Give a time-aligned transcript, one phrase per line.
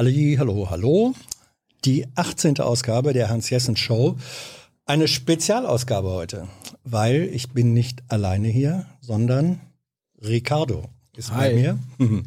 [0.00, 1.12] Halli, hallo, hallo.
[1.84, 2.58] Die 18.
[2.60, 4.16] Ausgabe der Hans-Jessen Show.
[4.86, 6.48] Eine Spezialausgabe heute,
[6.84, 9.60] weil ich bin nicht alleine hier, sondern
[10.22, 11.50] Ricardo ist Hi.
[11.50, 11.54] bei
[11.98, 12.24] mir.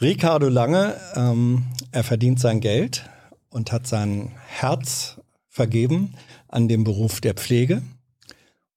[0.00, 3.10] Ricardo Lange, ähm, er verdient sein Geld
[3.50, 5.16] und hat sein Herz
[5.48, 6.14] vergeben
[6.46, 7.82] an dem Beruf der Pflege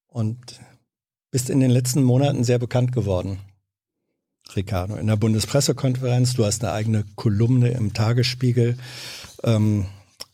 [0.07, 0.59] und
[1.29, 3.37] bist in den letzten Monaten sehr bekannt geworden.
[4.55, 6.33] Ricardo, in der Bundespressekonferenz.
[6.33, 8.77] Du hast eine eigene Kolumne im Tagesspiegel.
[9.43, 9.85] Ähm,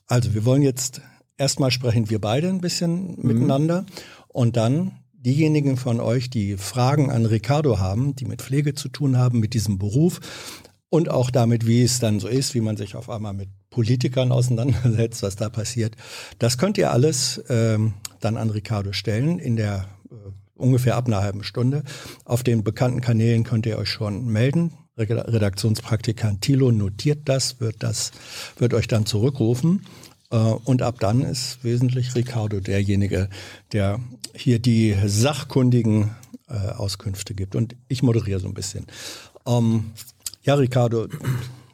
[0.07, 1.01] also wir wollen jetzt
[1.37, 3.27] erstmal sprechen wir beide ein bisschen mhm.
[3.27, 3.85] miteinander
[4.27, 9.17] und dann diejenigen von euch, die Fragen an Ricardo haben, die mit Pflege zu tun
[9.17, 10.19] haben, mit diesem Beruf
[10.89, 14.31] und auch damit, wie es dann so ist, wie man sich auf einmal mit Politikern
[14.31, 15.95] auseinandersetzt, was da passiert.
[16.37, 20.15] Das könnt ihr alles ähm, dann an Ricardo stellen in der äh,
[20.61, 21.83] ungefähr ab einer halben Stunde.
[22.25, 24.73] Auf den bekannten Kanälen könnt ihr euch schon melden.
[24.97, 28.11] Redaktionspraktikant Thilo notiert das, wird das,
[28.57, 29.85] wird euch dann zurückrufen.
[30.31, 33.29] Äh, und ab dann ist wesentlich Ricardo derjenige,
[33.71, 33.99] der
[34.33, 36.11] hier die sachkundigen
[36.47, 37.55] äh, Auskünfte gibt.
[37.55, 38.87] Und ich moderiere so ein bisschen.
[39.45, 39.91] Ähm,
[40.43, 41.07] ja, Ricardo,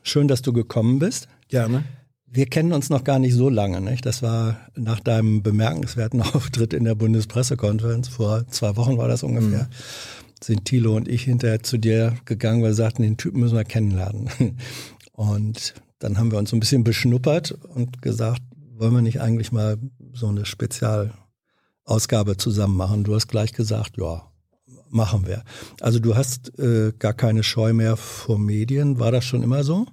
[0.03, 1.27] schön, dass du gekommen bist.
[1.49, 1.85] Gerne.
[2.29, 3.81] Wir kennen uns noch gar nicht so lange.
[3.81, 4.05] Nicht?
[4.05, 8.09] Das war nach deinem bemerkenswerten Auftritt in der Bundespressekonferenz.
[8.09, 9.63] Vor zwei Wochen war das ungefähr.
[9.63, 10.43] Mhm.
[10.43, 13.63] Sind Thilo und ich hinterher zu dir gegangen, weil wir sagten, den Typen müssen wir
[13.63, 14.29] kennenlernen.
[15.13, 18.43] Und dann haben wir uns so ein bisschen beschnuppert und gesagt,
[18.75, 19.79] wollen wir nicht eigentlich mal
[20.13, 23.03] so eine Spezialausgabe zusammen machen?
[23.03, 24.29] Du hast gleich gesagt, ja,
[24.89, 25.43] machen wir.
[25.81, 28.99] Also du hast äh, gar keine Scheu mehr vor Medien.
[28.99, 29.87] War das schon immer so?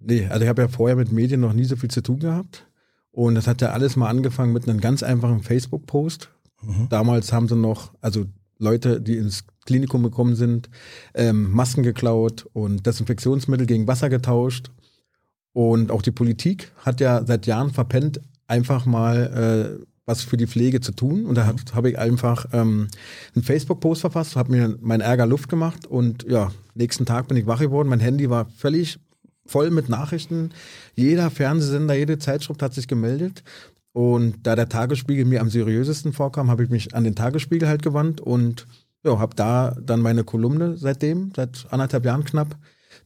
[0.00, 2.66] Nee, also ich habe ja vorher mit Medien noch nie so viel zu tun gehabt.
[3.10, 6.30] Und das hat ja alles mal angefangen mit einem ganz einfachen Facebook-Post.
[6.62, 6.88] Mhm.
[6.88, 8.26] Damals haben sie noch, also
[8.58, 10.68] Leute, die ins Klinikum gekommen sind,
[11.14, 14.70] ähm, Masken geklaut und Desinfektionsmittel gegen Wasser getauscht.
[15.52, 20.46] Und auch die Politik hat ja seit Jahren verpennt, einfach mal äh, was für die
[20.46, 21.26] Pflege zu tun.
[21.26, 22.88] Und da habe hab ich einfach ähm,
[23.34, 27.46] einen Facebook-Post verfasst, habe mir meinen Ärger Luft gemacht und ja, nächsten Tag bin ich
[27.46, 27.88] wach geworden.
[27.88, 28.98] Mein Handy war völlig
[29.48, 30.50] voll mit Nachrichten.
[30.94, 33.42] Jeder Fernsehsender, jede Zeitschrift hat sich gemeldet.
[33.92, 37.82] Und da der Tagesspiegel mir am seriösesten vorkam, habe ich mich an den Tagesspiegel halt
[37.82, 38.66] gewandt und
[39.04, 42.56] ja, habe da dann meine Kolumne seitdem, seit anderthalb Jahren knapp,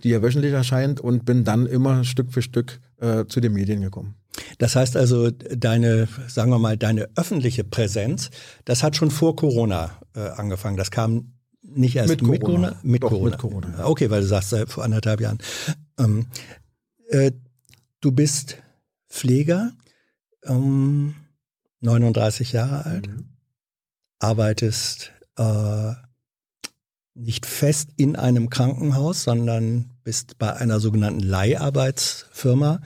[0.02, 3.80] die ja wöchentlich erscheint und bin dann immer Stück für Stück äh, zu den Medien
[3.80, 4.16] gekommen.
[4.58, 8.30] Das heißt also, deine, sagen wir mal, deine öffentliche Präsenz,
[8.64, 10.76] das hat schon vor Corona äh, angefangen.
[10.76, 11.32] Das kam
[11.74, 12.68] nicht erst mit, mit Corona.
[12.68, 12.80] Corona?
[12.82, 13.30] Mit, Doch, Corona.
[13.30, 13.84] mit Corona.
[13.86, 15.38] Okay, weil du sagst, äh, vor anderthalb Jahren.
[15.98, 16.26] Ähm,
[17.08, 17.32] äh,
[18.00, 18.56] du bist
[19.08, 19.72] Pfleger,
[20.44, 21.14] ähm,
[21.80, 23.28] 39 Jahre alt, mhm.
[24.18, 25.92] arbeitest äh,
[27.14, 32.80] nicht fest in einem Krankenhaus, sondern bist bei einer sogenannten Leiharbeitsfirma.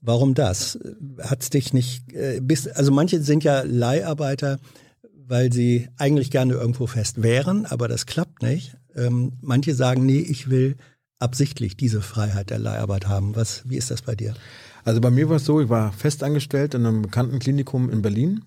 [0.00, 0.78] Warum das?
[1.20, 4.58] Hat's dich nicht, äh, bist, also manche sind ja Leiharbeiter,
[5.26, 8.76] weil sie eigentlich gerne irgendwo fest wären, aber das klappt nicht.
[8.94, 10.76] Ähm, manche sagen, nee, ich will
[11.18, 13.34] absichtlich diese Freiheit der Leiharbeit haben.
[13.34, 14.34] Was, wie ist das bei dir?
[14.84, 18.44] Also bei mir war es so, ich war festangestellt in einem bekannten Klinikum in Berlin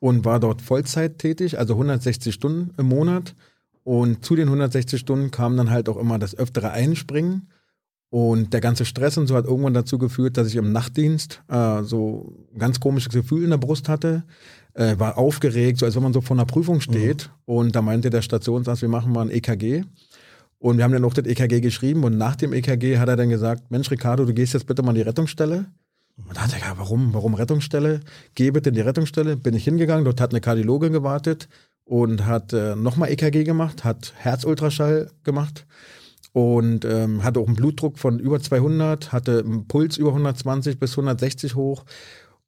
[0.00, 3.34] und war dort Vollzeit tätig, also 160 Stunden im Monat.
[3.84, 7.48] Und zu den 160 Stunden kam dann halt auch immer das öftere Einspringen.
[8.10, 11.82] Und der ganze Stress und so hat irgendwann dazu geführt, dass ich im Nachtdienst äh,
[11.82, 14.24] so ein ganz komisches Gefühl in der Brust hatte.
[14.78, 17.26] Äh, war aufgeregt, so als wenn man so vor einer Prüfung steht.
[17.26, 17.54] Mhm.
[17.54, 19.82] Und da meinte der Stationsarzt, wir machen mal ein EKG.
[20.60, 23.28] Und wir haben dann auch das EKG geschrieben und nach dem EKG hat er dann
[23.28, 25.66] gesagt, Mensch Ricardo, du gehst jetzt bitte mal in die Rettungsstelle.
[26.16, 28.00] Und da dachte ich, ja, warum, warum Rettungsstelle?
[28.34, 29.36] Geh bitte in die Rettungsstelle.
[29.36, 31.48] Bin ich hingegangen, dort hat eine Kardiologin gewartet
[31.84, 35.66] und hat äh, nochmal EKG gemacht, hat Herzultraschall gemacht
[36.32, 40.92] und ähm, hatte auch einen Blutdruck von über 200, hatte einen Puls über 120 bis
[40.92, 41.84] 160 hoch.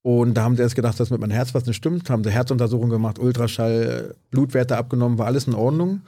[0.02, 2.31] Und da haben sie erst gedacht, dass mit meinem Herz was nicht stimmt, haben sie
[2.31, 6.02] Herzuntersuchung gemacht, Ultraschall, Blutwerte abgenommen, war alles in Ordnung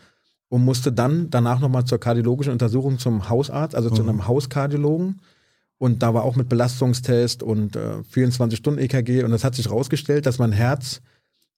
[0.48, 3.94] und musste dann danach nochmal zur kardiologischen Untersuchung zum Hausarzt, also mhm.
[3.94, 5.20] zu einem Hauskardiologen.
[5.78, 9.24] Und da war auch mit Belastungstest und äh, 24 Stunden EKG.
[9.24, 11.00] Und das hat sich rausgestellt, dass mein Herz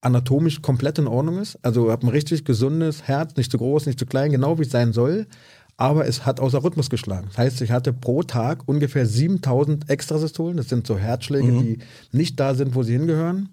[0.00, 1.58] anatomisch komplett in Ordnung ist.
[1.62, 4.62] Also ich habe ein richtig gesundes Herz, nicht zu groß, nicht zu klein, genau wie
[4.62, 5.26] es sein soll.
[5.76, 7.26] Aber es hat außer Rhythmus geschlagen.
[7.28, 10.56] Das heißt, ich hatte pro Tag ungefähr 7000 Extrasystolen.
[10.56, 11.60] Das sind so Herzschläge, mhm.
[11.60, 11.78] die
[12.12, 13.48] nicht da sind, wo sie hingehören.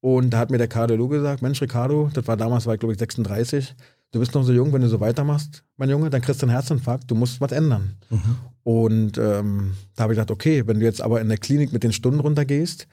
[0.00, 2.92] Und da hat mir der Kardiologe gesagt, Mensch, Ricardo, das war damals, war ich glaube
[2.92, 3.74] ich 36,
[4.12, 6.52] du bist noch so jung, wenn du so weitermachst, mein Junge, dann kriegst du einen
[6.52, 7.96] Herzinfarkt, du musst was ändern.
[8.08, 8.36] Mhm.
[8.62, 11.82] Und ähm, da habe ich gedacht, okay, wenn du jetzt aber in der Klinik mit
[11.82, 12.86] den Stunden runtergehst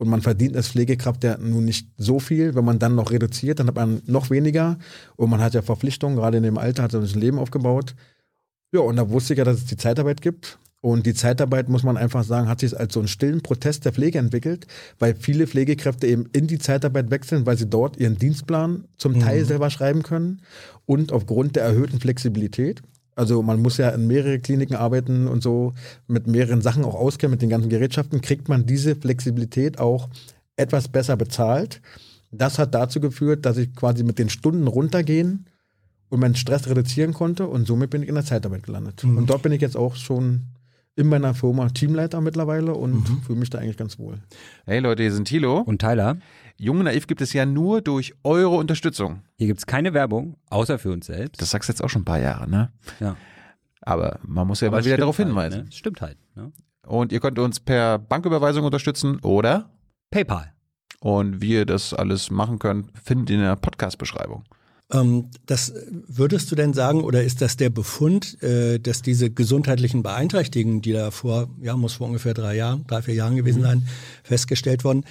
[0.00, 3.60] und man verdient als Pflegekraft ja nun nicht so viel, wenn man dann noch reduziert,
[3.60, 4.78] dann hat man noch weniger
[5.16, 7.94] und man hat ja Verpflichtungen, gerade in dem Alter hat man sich ein Leben aufgebaut.
[8.72, 11.82] Ja, und da wusste ich ja, dass es die Zeitarbeit gibt Und die Zeitarbeit, muss
[11.82, 14.66] man einfach sagen, hat sich als so einen stillen Protest der Pflege entwickelt,
[14.98, 19.20] weil viele Pflegekräfte eben in die Zeitarbeit wechseln, weil sie dort ihren Dienstplan zum mhm.
[19.20, 20.40] Teil selber schreiben können
[20.86, 22.80] und aufgrund der erhöhten Flexibilität.
[23.20, 25.74] Also man muss ja in mehrere Kliniken arbeiten und so
[26.06, 30.08] mit mehreren Sachen auch auskennen, mit den ganzen Gerätschaften, kriegt man diese Flexibilität auch
[30.56, 31.82] etwas besser bezahlt.
[32.30, 35.44] Das hat dazu geführt, dass ich quasi mit den Stunden runtergehen
[36.08, 39.04] und meinen Stress reduzieren konnte und somit bin ich in der Zeitarbeit gelandet.
[39.04, 39.18] Mhm.
[39.18, 40.46] Und dort bin ich jetzt auch schon
[40.96, 43.22] in meiner Firma Teamleiter mittlerweile und mhm.
[43.22, 44.18] fühle mich da eigentlich ganz wohl.
[44.64, 46.16] Hey Leute, hier sind Thilo und Tyler.
[46.60, 49.22] Junge Naiv gibt es ja nur durch eure Unterstützung.
[49.38, 51.40] Hier gibt es keine Werbung, außer für uns selbst.
[51.40, 52.70] Das sagst du jetzt auch schon ein paar Jahre, ne?
[53.00, 53.16] Ja.
[53.80, 55.64] Aber man muss ja Aber mal wieder darauf halt, hinweisen.
[55.64, 55.72] Ne?
[55.72, 56.18] Stimmt halt.
[56.34, 56.52] Ne?
[56.86, 59.70] Und ihr könnt uns per Banküberweisung unterstützen oder
[60.10, 60.52] PayPal.
[61.00, 64.44] Und wie ihr das alles machen könnt, findet ihr in der Podcast-Beschreibung.
[64.92, 65.72] Ähm, das
[66.08, 70.92] würdest du denn sagen, oder ist das der Befund, äh, dass diese gesundheitlichen Beeinträchtigungen, die
[70.92, 73.64] da vor, ja, muss vor ungefähr drei Jahren, drei, vier Jahren gewesen mhm.
[73.64, 73.88] sein,
[74.24, 75.04] festgestellt wurden,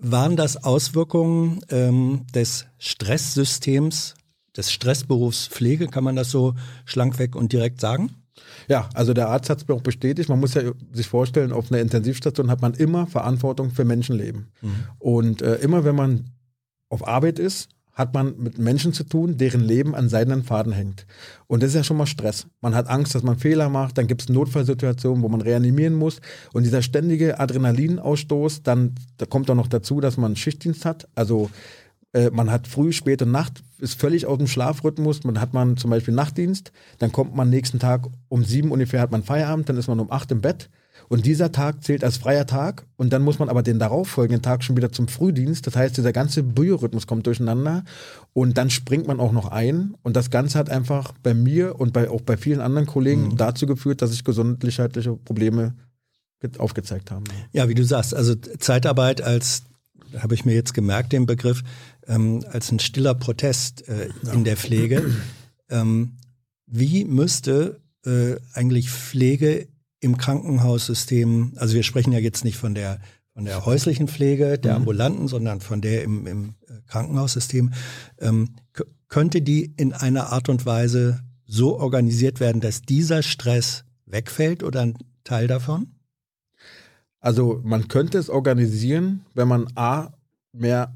[0.00, 4.14] waren das Auswirkungen ähm, des Stresssystems,
[4.56, 6.54] des Stressberufs Pflege, kann man das so
[6.84, 8.10] schlankweg und direkt sagen?
[8.68, 10.28] Ja, also der Arzt hat es mir auch bestätigt.
[10.28, 10.62] Man muss ja
[10.92, 14.48] sich vorstellen, auf einer Intensivstation hat man immer Verantwortung für Menschenleben.
[14.60, 14.74] Mhm.
[14.98, 16.30] Und äh, immer wenn man
[16.88, 21.06] auf Arbeit ist, hat man mit Menschen zu tun, deren Leben an seidenen Faden hängt.
[21.46, 22.46] Und das ist ja schon mal Stress.
[22.60, 26.20] Man hat Angst, dass man Fehler macht, dann gibt es Notfallsituationen, wo man reanimieren muss.
[26.52, 31.08] Und dieser ständige Adrenalinausstoß, dann da kommt auch noch dazu, dass man Schichtdienst hat.
[31.14, 31.50] Also
[32.12, 35.22] äh, man hat früh, spät und Nacht, ist völlig aus dem Schlafrhythmus.
[35.22, 39.12] Man hat man zum Beispiel Nachtdienst, dann kommt man nächsten Tag um sieben ungefähr, hat
[39.12, 40.68] man Feierabend, dann ist man um acht im Bett
[41.08, 44.64] und dieser Tag zählt als freier Tag und dann muss man aber den darauffolgenden Tag
[44.64, 45.66] schon wieder zum Frühdienst.
[45.66, 47.84] Das heißt, dieser ganze Biorhythmus kommt durcheinander
[48.32, 49.94] und dann springt man auch noch ein.
[50.02, 53.36] Und das Ganze hat einfach bei mir und bei, auch bei vielen anderen Kollegen mhm.
[53.36, 55.74] dazu geführt, dass sich gesundheitliche Probleme
[56.58, 57.24] aufgezeigt haben.
[57.52, 59.62] Ja, wie du sagst, also Zeitarbeit als,
[60.18, 61.62] habe ich mir jetzt gemerkt, den Begriff,
[62.06, 64.32] ähm, als ein stiller Protest äh, ja.
[64.32, 65.10] in der Pflege.
[65.70, 66.18] Ähm,
[66.66, 69.68] wie müsste äh, eigentlich Pflege
[70.04, 73.00] im Krankenhaussystem, also wir sprechen ja jetzt nicht von der
[73.32, 74.76] von der häuslichen Pflege, der mhm.
[74.76, 77.72] ambulanten, sondern von der im, im äh, Krankenhaussystem,
[78.20, 78.50] ähm,
[79.08, 84.82] könnte die in einer Art und Weise so organisiert werden, dass dieser Stress wegfällt oder
[84.82, 85.96] ein Teil davon?
[87.18, 90.12] Also man könnte es organisieren, wenn man A,
[90.52, 90.94] mehr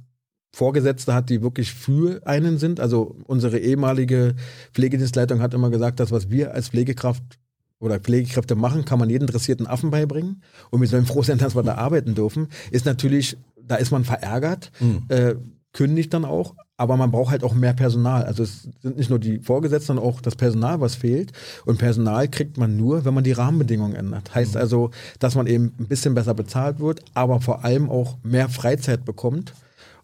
[0.53, 2.79] Vorgesetzte hat, die wirklich für einen sind.
[2.79, 4.37] Also unsere ehemalige
[4.73, 7.41] Pflegedienstleitung hat immer gesagt, dass was wir als Pflegekraft
[7.81, 10.43] oder Pflegekräfte machen, kann man jeden interessierten Affen beibringen.
[10.71, 12.49] Und wir sollen froh sein, dass wir da arbeiten dürfen.
[12.71, 15.05] Ist natürlich, da ist man verärgert, mhm.
[15.09, 15.35] äh,
[15.73, 18.25] kündigt dann auch, aber man braucht halt auch mehr Personal.
[18.25, 21.33] Also es sind nicht nur die Vorgesetzten, sondern auch das Personal, was fehlt.
[21.67, 24.35] Und Personal kriegt man nur, wenn man die Rahmenbedingungen ändert.
[24.35, 24.61] Heißt mhm.
[24.61, 29.05] also, dass man eben ein bisschen besser bezahlt wird, aber vor allem auch mehr Freizeit
[29.05, 29.55] bekommt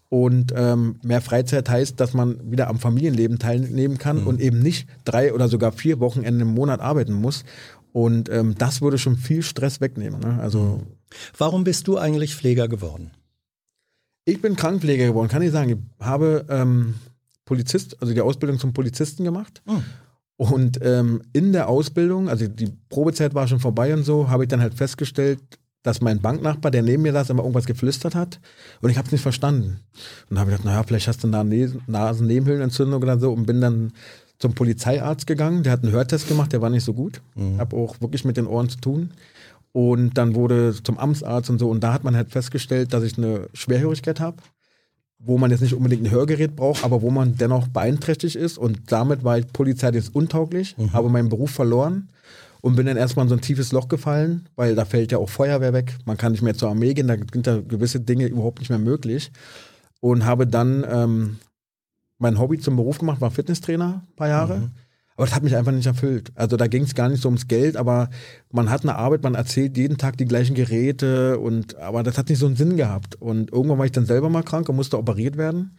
[0.09, 4.27] und ähm, mehr Freizeit heißt, dass man wieder am Familienleben teilnehmen kann mhm.
[4.27, 7.43] und eben nicht drei oder sogar vier Wochenende im Monat arbeiten muss.
[7.91, 10.19] Und ähm, das würde schon viel Stress wegnehmen.
[10.19, 10.39] Ne?
[10.41, 10.87] Also, mhm.
[11.37, 13.11] Warum bist du eigentlich Pfleger geworden?
[14.25, 15.69] Ich bin Krankenpfleger geworden, kann ich sagen.
[15.69, 16.95] Ich habe ähm,
[17.45, 19.61] Polizist, also die Ausbildung zum Polizisten gemacht.
[19.65, 19.83] Mhm.
[20.37, 24.49] Und ähm, in der Ausbildung, also die Probezeit war schon vorbei und so, habe ich
[24.49, 25.39] dann halt festgestellt,
[25.85, 28.39] dass mein Banknachbar, der neben mir saß, immer irgendwas geflüstert hat
[28.81, 29.79] und ich habe es nicht verstanden.
[30.29, 33.93] Und habe ich gedacht, naja, vielleicht hast du eine Nasennebenhöhlenentzündung oder so und bin dann
[34.39, 37.21] zum Polizeiarzt gegangen, der hat einen Hörtest gemacht, der war nicht so gut.
[37.35, 37.59] Mhm.
[37.59, 39.11] Habe auch wirklich mit den Ohren zu tun.
[39.71, 43.17] Und dann wurde zum Amtsarzt und so und da hat man halt festgestellt, dass ich
[43.17, 44.37] eine Schwerhörigkeit habe,
[45.19, 48.91] wo man jetzt nicht unbedingt ein Hörgerät braucht, aber wo man dennoch beeinträchtigt ist und
[48.91, 50.93] damit war ich polizeilich untauglich, mhm.
[50.93, 52.09] habe meinen Beruf verloren
[52.65, 55.29] und bin dann erstmal in so ein tiefes Loch gefallen, weil da fällt ja auch
[55.29, 55.99] Feuerwehr weg.
[56.05, 58.79] Man kann nicht mehr zur Armee gehen, da sind da gewisse Dinge überhaupt nicht mehr
[58.79, 59.31] möglich.
[60.01, 61.37] Und habe dann ähm,
[62.17, 64.57] mein Hobby zum Beruf gemacht, war Fitnesstrainer ein paar Jahre.
[64.57, 64.71] Mhm.
[65.15, 66.31] Aber das hat mich einfach nicht erfüllt.
[66.33, 68.09] Also da ging es gar nicht so ums Geld, aber
[68.51, 72.29] man hat eine Arbeit, man erzählt jeden Tag die gleichen Geräte und aber das hat
[72.29, 73.13] nicht so einen Sinn gehabt.
[73.21, 75.77] Und irgendwann war ich dann selber mal krank und musste operiert werden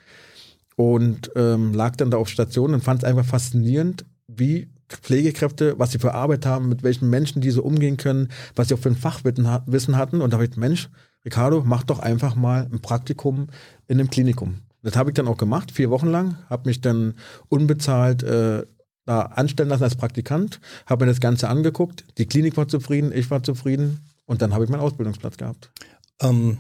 [0.77, 5.93] und ähm, lag dann da auf Station und fand es einfach faszinierend, wie Pflegekräfte, was
[5.93, 8.97] sie für Arbeit haben, mit welchen Menschen diese umgehen können, was sie auch für ein
[8.97, 10.21] Fachwissen hatten.
[10.21, 10.89] Und da habe ich, Mensch,
[11.25, 13.49] Ricardo, mach doch einfach mal ein Praktikum
[13.89, 14.59] in einem Klinikum.
[14.83, 17.15] Das habe ich dann auch gemacht, vier Wochen lang, habe mich dann
[17.49, 18.65] unbezahlt äh,
[19.05, 23.31] da anstellen lassen als Praktikant, habe mir das Ganze angeguckt, die Klinik war zufrieden, ich
[23.31, 25.73] war zufrieden und dann habe ich meinen Ausbildungsplatz gehabt.
[26.21, 26.59] Ähm,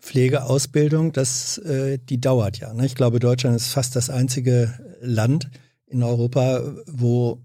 [0.00, 2.72] Pflegeausbildung, das, äh, die dauert ja.
[2.74, 2.84] Ne?
[2.86, 5.50] Ich glaube, Deutschland ist fast das einzige Land
[5.86, 7.42] in Europa, wo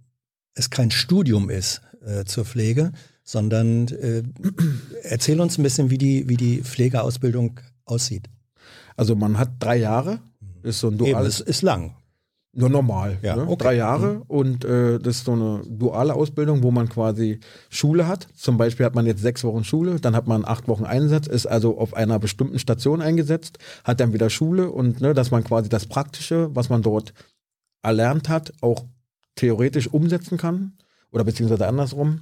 [0.55, 2.91] es kein Studium ist äh, zur Pflege,
[3.23, 4.23] sondern äh,
[5.03, 8.29] erzähl uns ein bisschen, wie die, wie die Pflegeausbildung aussieht.
[8.97, 10.19] Also man hat drei Jahre,
[10.63, 11.95] ist so ein Eben, duales, es ist lang.
[12.53, 13.17] nur normal.
[13.21, 13.43] Ja, ne?
[13.43, 13.63] okay.
[13.63, 17.39] Drei Jahre und äh, das ist so eine duale Ausbildung, wo man quasi
[17.69, 18.27] Schule hat.
[18.35, 21.45] Zum Beispiel hat man jetzt sechs Wochen Schule, dann hat man acht Wochen Einsatz, ist
[21.45, 25.69] also auf einer bestimmten Station eingesetzt, hat dann wieder Schule und ne, dass man quasi
[25.69, 27.13] das Praktische, was man dort
[27.81, 28.85] erlernt hat, auch
[29.35, 30.73] theoretisch umsetzen kann
[31.11, 32.21] oder beziehungsweise andersrum.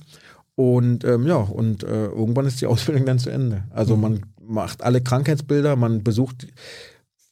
[0.56, 3.64] Und ähm, ja, und äh, irgendwann ist die Ausbildung dann zu Ende.
[3.70, 6.48] Also man macht alle Krankheitsbilder, man besucht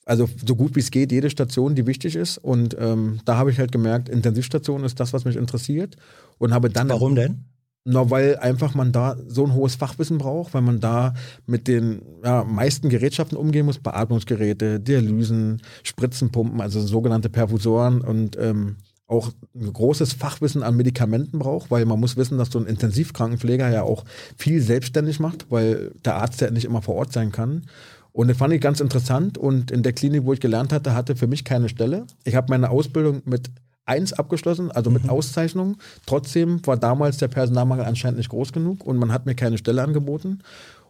[0.07, 2.37] also so gut wie es geht, jede Station, die wichtig ist.
[2.37, 5.97] Und ähm, da habe ich halt gemerkt, Intensivstation ist das, was mich interessiert.
[6.37, 6.87] Und habe dann.
[6.87, 7.43] Warum denn?
[7.83, 11.13] Na, weil einfach man da so ein hohes Fachwissen braucht, weil man da
[11.45, 18.75] mit den ja, meisten Gerätschaften umgehen muss, Beatmungsgeräte, Dialysen, Spritzenpumpen, also sogenannte Perfusoren und ähm,
[19.07, 23.69] auch ein großes Fachwissen an Medikamenten braucht, weil man muss wissen, dass so ein Intensivkrankenpfleger
[23.69, 24.03] ja auch
[24.37, 27.63] viel selbstständig macht, weil der Arzt ja nicht immer vor Ort sein kann.
[28.11, 31.15] Und das fand ich ganz interessant und in der Klinik, wo ich gelernt hatte, hatte
[31.15, 32.05] für mich keine Stelle.
[32.25, 33.49] Ich habe meine Ausbildung mit
[33.85, 35.77] eins abgeschlossen, also mit Auszeichnung.
[36.05, 39.83] Trotzdem war damals der Personalmangel anscheinend nicht groß genug und man hat mir keine Stelle
[39.83, 40.39] angeboten.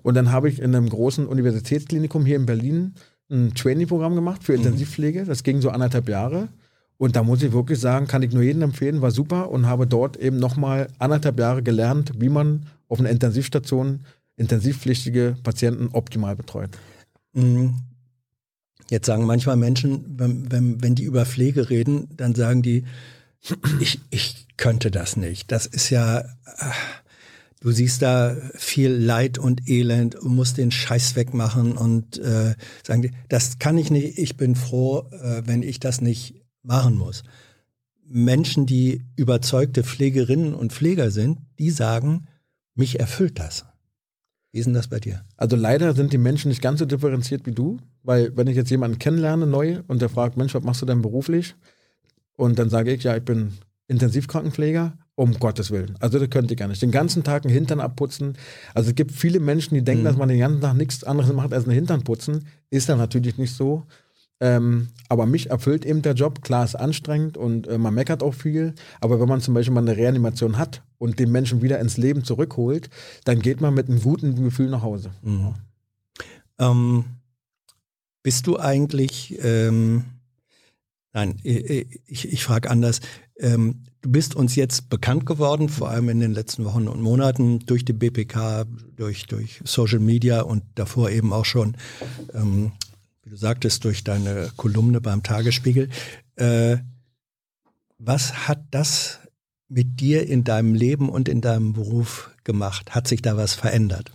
[0.02, 2.96] Und dann habe ich in einem großen Universitätsklinikum hier in Berlin
[3.30, 5.26] ein Trainee-Programm gemacht für Intensivpflege.
[5.26, 6.48] Das ging so anderthalb Jahre.
[6.98, 9.86] Und da muss ich wirklich sagen, kann ich nur jedem empfehlen, war super und habe
[9.86, 14.02] dort eben nochmal anderthalb Jahre gelernt, wie man auf einer Intensivstation
[14.36, 16.70] intensivpflichtige Patienten optimal betreut.
[17.34, 17.76] Mhm.
[18.90, 22.86] Jetzt sagen manchmal Menschen, wenn, wenn, wenn die über Pflege reden, dann sagen die,
[23.80, 25.52] ich, ich könnte das nicht.
[25.52, 26.24] Das ist ja,
[27.60, 33.12] du siehst da viel Leid und Elend musst den Scheiß wegmachen und äh, sagen die,
[33.30, 37.24] das kann ich nicht, ich bin froh, äh, wenn ich das nicht machen muss.
[38.06, 42.28] Menschen, die überzeugte Pflegerinnen und Pfleger sind, die sagen,
[42.76, 43.66] mich erfüllt das.
[44.52, 45.24] Wie ist denn das bei dir?
[45.36, 48.70] Also leider sind die Menschen nicht ganz so differenziert wie du, weil wenn ich jetzt
[48.70, 51.56] jemanden kennenlerne neu und der fragt, Mensch, was machst du denn beruflich?
[52.34, 53.54] Und dann sage ich, ja, ich bin
[53.88, 55.96] Intensivkrankenpfleger, um Gottes Willen.
[56.00, 56.82] Also das könnte ich gar nicht.
[56.82, 58.38] Den ganzen Tag einen Hintern abputzen.
[58.74, 61.54] Also es gibt viele Menschen, die denken, dass man den ganzen Tag nichts anderes macht
[61.54, 62.48] als einen Hintern putzen.
[62.70, 63.86] Ist dann natürlich nicht so.
[64.40, 66.42] Ähm, aber mich erfüllt eben der Job.
[66.42, 68.76] Klar, ist anstrengend und äh, man meckert auch viel.
[69.02, 72.24] Aber wenn man zum Beispiel mal eine Reanimation hat und den Menschen wieder ins Leben
[72.24, 72.90] zurückholt,
[73.24, 75.12] dann geht man mit einem guten Gefühl nach Hause.
[76.60, 77.06] Ähm,
[78.22, 80.06] bist du eigentlich, ähm,
[81.14, 83.00] nein, ich, ich, ich frage anders.
[83.40, 87.60] Ähm, du bist uns jetzt bekannt geworden, vor allem in den letzten Wochen und Monaten
[87.60, 88.66] durch die BPK,
[88.96, 91.76] durch, durch Social Media und davor eben auch schon,
[92.34, 92.72] ähm,
[93.28, 95.90] wie du sagtest, durch deine Kolumne beim Tagesspiegel.
[96.38, 96.78] Äh,
[97.98, 99.20] was hat das
[99.68, 102.96] mit dir in deinem Leben und in deinem Beruf gemacht?
[102.96, 104.14] Hat sich da was verändert?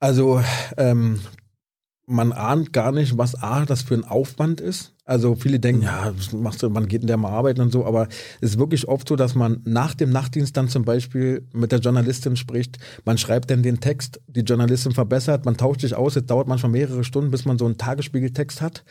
[0.00, 0.42] Also
[0.78, 1.20] ähm,
[2.06, 4.94] man ahnt gar nicht, was A, das für ein Aufwand ist.
[5.06, 7.86] Also viele denken, ja, was machst du, man geht in der mal arbeiten und so,
[7.86, 8.08] aber
[8.40, 11.78] es ist wirklich oft so, dass man nach dem Nachtdienst dann zum Beispiel mit der
[11.78, 16.26] Journalistin spricht, man schreibt dann den Text, die Journalistin verbessert, man tauscht sich aus, es
[16.26, 18.84] dauert manchmal mehrere Stunden, bis man so einen Tagesspiegeltext hat.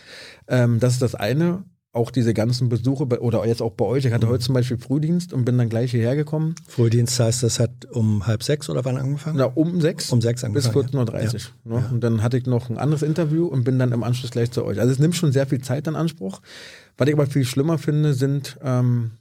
[0.47, 1.65] Ähm, das ist das eine.
[1.95, 4.03] Auch diese ganzen Besuche bei, oder jetzt auch bei euch.
[4.03, 6.55] Ich hatte heute zum Beispiel Frühdienst und bin dann gleich hierher gekommen.
[6.67, 9.37] Frühdienst heißt, das hat um halb sechs oder wann angefangen?
[9.37, 10.11] Na, um sechs.
[10.11, 11.71] Um sechs bis angefangen, 14.30 ja.
[11.71, 11.79] Uhr.
[11.79, 11.89] Ne?
[11.91, 14.65] Und dann hatte ich noch ein anderes Interview und bin dann im Anschluss gleich zu
[14.65, 14.79] euch.
[14.79, 16.41] Also es nimmt schon sehr viel Zeit in Anspruch.
[16.97, 19.11] Was ich aber viel schlimmer finde, sind ähm,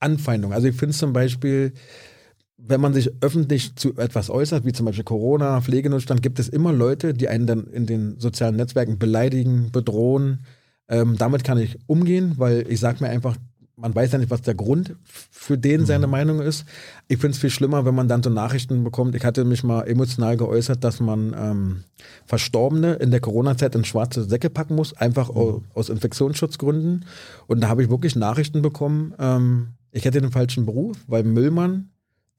[0.00, 0.54] Anfeindungen.
[0.54, 1.72] Also ich finde zum Beispiel,
[2.56, 6.72] wenn man sich öffentlich zu etwas äußert, wie zum Beispiel Corona, Pflegenotstand, gibt es immer
[6.72, 10.40] Leute, die einen dann in den sozialen Netzwerken beleidigen, bedrohen.
[10.88, 13.36] Ähm, damit kann ich umgehen, weil ich sage mir einfach,
[13.78, 16.64] man weiß ja nicht, was der Grund für den seine Meinung ist.
[17.08, 19.14] Ich finde es viel schlimmer, wenn man dann so Nachrichten bekommt.
[19.14, 21.84] Ich hatte mich mal emotional geäußert, dass man ähm,
[22.24, 27.04] Verstorbene in der Corona-Zeit in schwarze Säcke packen muss, einfach au- aus Infektionsschutzgründen.
[27.48, 31.90] Und da habe ich wirklich Nachrichten bekommen, ähm, ich hätte den falschen Beruf, weil Müllmann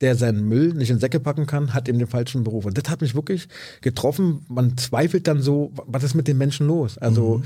[0.01, 2.65] der seinen Müll nicht in Säcke packen kann, hat eben den falschen Beruf.
[2.65, 3.47] Und das hat mich wirklich
[3.81, 4.45] getroffen.
[4.47, 6.97] Man zweifelt dann so, was ist mit den Menschen los?
[6.97, 7.41] Also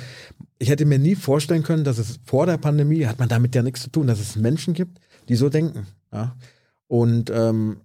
[0.59, 3.63] ich hätte mir nie vorstellen können, dass es vor der Pandemie, hat man damit ja
[3.63, 5.87] nichts zu tun, dass es Menschen gibt, die so denken.
[6.11, 6.35] Ja?
[6.87, 7.77] Und ähm,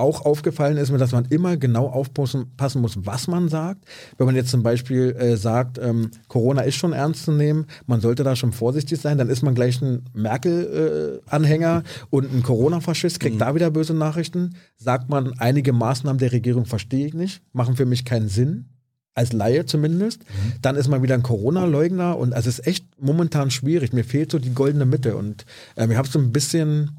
[0.00, 3.84] auch aufgefallen ist mir, dass man immer genau aufpassen passen muss, was man sagt.
[4.16, 8.00] Wenn man jetzt zum Beispiel äh, sagt, ähm, Corona ist schon ernst zu nehmen, man
[8.00, 13.40] sollte da schon vorsichtig sein, dann ist man gleich ein Merkel-Anhänger und ein Corona-Faschist, kriegt
[13.40, 14.56] da wieder böse Nachrichten.
[14.76, 18.66] Sagt man, einige Maßnahmen der Regierung verstehe ich nicht, machen für mich keinen Sinn.
[19.12, 20.22] Als Laie zumindest.
[20.62, 23.92] Dann ist man wieder ein Corona-Leugner und also es ist echt momentan schwierig.
[23.92, 25.44] Mir fehlt so die goldene Mitte und
[25.76, 26.96] ähm, ich habe so ein bisschen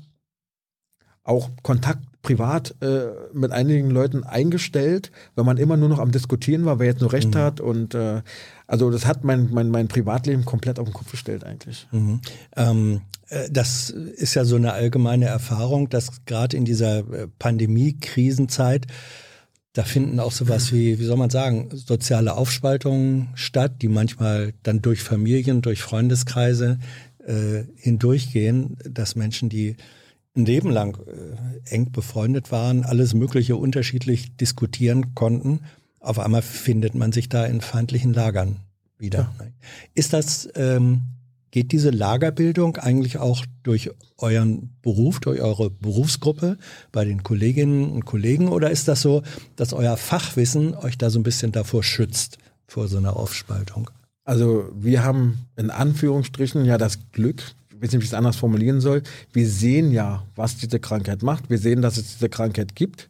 [1.24, 6.66] auch Kontakt privat äh, mit einigen Leuten eingestellt, weil man immer nur noch am Diskutieren
[6.66, 7.60] war, wer jetzt nur Recht hat.
[7.60, 8.22] Und äh,
[8.68, 11.88] also das hat mein, mein, mein Privatleben komplett auf den Kopf gestellt eigentlich.
[11.92, 12.22] Mhm.
[12.56, 18.88] Ähm, äh, das ist ja so eine allgemeine Erfahrung, dass gerade in dieser äh, Pandemie-Krisenzeit
[19.74, 24.82] da finden auch sowas wie, wie soll man sagen, soziale Aufspaltungen statt, die manchmal dann
[24.82, 26.78] durch Familien, durch Freundeskreise
[27.26, 29.78] äh, hindurchgehen, dass Menschen, die
[30.36, 35.62] ein Leben lang äh, eng befreundet waren, alles Mögliche unterschiedlich diskutieren konnten.
[36.00, 38.58] Auf einmal findet man sich da in feindlichen Lagern
[38.98, 39.34] wieder.
[39.40, 39.46] Ja.
[39.94, 41.02] Ist das, ähm,
[41.52, 46.58] geht diese Lagerbildung eigentlich auch durch euren Beruf, durch eure Berufsgruppe
[46.92, 49.22] bei den Kolleginnen und Kollegen oder ist das so,
[49.58, 53.90] dass euer Fachwissen euch da so ein bisschen davor schützt, vor so einer Aufspaltung?
[54.24, 57.44] Also wir haben in Anführungsstrichen ja das Glück,
[57.82, 61.50] weiß nicht, wie ich es anders formulieren soll, wir sehen ja, was diese Krankheit macht.
[61.50, 63.10] Wir sehen, dass es diese Krankheit gibt.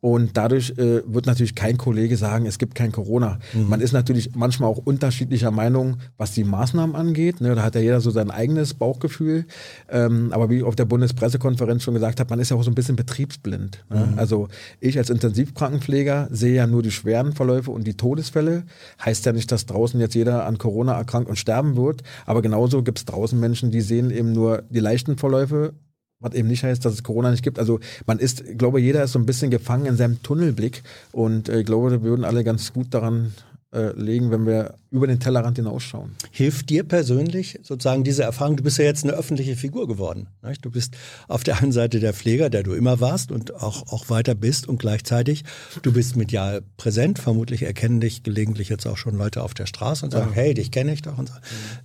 [0.00, 3.38] Und dadurch äh, wird natürlich kein Kollege sagen, es gibt kein Corona.
[3.52, 3.68] Mhm.
[3.68, 7.40] Man ist natürlich manchmal auch unterschiedlicher Meinung, was die Maßnahmen angeht.
[7.40, 7.54] Ne?
[7.54, 9.46] Da hat ja jeder so sein eigenes Bauchgefühl.
[9.88, 12.70] Ähm, aber wie ich auf der Bundespressekonferenz schon gesagt habe, man ist ja auch so
[12.70, 13.84] ein bisschen betriebsblind.
[13.90, 14.10] Ne?
[14.12, 14.18] Mhm.
[14.18, 18.64] Also ich als Intensivkrankenpfleger sehe ja nur die schweren Verläufe und die Todesfälle.
[19.04, 22.02] Heißt ja nicht, dass draußen jetzt jeder an Corona erkrankt und sterben wird.
[22.24, 25.74] Aber genauso gibt es draußen Menschen, die sehen eben nur die leichten Verläufe
[26.20, 27.58] was eben nicht heißt, dass es Corona nicht gibt.
[27.58, 30.82] Also man ist, ich glaube, jeder ist so ein bisschen gefangen in seinem Tunnelblick
[31.12, 33.32] und äh, ich glaube, wir würden alle ganz gut daran
[33.70, 36.12] äh, legen, wenn wir über den Tellerrand hinausschauen.
[36.30, 38.56] Hilft dir persönlich sozusagen diese Erfahrung?
[38.56, 40.28] Du bist ja jetzt eine öffentliche Figur geworden.
[40.42, 40.64] Nicht?
[40.64, 40.96] Du bist
[41.28, 44.66] auf der einen Seite der Pfleger, der du immer warst und auch, auch weiter bist
[44.66, 45.44] und gleichzeitig
[45.82, 47.18] du bist medial präsent.
[47.18, 50.36] Vermutlich erkennen dich gelegentlich jetzt auch schon Leute auf der Straße und sagen, ja.
[50.36, 51.18] hey, dich kenne ich doch.
[51.18, 51.34] Und so.
[51.34, 51.40] Mhm.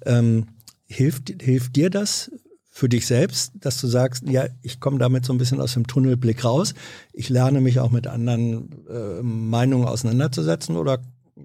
[0.06, 0.46] Ähm,
[0.86, 2.32] hilft, hilft dir das
[2.76, 5.86] für dich selbst, dass du sagst, ja, ich komme damit so ein bisschen aus dem
[5.86, 6.74] Tunnelblick raus.
[7.14, 10.98] Ich lerne mich auch mit anderen äh, Meinungen auseinanderzusetzen oder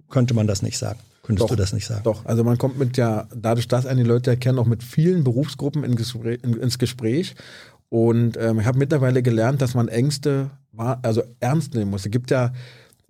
[0.09, 0.99] könnte man das nicht sagen?
[1.23, 2.01] Könntest doch, du das nicht sagen?
[2.03, 5.23] Doch, also man kommt mit ja, dadurch, dass einen die Leute erkennen, auch mit vielen
[5.23, 7.35] Berufsgruppen in Gespräch, in, ins Gespräch.
[7.91, 10.49] Und ähm, ich habe mittlerweile gelernt, dass man Ängste
[11.03, 12.07] also ernst nehmen muss.
[12.07, 12.53] Es gibt ja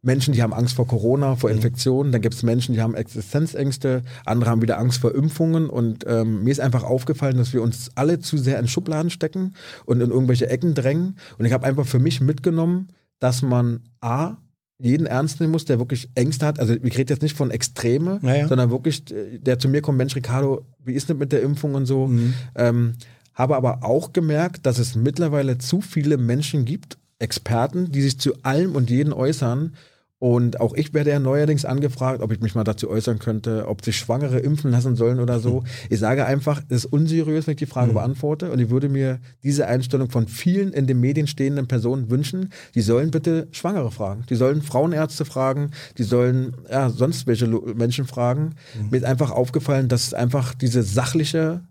[0.03, 1.57] Menschen, die haben Angst vor Corona, vor mhm.
[1.57, 2.13] Infektionen.
[2.13, 4.03] Dann gibt es Menschen, die haben Existenzängste.
[4.25, 5.69] Andere haben wieder Angst vor Impfungen.
[5.69, 9.55] Und ähm, mir ist einfach aufgefallen, dass wir uns alle zu sehr in Schubladen stecken
[9.87, 11.17] und in irgendwelche Ecken drängen.
[11.39, 14.37] Und ich habe einfach für mich mitgenommen, dass man A,
[14.81, 16.61] jeden ernst nehmen muss, der wirklich Ängste hat.
[16.61, 18.47] Also ich rede jetzt nicht von Extreme, naja.
[18.47, 21.75] sondern wirklich, äh, der zu mir kommt, Mensch, Ricardo, wie ist denn mit der Impfung
[21.75, 22.07] und so.
[22.07, 22.35] Mhm.
[22.55, 22.93] Ähm,
[23.35, 28.35] habe aber auch gemerkt, dass es mittlerweile zu viele Menschen gibt, Experten, die sich zu
[28.43, 29.75] allem und jeden äußern.
[30.21, 33.85] Und auch ich werde ja neuerdings angefragt, ob ich mich mal dazu äußern könnte, ob
[33.85, 35.63] sich Schwangere impfen lassen sollen oder so.
[35.91, 37.95] Ich sage einfach, es ist unseriös, wenn ich die Frage mhm.
[37.95, 38.51] beantworte.
[38.51, 42.51] Und ich würde mir diese Einstellung von vielen in den Medien stehenden Personen wünschen.
[42.75, 44.25] Die sollen bitte Schwangere fragen.
[44.29, 45.71] Die sollen Frauenärzte fragen.
[45.99, 48.57] Die sollen ja, sonst welche Menschen fragen.
[48.75, 48.91] Mhm.
[48.91, 51.63] Mir ist einfach aufgefallen, dass einfach diese sachliche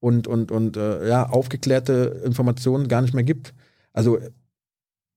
[0.00, 3.54] und, und, und äh, ja, aufgeklärte Information gar nicht mehr gibt.
[3.92, 4.18] Also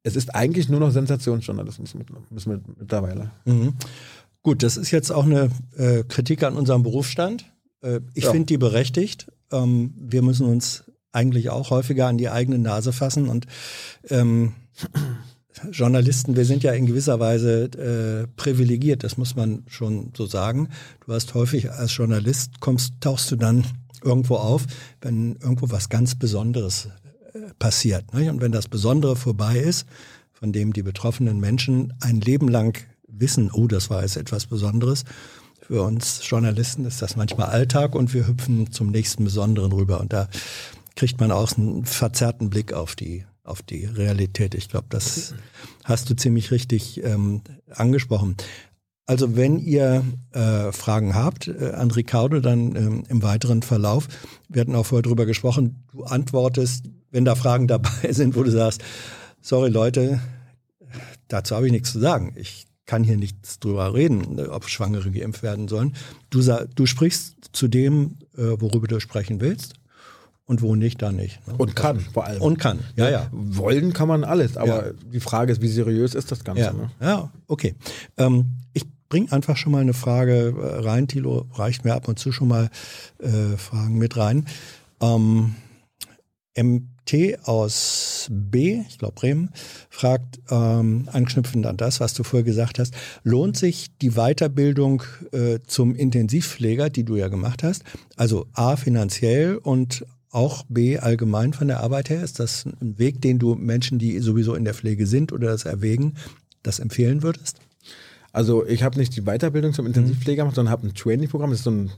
[0.03, 3.31] es ist eigentlich nur noch Sensationsjournalismus mit, mit, mittlerweile.
[3.45, 3.73] Mhm.
[4.43, 7.45] Gut, das ist jetzt auch eine äh, Kritik an unserem Berufsstand.
[7.81, 8.31] Äh, ich ja.
[8.31, 9.27] finde die berechtigt.
[9.51, 13.47] Ähm, wir müssen uns eigentlich auch häufiger an die eigene Nase fassen und
[14.09, 14.53] ähm,
[15.71, 20.69] Journalisten, wir sind ja in gewisser Weise äh, privilegiert, das muss man schon so sagen.
[21.05, 23.65] Du hast häufig als Journalist kommst, tauchst du dann
[24.03, 24.65] irgendwo auf,
[25.01, 26.89] wenn irgendwo was ganz Besonderes
[27.59, 28.13] passiert.
[28.13, 28.31] Ne?
[28.31, 29.85] Und wenn das Besondere vorbei ist,
[30.31, 35.03] von dem die betroffenen Menschen ein Leben lang wissen, oh, das war jetzt etwas Besonderes,
[35.67, 39.99] für uns Journalisten ist das manchmal Alltag und wir hüpfen zum nächsten Besonderen rüber.
[39.99, 40.29] Und da
[40.95, 44.55] kriegt man auch einen verzerrten Blick auf die, auf die Realität.
[44.55, 45.33] Ich glaube, das
[45.83, 48.37] hast du ziemlich richtig ähm, angesprochen.
[49.07, 54.07] Also wenn ihr äh, Fragen habt äh, an Ricardo, dann ähm, im weiteren Verlauf,
[54.49, 58.51] wir hatten auch vorher drüber gesprochen, du antwortest wenn da Fragen dabei sind, wo du
[58.51, 58.83] sagst,
[59.41, 60.19] sorry Leute,
[61.27, 62.33] dazu habe ich nichts zu sagen.
[62.35, 65.95] Ich kann hier nichts drüber reden, ob Schwangere geimpft werden sollen.
[66.29, 66.41] Du,
[66.73, 69.73] du sprichst zu dem, äh, worüber du sprechen willst.
[70.45, 71.45] Und wo nicht, dann nicht.
[71.45, 71.55] Ne?
[71.57, 72.41] Und kann vor allem.
[72.41, 73.27] Und kann, ja, ja.
[73.33, 74.93] Wollen kann man alles, aber ja.
[75.11, 76.61] die Frage ist, wie seriös ist das Ganze?
[76.61, 76.89] Ja, ne?
[77.01, 77.75] ja okay.
[78.15, 81.07] Ähm, ich bringe einfach schon mal eine Frage äh, rein.
[81.07, 82.69] Tilo reicht mir ab und zu schon mal
[83.19, 84.45] äh, Fragen mit rein.
[85.01, 85.55] Ähm,
[87.05, 89.49] T aus B, ich glaube Bremen,
[89.89, 92.93] fragt, ähm, anknüpfend an das, was du vorher gesagt hast,
[93.23, 97.83] lohnt sich die Weiterbildung äh, zum Intensivpfleger, die du ja gemacht hast,
[98.15, 102.23] also A finanziell und auch B allgemein von der Arbeit her?
[102.23, 105.65] Ist das ein Weg, den du Menschen, die sowieso in der Pflege sind oder das
[105.65, 106.15] erwägen,
[106.63, 107.59] das empfehlen würdest?
[108.37, 111.63] Also ich habe nicht die Weiterbildung zum Intensivpfleger gemacht, sondern habe ein Training-Programm, das ist
[111.63, 111.89] so, ein,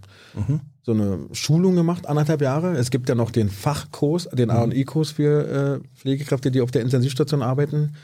[0.84, 2.78] so eine Schulung gemacht, anderthalb Jahre.
[2.78, 7.42] Es gibt ja noch den Fachkurs, den A&I-Kurs für äh, Pflegekräfte, die auf der Intensivstation
[7.42, 7.98] arbeiten.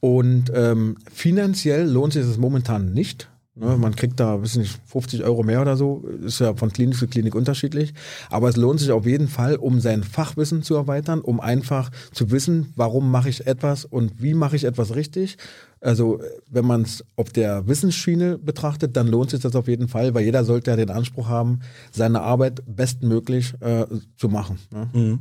[0.00, 3.30] Und ähm, finanziell lohnt sich das momentan nicht.
[3.60, 6.96] Ne, man kriegt da, weiß nicht, 50 Euro mehr oder so, ist ja von Klinik
[6.96, 7.92] zu Klinik unterschiedlich.
[8.30, 12.30] Aber es lohnt sich auf jeden Fall, um sein Fachwissen zu erweitern, um einfach zu
[12.30, 15.38] wissen, warum mache ich etwas und wie mache ich etwas richtig.
[15.80, 20.14] Also wenn man es auf der Wissensschiene betrachtet, dann lohnt sich das auf jeden Fall,
[20.14, 24.58] weil jeder sollte ja den Anspruch haben, seine Arbeit bestmöglich äh, zu machen.
[24.72, 24.88] Ne?
[24.92, 25.18] Mhm.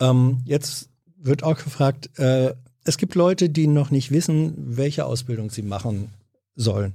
[0.00, 5.50] Ähm, jetzt wird auch gefragt, äh, es gibt Leute, die noch nicht wissen, welche Ausbildung
[5.50, 6.10] sie machen
[6.54, 6.94] sollen.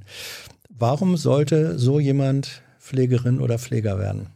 [0.79, 4.29] Warum sollte so jemand Pflegerin oder Pfleger werden?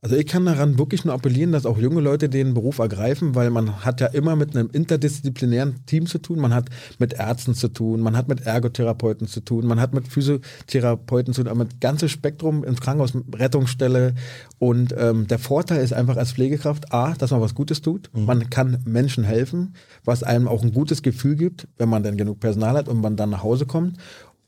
[0.00, 3.50] Also ich kann daran wirklich nur appellieren, dass auch junge Leute den Beruf ergreifen, weil
[3.50, 6.66] man hat ja immer mit einem interdisziplinären Team zu tun, man hat
[7.00, 11.42] mit Ärzten zu tun, man hat mit Ergotherapeuten zu tun, man hat mit Physiotherapeuten zu
[11.42, 14.14] tun, mit ganzes Spektrum im Krankenhaus, Rettungsstelle
[14.60, 18.24] und ähm, der Vorteil ist einfach als Pflegekraft A, dass man was Gutes tut, mhm.
[18.24, 22.38] man kann Menschen helfen, was einem auch ein gutes Gefühl gibt, wenn man dann genug
[22.38, 23.96] Personal hat und man dann nach Hause kommt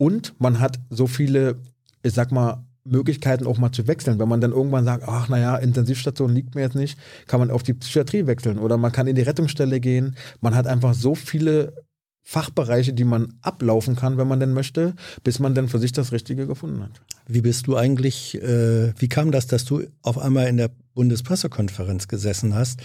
[0.00, 1.56] und man hat so viele,
[2.02, 4.18] ich sag mal, Möglichkeiten auch mal zu wechseln.
[4.18, 7.62] Wenn man dann irgendwann sagt, ach naja, Intensivstation liegt mir jetzt nicht, kann man auf
[7.62, 10.16] die Psychiatrie wechseln oder man kann in die Rettungsstelle gehen.
[10.40, 11.74] Man hat einfach so viele
[12.22, 16.12] Fachbereiche, die man ablaufen kann, wenn man denn möchte, bis man dann für sich das
[16.12, 17.02] Richtige gefunden hat.
[17.28, 22.08] Wie bist du eigentlich, äh, wie kam das, dass du auf einmal in der Bundespressekonferenz
[22.08, 22.80] gesessen hast,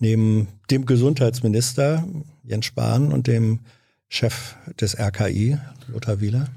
[0.00, 2.04] neben dem Gesundheitsminister
[2.42, 3.60] Jens Spahn und dem
[4.08, 6.48] Chef des RKI, Lothar Wieler?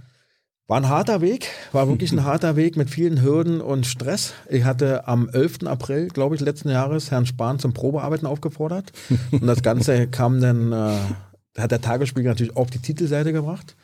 [0.68, 4.34] War ein harter Weg, war wirklich ein harter Weg mit vielen Hürden und Stress.
[4.48, 5.66] Ich hatte am 11.
[5.66, 8.92] April, glaube ich, letzten Jahres Herrn Spahn zum Probearbeiten aufgefordert.
[9.32, 10.96] Und das Ganze kam dann, äh,
[11.58, 13.76] hat der Tagesspiegel natürlich auf die Titelseite gebracht.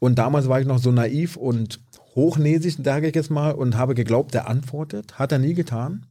[0.00, 1.78] Und damals war ich noch so naiv und
[2.16, 5.20] hochnäsig, sage ich jetzt mal, und habe geglaubt, der antwortet.
[5.20, 6.06] Hat er nie getan.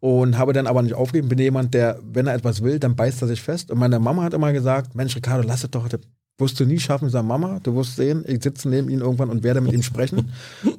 [0.00, 1.28] Und habe dann aber nicht aufgegeben.
[1.28, 3.70] Bin jemand, der, wenn er etwas will, dann beißt er sich fest.
[3.70, 5.88] Und meine Mama hat immer gesagt, Mensch, Ricardo, lass es doch,
[6.38, 9.42] wirst du nie schaffen, sag Mama, du wirst sehen, ich sitze neben ihm irgendwann und
[9.42, 10.32] werde mit ihm sprechen.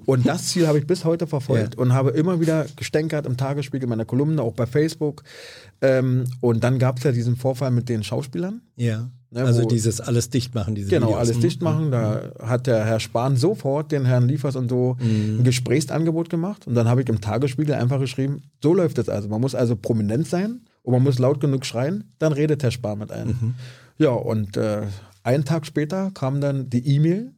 [0.05, 1.81] Und das Ziel habe ich bis heute verfolgt ja.
[1.81, 5.23] und habe immer wieder gestänkert im Tagesspiegel, meiner Kolumne, auch bei Facebook.
[5.81, 8.61] Ähm, und dann gab es ja diesen Vorfall mit den Schauspielern.
[8.75, 9.09] Ja.
[9.29, 11.19] Ne, also dieses alles dicht machen, diese Genau, Videos.
[11.19, 11.41] alles mhm.
[11.41, 11.91] dicht machen.
[11.91, 12.47] Da mhm.
[12.47, 15.39] hat der Herr Spahn sofort den Herrn Liefers und so mhm.
[15.39, 16.65] ein Gesprächsangebot gemacht.
[16.65, 19.27] Und dann habe ich im Tagesspiegel einfach geschrieben, so läuft es also.
[19.27, 22.99] Man muss also prominent sein und man muss laut genug schreien, dann redet Herr Spahn
[22.99, 23.29] mit einem.
[23.29, 23.55] Mhm.
[23.97, 24.83] Ja, und äh,
[25.23, 27.33] einen Tag später kam dann die E-Mail,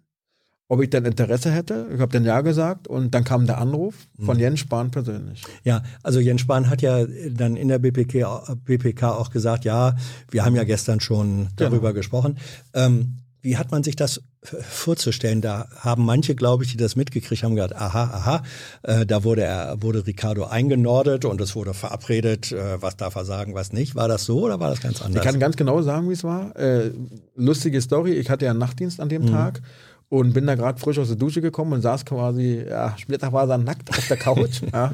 [0.69, 1.87] ob ich denn Interesse hätte.
[1.93, 4.41] Ich habe dann ja gesagt und dann kam der Anruf von mhm.
[4.41, 5.43] Jens Spahn persönlich.
[5.63, 9.97] Ja, also Jens Spahn hat ja dann in der BPK, BPK auch gesagt, ja,
[10.29, 11.93] wir haben ja gestern schon darüber genau.
[11.95, 12.37] gesprochen.
[12.73, 15.41] Ähm, wie hat man sich das vorzustellen?
[15.41, 18.43] Da haben manche, glaube ich, die das mitgekriegt haben, gesagt, aha, aha,
[18.83, 23.25] äh, da wurde er, wurde Ricardo eingenordet und es wurde verabredet, äh, was darf er
[23.25, 23.95] sagen, was nicht.
[23.95, 25.23] War das so oder war das ganz anders?
[25.23, 26.55] Ich kann ganz genau sagen, wie es war.
[26.57, 26.91] Äh,
[27.35, 29.31] lustige Story, ich hatte ja einen Nachtdienst an dem mhm.
[29.31, 29.61] Tag
[30.09, 33.49] und bin da gerade frisch aus der Dusche gekommen und saß quasi, ja, Später war
[33.49, 34.61] er nackt auf der Couch.
[34.73, 34.93] ja.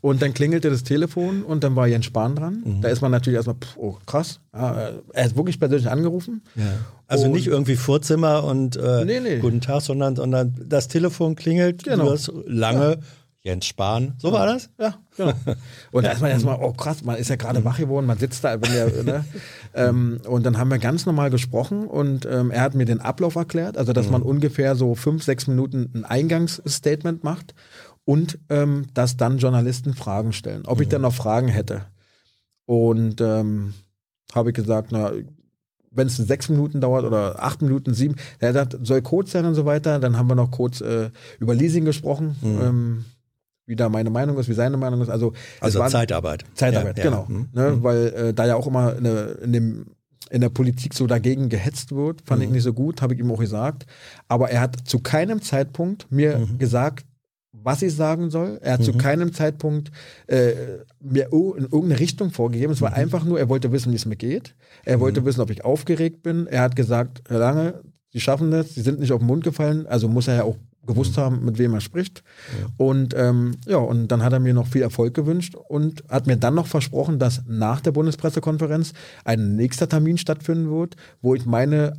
[0.00, 2.62] Und dann klingelte das Telefon und dann war Jens Spahn dran.
[2.64, 2.80] Mhm.
[2.82, 6.42] Da ist man natürlich erstmal, pff, oh krass, ja, er ist wirklich persönlich angerufen.
[6.54, 6.64] Ja.
[7.08, 9.38] Also und nicht irgendwie Vorzimmer und äh, nee, nee.
[9.38, 12.04] guten Tag, sondern, sondern das Telefon klingelt, genau.
[12.04, 12.96] du hast lange ja.
[13.48, 14.68] Jens Spahn, so war das?
[14.78, 15.32] Ja, genau.
[15.90, 18.44] Und da ist man erstmal, oh krass, man ist ja gerade wach geworden, man sitzt
[18.44, 19.24] da, der, ne?
[19.72, 23.36] ähm, und dann haben wir ganz normal gesprochen und ähm, er hat mir den Ablauf
[23.36, 24.12] erklärt, also dass mhm.
[24.12, 27.54] man ungefähr so fünf, sechs Minuten ein Eingangsstatement macht
[28.04, 30.82] und ähm, dass dann Journalisten Fragen stellen, ob mhm.
[30.82, 31.86] ich dann noch Fragen hätte.
[32.66, 33.72] Und ähm,
[34.34, 35.10] habe ich gesagt, na,
[35.90, 39.54] wenn es sechs Minuten dauert oder acht Minuten, sieben, er sagt, soll kurz sein und
[39.54, 39.98] so weiter.
[39.98, 43.04] Dann haben wir noch kurz äh, über Leasing gesprochen, mhm.
[43.68, 45.10] Wie da meine Meinung ist, wie seine Meinung ist.
[45.10, 46.44] Also, also Zeitarbeit.
[46.54, 47.26] Zeitarbeit, ja, genau.
[47.28, 47.34] Ja.
[47.34, 47.48] Mhm.
[47.52, 47.82] Ne, mhm.
[47.82, 49.86] weil äh, da ja auch immer in, in, dem,
[50.30, 52.54] in der Politik so dagegen gehetzt wird, fand ich mhm.
[52.54, 53.86] nicht so gut, habe ich ihm auch gesagt.
[54.26, 56.58] Aber er hat zu keinem Zeitpunkt mir mhm.
[56.58, 57.04] gesagt,
[57.52, 58.58] was ich sagen soll.
[58.62, 58.84] Er hat mhm.
[58.84, 59.90] zu keinem Zeitpunkt
[60.28, 60.52] äh,
[61.00, 62.72] mir in irgendeine Richtung vorgegeben.
[62.72, 62.96] Es war mhm.
[62.96, 64.54] einfach nur, er wollte wissen, wie es mir geht.
[64.84, 65.02] Er mhm.
[65.02, 66.46] wollte wissen, ob ich aufgeregt bin.
[66.46, 69.86] Er hat gesagt, Herr Lange, Sie schaffen das, Sie sind nicht auf den Mund gefallen,
[69.86, 70.56] also muss er ja auch
[70.88, 71.20] gewusst mhm.
[71.20, 72.24] haben, mit wem er spricht.
[72.60, 72.66] Ja.
[72.76, 76.36] Und ähm, ja, und dann hat er mir noch viel Erfolg gewünscht und hat mir
[76.36, 78.92] dann noch versprochen, dass nach der Bundespressekonferenz
[79.24, 81.96] ein nächster Termin stattfinden wird, wo ich meine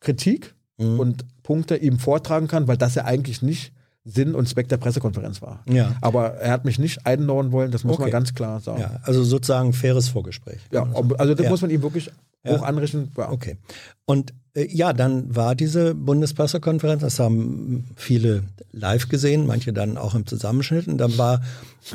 [0.00, 1.00] Kritik mhm.
[1.00, 3.72] und Punkte ihm vortragen kann, weil das ja eigentlich nicht
[4.04, 5.62] Sinn und Zweck der Pressekonferenz war.
[5.68, 5.96] Ja.
[6.00, 8.02] Aber er hat mich nicht einladen wollen, das muss Okay.
[8.02, 8.80] man ganz klar sagen.
[8.80, 10.60] Ja, also sozusagen faires Vorgespräch.
[10.70, 10.86] Ja,
[11.18, 11.50] also das Ja.
[11.50, 12.12] muss man ihm wirklich.
[12.46, 13.10] Hoch anrichten.
[13.16, 13.30] Ja.
[13.30, 13.56] Okay.
[14.04, 20.14] Und äh, ja, dann war diese Bundespressekonferenz, das haben viele live gesehen, manche dann auch
[20.14, 20.86] im Zusammenschnitt.
[20.86, 21.42] Und dann war,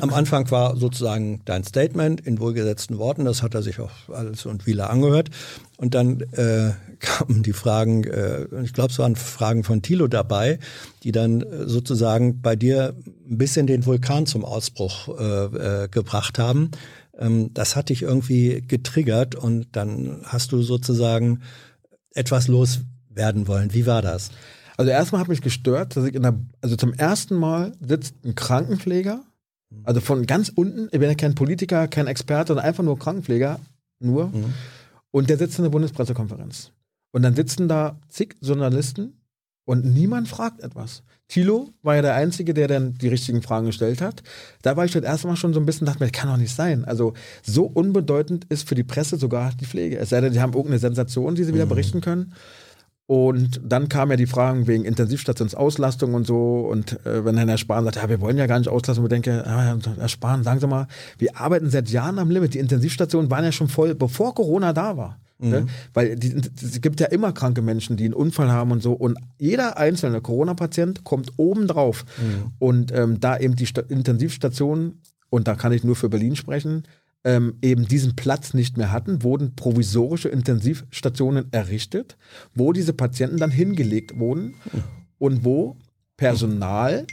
[0.00, 4.46] am Anfang war sozusagen dein Statement in wohlgesetzten Worten, das hat er sich auch alles
[4.46, 5.30] und viele angehört.
[5.76, 10.58] Und dann äh, kamen die Fragen, äh, ich glaube, es waren Fragen von Thilo dabei,
[11.02, 12.94] die dann äh, sozusagen bei dir
[13.28, 16.70] ein bisschen den Vulkan zum Ausbruch äh, äh, gebracht haben.
[17.18, 21.40] Ähm, das hat dich irgendwie getriggert und dann hast du sozusagen
[22.14, 23.72] etwas loswerden wollen.
[23.74, 24.30] Wie war das?
[24.76, 28.34] Also erstmal hat mich gestört, dass ich in der, also zum ersten Mal sitzt ein
[28.34, 29.22] Krankenpfleger,
[29.84, 33.60] also von ganz unten, ich bin ja kein Politiker, kein Experte, sondern einfach nur Krankenpfleger,
[34.00, 34.52] nur, Mhm.
[35.10, 36.72] und der sitzt in der Bundespressekonferenz.
[37.12, 39.12] Und dann sitzen da zig Journalisten
[39.64, 41.02] und niemand fragt etwas.
[41.28, 44.22] Thilo war ja der Einzige, der dann die richtigen Fragen gestellt hat.
[44.60, 46.36] Da war ich das erste Mal schon so ein bisschen, dachte mir, das kann doch
[46.36, 46.84] nicht sein.
[46.84, 49.98] Also so unbedeutend ist für die Presse sogar die Pflege.
[49.98, 52.34] Es sei denn, die haben irgendeine Sensation, die sie wieder berichten können.
[53.06, 56.60] Und dann kamen ja die Fragen wegen Intensivstationsauslastung und so.
[56.60, 59.12] Und äh, wenn dann Herr Spahn sagt, ja, wir wollen ja gar nicht auslassen, und
[59.12, 60.86] ich denke, ah, Herr Spahn, sagen Sie mal,
[61.18, 62.54] wir arbeiten seit Jahren am Limit.
[62.54, 65.18] Die Intensivstationen waren ja schon voll, bevor Corona da war.
[65.50, 65.66] Ne?
[65.92, 66.16] Weil
[66.62, 68.92] es gibt ja immer kranke Menschen, die einen Unfall haben und so.
[68.92, 72.04] Und jeder einzelne Corona-Patient kommt obendrauf.
[72.60, 76.84] Und ähm, da eben die Sta Intensivstationen, und da kann ich nur für Berlin sprechen,
[77.24, 82.16] ähm, eben diesen Platz nicht mehr hatten, wurden provisorische Intensivstationen errichtet,
[82.54, 84.54] wo diese Patienten dann hingelegt wurden
[85.18, 85.76] und wo
[86.16, 87.06] Personal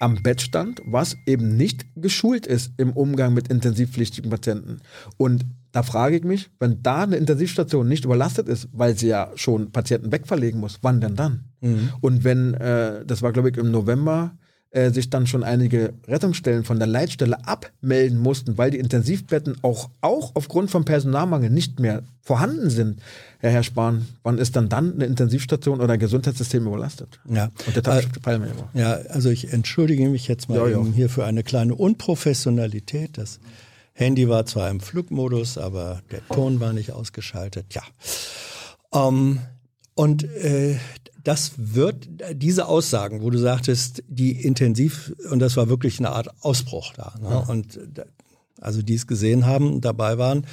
[0.00, 4.80] am Bett stand, was eben nicht geschult ist im Umgang mit intensivpflichtigen Patienten.
[5.16, 9.30] Und da frage ich mich, wenn da eine Intensivstation nicht überlastet ist, weil sie ja
[9.36, 11.44] schon Patienten wegverlegen muss, wann denn dann?
[12.00, 14.36] Und wenn, äh, das war glaube ich im November,
[14.72, 19.90] äh, sich dann schon einige Rettungsstellen von der Leitstelle abmelden mussten, weil die Intensivbetten auch,
[20.00, 23.00] auch aufgrund von Personalmangel nicht mehr vorhanden sind.
[23.42, 27.20] Ja, Herr Spahn, wann ist dann dann eine Intensivstation oder ein Gesundheitssystem überlastet?
[27.28, 27.50] Ja.
[27.66, 28.48] Und das Äh, Palme.
[28.72, 33.18] Ja, also ich entschuldige mich jetzt mal Ja, hier für eine kleine Unprofessionalität.
[33.18, 33.40] Das
[33.92, 37.66] Handy war zwar im Flugmodus, aber der Ton war nicht ausgeschaltet.
[37.74, 37.82] Ja.
[38.94, 39.40] Ähm,
[39.94, 40.78] und äh,
[41.24, 46.30] das wird, diese Aussagen, wo du sagtest, die intensiv, und das war wirklich eine Art
[46.42, 47.14] Ausbruch da.
[47.20, 47.44] Ne?
[47.48, 48.04] Und da,
[48.60, 50.46] also die es gesehen haben, dabei waren,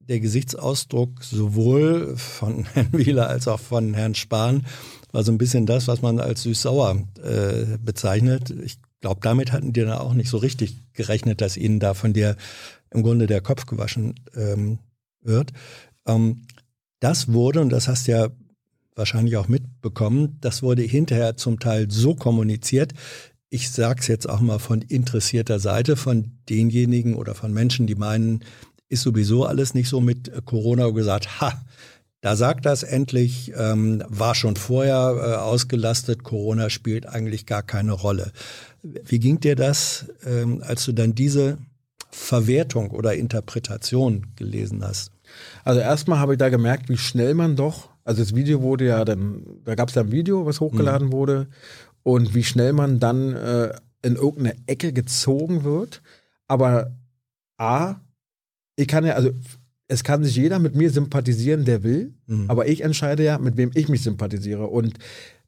[0.00, 4.66] der Gesichtsausdruck sowohl von Herrn Wieler als auch von Herrn Spahn
[5.12, 8.50] war so ein bisschen das, was man als süß-sauer äh, bezeichnet.
[8.50, 12.12] Ich glaube, damit hatten die dann auch nicht so richtig gerechnet, dass ihnen da von
[12.12, 12.36] dir
[12.90, 14.78] im Grunde der Kopf gewaschen ähm,
[15.22, 15.52] wird.
[16.06, 16.42] Ähm,
[17.00, 18.28] das wurde, und das hast du ja
[18.96, 22.92] wahrscheinlich auch mitbekommen, das wurde hinterher zum Teil so kommuniziert,
[23.48, 27.94] ich sage es jetzt auch mal von interessierter Seite, von denjenigen oder von Menschen, die
[27.94, 28.44] meinen,
[28.88, 31.64] ist sowieso alles nicht so mit Corona gesagt, ha,
[32.20, 37.92] da sagt das endlich, ähm, war schon vorher äh, ausgelastet, Corona spielt eigentlich gar keine
[37.92, 38.32] Rolle.
[38.82, 41.58] Wie ging dir das, ähm, als du dann diese
[42.10, 45.12] Verwertung oder Interpretation gelesen hast?
[45.64, 49.04] Also erstmal habe ich da gemerkt, wie schnell man doch, also das Video wurde ja
[49.04, 51.48] dann, da gab es ja ein Video, was hochgeladen wurde
[52.04, 56.02] und wie schnell man dann äh, in irgendeine Ecke gezogen wird.
[56.46, 56.92] Aber
[57.58, 57.96] A,
[58.76, 59.30] ich kann ja, also
[59.88, 62.14] es kann sich jeder mit mir sympathisieren, der will,
[62.48, 64.68] aber ich entscheide ja, mit wem ich mich sympathisiere.
[64.68, 64.98] Und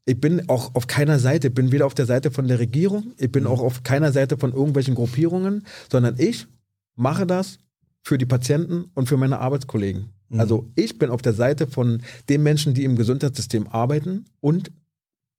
[0.05, 3.13] ich bin auch auf keiner Seite, ich bin weder auf der Seite von der Regierung,
[3.19, 6.49] ich bin auch auf keiner Seite von irgendwelchen Gruppierungen, sondern ich
[6.97, 7.59] mache das
[8.03, 10.11] für die Patienten und für meine Arbeitskollegen.
[10.37, 14.71] Also ich bin auf der Seite von den Menschen, die im Gesundheitssystem arbeiten und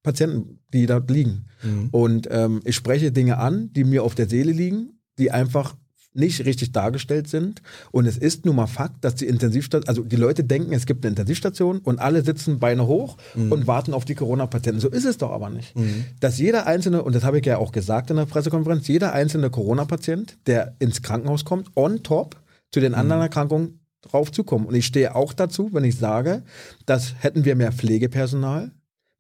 [0.02, 1.46] Patienten, die dort liegen.
[1.92, 5.76] Und ähm, ich spreche Dinge an, die mir auf der Seele liegen, die einfach
[6.14, 7.62] nicht richtig dargestellt sind.
[7.92, 11.06] Und es ist nun mal Fakt, dass die Intensivstation, also die Leute denken, es gibt
[11.06, 14.82] eine Intensivstation und alle sitzen Beine hoch und warten auf die Corona-Patienten.
[14.82, 15.76] So ist es doch aber nicht.
[16.20, 19.50] Dass jeder einzelne, und das habe ich ja auch gesagt in der Pressekonferenz, jeder einzelne
[19.50, 22.38] Corona-Patient, der ins Krankenhaus kommt, on top
[22.72, 24.66] zu den anderen Erkrankungen drauf zukommen.
[24.66, 26.44] Und ich stehe auch dazu, wenn ich sage,
[26.86, 28.72] dass hätten wir mehr Pflegepersonal,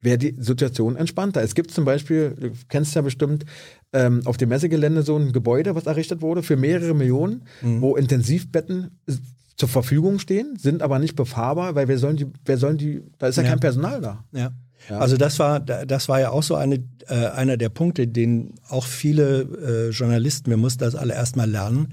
[0.02, 1.42] wäre die Situation entspannter.
[1.42, 3.46] Es gibt zum Beispiel, du kennst ja bestimmt,
[3.92, 9.00] ähm, auf dem Messegelände so ein Gebäude, was errichtet wurde für mehrere Millionen, wo Intensivbetten
[9.08, 9.14] äh,
[9.58, 13.28] zur Verfügung stehen, sind aber nicht befahrbar, weil wer sollen die, wer sollen die, da
[13.28, 13.50] ist ja, Ja.
[13.50, 14.24] kein Personal da.
[14.32, 14.52] Ja.
[14.88, 18.86] Also das war, das war ja auch so eine, äh, einer der Punkte, den auch
[18.86, 21.90] viele äh, Journalisten, wir mussten das alle erstmal lernen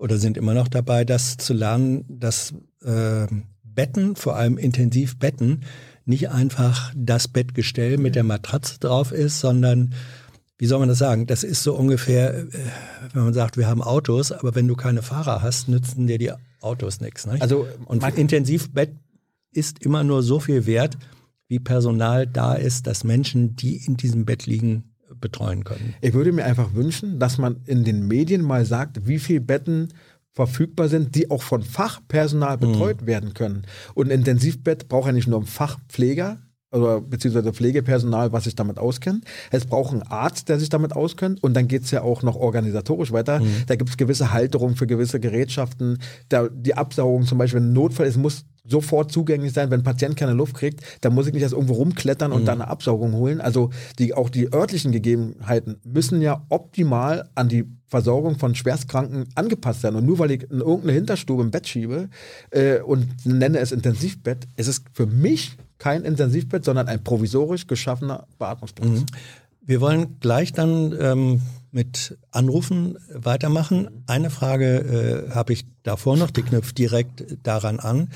[0.00, 3.26] oder sind immer noch dabei, das zu lernen, dass äh,
[3.62, 5.60] Betten, vor allem Intensivbetten,
[6.06, 9.94] nicht einfach das Bettgestell mit der Matratze drauf ist, sondern
[10.56, 11.26] wie soll man das sagen?
[11.26, 12.46] Das ist so ungefähr, äh,
[13.12, 16.32] wenn man sagt, wir haben Autos, aber wenn du keine Fahrer hast, nützen dir die
[16.60, 17.26] Autos nichts.
[17.26, 17.36] Ne?
[17.38, 18.92] Also, und Intensivbett
[19.52, 20.96] ist immer nur so viel wert,
[21.48, 24.89] wie Personal da ist, dass Menschen, die in diesem Bett liegen,
[25.20, 25.94] betreuen können.
[26.00, 29.88] Ich würde mir einfach wünschen, dass man in den Medien mal sagt, wie viele Betten
[30.32, 33.62] verfügbar sind, die auch von Fachpersonal betreut werden können.
[33.94, 36.38] Und ein Intensivbett braucht ja nicht nur einen Fachpfleger,
[36.72, 39.24] oder beziehungsweise Pflegepersonal, was sich damit auskennt.
[39.50, 41.42] Es braucht einen Arzt, der sich damit auskennt.
[41.42, 43.40] Und dann geht's ja auch noch organisatorisch weiter.
[43.66, 45.98] Da gibt's gewisse Halterungen für gewisse Gerätschaften.
[46.28, 49.70] Da, die Absaugung zum Beispiel, wenn ein Notfall ist, muss sofort zugänglich sein.
[49.70, 52.60] Wenn ein Patient keine Luft kriegt, dann muss ich nicht erst irgendwo rumklettern und dann
[52.62, 53.40] eine Absaugung holen.
[53.40, 59.80] Also die, auch die örtlichen Gegebenheiten müssen ja optimal an die Versorgung von Schwerstkranken angepasst
[59.80, 59.96] sein.
[59.96, 62.08] Und nur weil ich in irgendeine Hinterstube im Bett schiebe
[62.50, 68.26] äh, und nenne es Intensivbett, ist es für mich kein Intensivbett, sondern ein provisorisch geschaffener
[68.38, 69.04] Beatmungsplatz.
[69.62, 74.02] Wir wollen gleich dann ähm, mit Anrufen weitermachen.
[74.06, 78.08] Eine Frage äh, habe ich davor noch, die knüpft direkt daran an.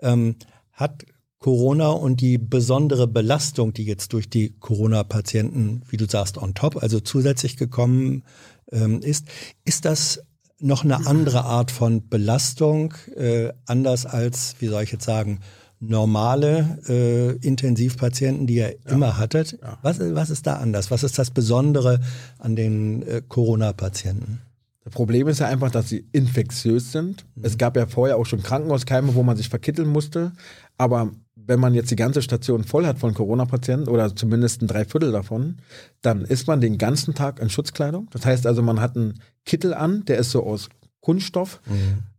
[0.00, 0.36] Ähm,
[0.72, 1.06] hat
[1.38, 6.82] Corona und die besondere Belastung, die jetzt durch die Corona-Patienten, wie du sagst, on top,
[6.82, 8.24] also zusätzlich gekommen
[8.72, 9.26] ähm, ist,
[9.64, 10.22] ist das
[10.58, 15.40] noch eine andere Art von Belastung, äh, anders als, wie soll ich jetzt sagen,
[15.78, 19.58] normale äh, Intensivpatienten, die ihr immer hattet.
[19.82, 20.90] Was, was ist da anders?
[20.90, 22.00] Was ist das Besondere
[22.38, 24.40] an den äh, Corona-Patienten?
[24.86, 27.26] Das Problem ist ja einfach, dass sie infektiös sind.
[27.42, 30.30] Es gab ja vorher auch schon Krankenhauskeime, wo man sich verkitteln musste.
[30.78, 35.10] Aber wenn man jetzt die ganze Station voll hat von Corona-Patienten oder zumindest ein Dreiviertel
[35.10, 35.56] davon,
[36.02, 38.06] dann ist man den ganzen Tag in Schutzkleidung.
[38.12, 40.68] Das heißt also, man hat einen Kittel an, der ist so aus
[41.00, 41.60] Kunststoff,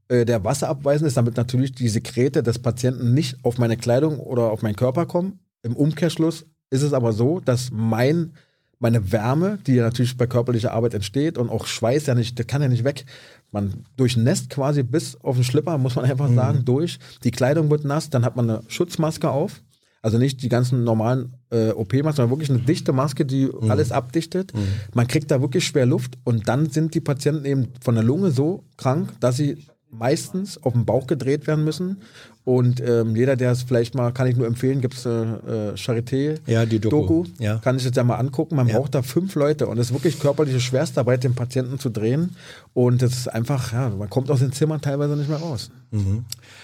[0.10, 4.52] äh, der wasserabweisend ist, damit natürlich die Sekrete des Patienten nicht auf meine Kleidung oder
[4.52, 5.40] auf meinen Körper kommen.
[5.64, 8.34] Im Umkehrschluss ist es aber so, dass mein
[8.80, 12.46] meine Wärme, die ja natürlich bei körperlicher Arbeit entsteht und auch Schweiß ja nicht, der
[12.46, 13.06] kann ja nicht weg.
[13.52, 17.00] Man durchnässt quasi bis auf den Schlipper, muss man einfach sagen, durch.
[17.24, 19.62] Die Kleidung wird nass, dann hat man eine Schutzmaske auf.
[20.04, 24.54] Also nicht die ganzen normalen äh, OP-Masken, sondern wirklich eine dichte Maske, die alles abdichtet.
[24.94, 28.32] Man kriegt da wirklich schwer Luft und dann sind die Patienten eben von der Lunge
[28.32, 32.02] so krank, dass sie meistens auf den Bauch gedreht werden müssen.
[32.48, 35.74] Und ähm, jeder, der es vielleicht mal, kann ich nur empfehlen, gibt es äh, äh,
[35.76, 37.26] Charité Ja, die Doku.
[37.40, 37.58] Ja.
[37.58, 38.56] kann sich das ja mal angucken.
[38.56, 38.78] Man Ja.
[38.80, 42.38] braucht da fünf Leute und es ist wirklich körperliche Schwerstarbeit, den Patienten zu drehen.
[42.74, 45.72] Und das ist einfach, ja, man kommt aus den Zimmern teilweise nicht mehr raus.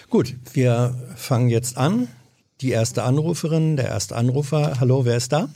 [0.09, 2.07] Gut, wir fangen jetzt an.
[2.61, 4.79] Die erste Anruferin, der erste Anrufer.
[4.79, 5.49] Hallo, wer ist da?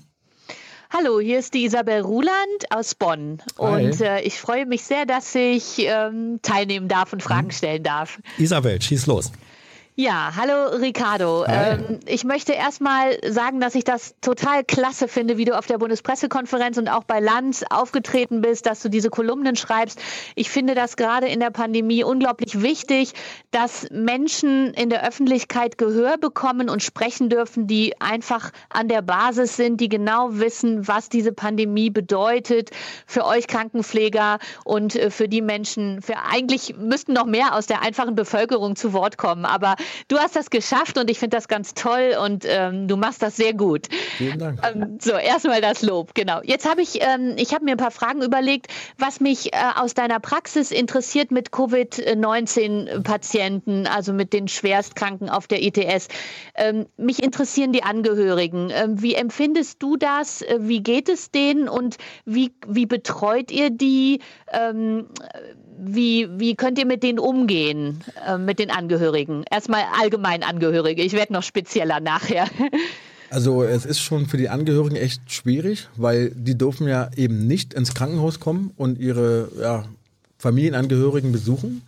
[0.89, 2.33] Hallo, hier ist die Isabel Ruland
[2.69, 3.37] aus Bonn.
[3.59, 3.85] Hi.
[3.85, 7.27] Und äh, ich freue mich sehr, dass ich ähm, teilnehmen darf und Mhm.
[7.27, 8.19] Fragen stellen darf.
[8.37, 9.31] Isabel, schieß los.
[9.99, 11.43] Ja, hallo Ricardo.
[11.47, 15.79] Ähm, ich möchte erstmal sagen, dass ich das total klasse finde, wie du auf der
[15.79, 19.99] Bundespressekonferenz und auch bei Lanz aufgetreten bist, dass du diese Kolumnen schreibst.
[20.36, 23.13] Ich finde das gerade in der Pandemie unglaublich wichtig,
[23.49, 29.55] dass Menschen in der Öffentlichkeit Gehör bekommen und sprechen dürfen, die einfach an der Basis
[29.55, 32.69] sind, die genau wissen, was diese Pandemie bedeutet
[33.07, 36.03] für euch Krankenpfleger und äh, für die Menschen.
[36.03, 39.75] Für eigentlich müssten noch mehr aus der einfachen Bevölkerung zu Wort kommen, aber
[40.08, 43.36] du hast das geschafft und ich finde das ganz toll und ähm, du machst das
[43.36, 43.88] sehr gut.
[44.17, 44.60] Vielen Dank.
[44.65, 46.41] Ähm, so, erstmal das Lob, genau.
[46.43, 49.93] Jetzt habe ich, ähm, ich habe mir ein paar Fragen überlegt, was mich äh, aus
[49.93, 56.08] deiner Praxis interessiert mit Covid-19-Patienten, also mit den Schwerstkranken auf der ITS.
[56.56, 58.71] Ähm, mich interessieren die Angehörigen.
[58.71, 60.45] Ähm, wie empfindest du das?
[60.58, 64.19] Wie geht es denen und wie, wie betreut ihr die?
[65.79, 69.43] Wie, wie könnt ihr mit denen umgehen, äh, mit den Angehörigen?
[69.49, 71.03] Erstmal allgemein Angehörige.
[71.03, 72.47] Ich werde noch spezieller nachher.
[73.29, 77.73] Also es ist schon für die Angehörigen echt schwierig, weil die dürfen ja eben nicht
[77.73, 79.83] ins Krankenhaus kommen und ihre ja,
[80.37, 81.81] Familienangehörigen besuchen.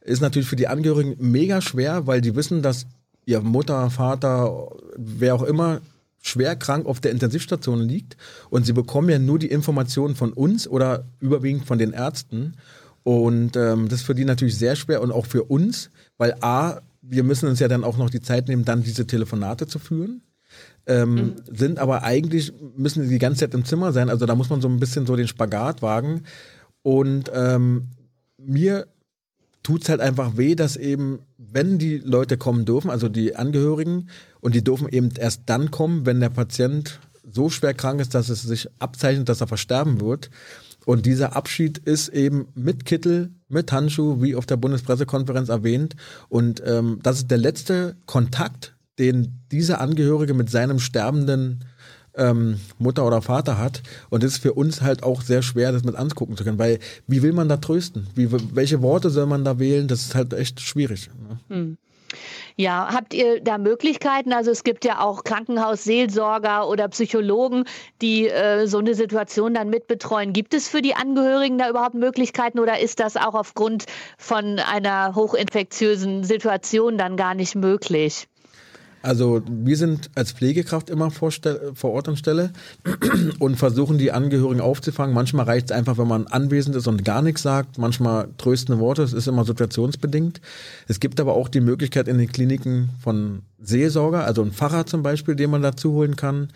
[0.00, 2.86] Ist natürlich für die Angehörigen mega schwer, weil die wissen, dass
[3.26, 5.80] ihr Mutter, Vater, wer auch immer
[6.20, 8.16] schwer krank auf der Intensivstation liegt
[8.50, 12.54] und sie bekommen ja nur die Informationen von uns oder überwiegend von den Ärzten
[13.04, 16.80] und ähm, das ist für die natürlich sehr schwer und auch für uns, weil a,
[17.00, 20.22] wir müssen uns ja dann auch noch die Zeit nehmen, dann diese Telefonate zu führen
[20.86, 24.10] ähm, sind aber eigentlich müssen die die ganze Zeit im Zimmer sein.
[24.10, 26.22] Also da muss man so ein bisschen so den Spagat wagen.
[26.82, 27.88] Und ähm,
[28.38, 28.88] mir
[29.62, 34.08] tut's halt einfach weh, dass eben, wenn die Leute kommen dürfen, also die Angehörigen,
[34.40, 36.98] und die dürfen eben erst dann kommen, wenn der Patient
[37.30, 40.30] so schwer krank ist, dass es sich abzeichnet, dass er versterben wird.
[40.84, 45.96] Und dieser Abschied ist eben mit Kittel, mit Handschuh, wie auf der Bundespressekonferenz erwähnt.
[46.28, 51.64] Und ähm, das ist der letzte Kontakt, den dieser Angehörige mit seinem sterbenden
[52.14, 53.82] ähm, Mutter oder Vater hat.
[54.10, 56.78] Und das ist für uns halt auch sehr schwer, das mit angucken zu können, weil
[57.06, 58.06] wie will man da trösten?
[58.14, 59.88] Wie, welche Worte soll man da wählen?
[59.88, 61.10] Das ist halt echt schwierig.
[61.28, 61.38] Ne?
[61.48, 61.78] Hm.
[62.56, 64.32] Ja, habt ihr da Möglichkeiten?
[64.32, 67.64] Also es gibt ja auch Krankenhausseelsorger oder Psychologen,
[68.00, 70.32] die äh, so eine Situation dann mitbetreuen.
[70.32, 73.86] Gibt es für die Angehörigen da überhaupt Möglichkeiten oder ist das auch aufgrund
[74.18, 78.28] von einer hochinfektiösen Situation dann gar nicht möglich?
[79.02, 81.30] Also wir sind als Pflegekraft immer vor,
[81.74, 82.52] vor Ort an Stelle
[83.38, 85.14] und versuchen die Angehörigen aufzufangen.
[85.14, 87.78] Manchmal reicht es einfach, wenn man anwesend ist und gar nichts sagt.
[87.78, 90.40] Manchmal tröstende Worte, es ist immer situationsbedingt.
[90.86, 95.02] Es gibt aber auch die Möglichkeit in den Kliniken von Seelsorger, also ein Pfarrer zum
[95.02, 96.48] Beispiel, den man dazu holen kann.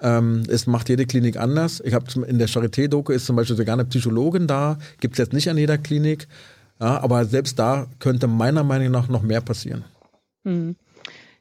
[0.00, 1.82] Ähm, es macht jede Klinik anders.
[1.84, 5.32] Ich habe in der Charité-Doku ist zum Beispiel sogar eine Psychologin da, gibt es jetzt
[5.32, 6.28] nicht an jeder Klinik.
[6.80, 9.84] Ja, aber selbst da könnte meiner Meinung nach noch mehr passieren.
[10.44, 10.76] Mhm.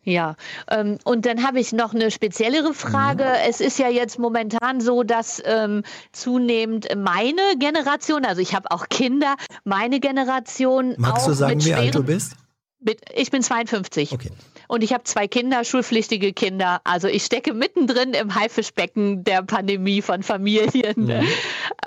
[0.10, 0.36] Ja,
[0.70, 3.24] ähm, und dann habe ich noch eine speziellere Frage.
[3.24, 3.50] Mhm.
[3.50, 8.90] Es ist ja jetzt momentan so, dass ähm, zunehmend meine Generation, also ich habe auch
[8.90, 10.96] Kinder, meine Generation.
[10.98, 12.34] Magst auch du sagen, wie alt du bist?
[12.80, 14.14] Mit, ich bin 52.
[14.14, 14.32] Okay.
[14.70, 16.80] Und ich habe zwei Kinder, schulpflichtige Kinder.
[16.84, 20.94] Also ich stecke mittendrin im Haifischbecken der Pandemie von Familien.
[20.96, 21.28] Mhm.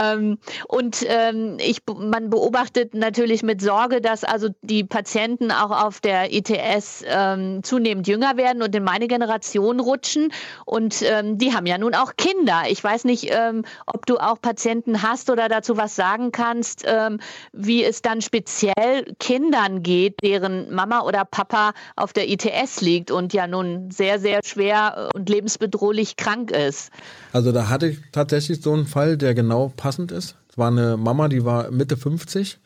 [0.01, 6.01] Ähm, und ähm, ich, man beobachtet natürlich mit Sorge, dass also die Patienten auch auf
[6.01, 10.33] der ITS ähm, zunehmend jünger werden und in meine Generation rutschen.
[10.65, 12.63] Und ähm, die haben ja nun auch Kinder.
[12.69, 17.21] Ich weiß nicht, ähm, ob du auch Patienten hast oder dazu was sagen kannst, ähm,
[17.53, 23.33] wie es dann speziell Kindern geht, deren Mama oder Papa auf der ITS liegt und
[23.33, 26.91] ja nun sehr, sehr schwer und lebensbedrohlich krank ist.
[27.33, 30.37] Also da hatte ich tatsächlich so einen Fall, der genau passend ist.
[30.49, 32.59] Es war eine Mama, die war Mitte 50,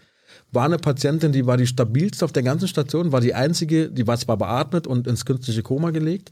[0.53, 4.07] war eine Patientin, die war die stabilste auf der ganzen Station, war die einzige, die
[4.07, 6.31] war zwar beatmet und ins künstliche Koma gelegt,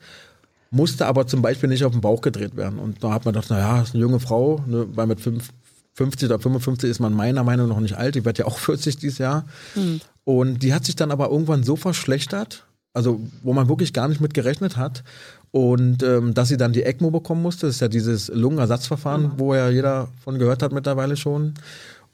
[0.70, 2.79] musste aber zum Beispiel nicht auf den Bauch gedreht werden.
[2.79, 5.51] Und da hat man gedacht, naja, ist eine junge Frau, ne, weil mit fünf,
[5.95, 8.16] 50 oder 55 ist man meiner Meinung nach noch nicht alt.
[8.16, 9.47] Ich werde ja auch 40 dieses Jahr.
[9.75, 10.01] Hm.
[10.25, 12.64] Und die hat sich dann aber irgendwann so verschlechtert,
[12.95, 15.05] also wo man wirklich gar nicht mit gerechnet hat.
[15.51, 19.32] Und ähm, dass sie dann die ECMO bekommen musste, das ist ja dieses Lungenersatzverfahren, mhm.
[19.36, 21.55] wo ja jeder von gehört hat mittlerweile schon.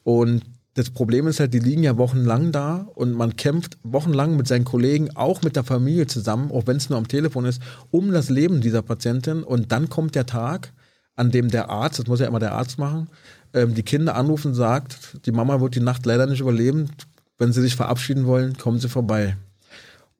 [0.02, 0.42] Und
[0.74, 4.64] das Problem ist halt, die liegen ja wochenlang da und man kämpft wochenlang mit seinen
[4.64, 7.60] Kollegen, auch mit der Familie zusammen, auch wenn es nur am Telefon ist,
[7.90, 9.42] um das Leben dieser Patientin.
[9.42, 10.72] Und dann kommt der Tag,
[11.16, 13.08] an dem der Arzt, das muss ja immer der Arzt machen,
[13.52, 16.90] ähm, die Kinder anrufen und sagt, die Mama wird die Nacht leider nicht überleben.
[17.36, 19.36] Wenn sie sich verabschieden wollen, kommen sie vorbei.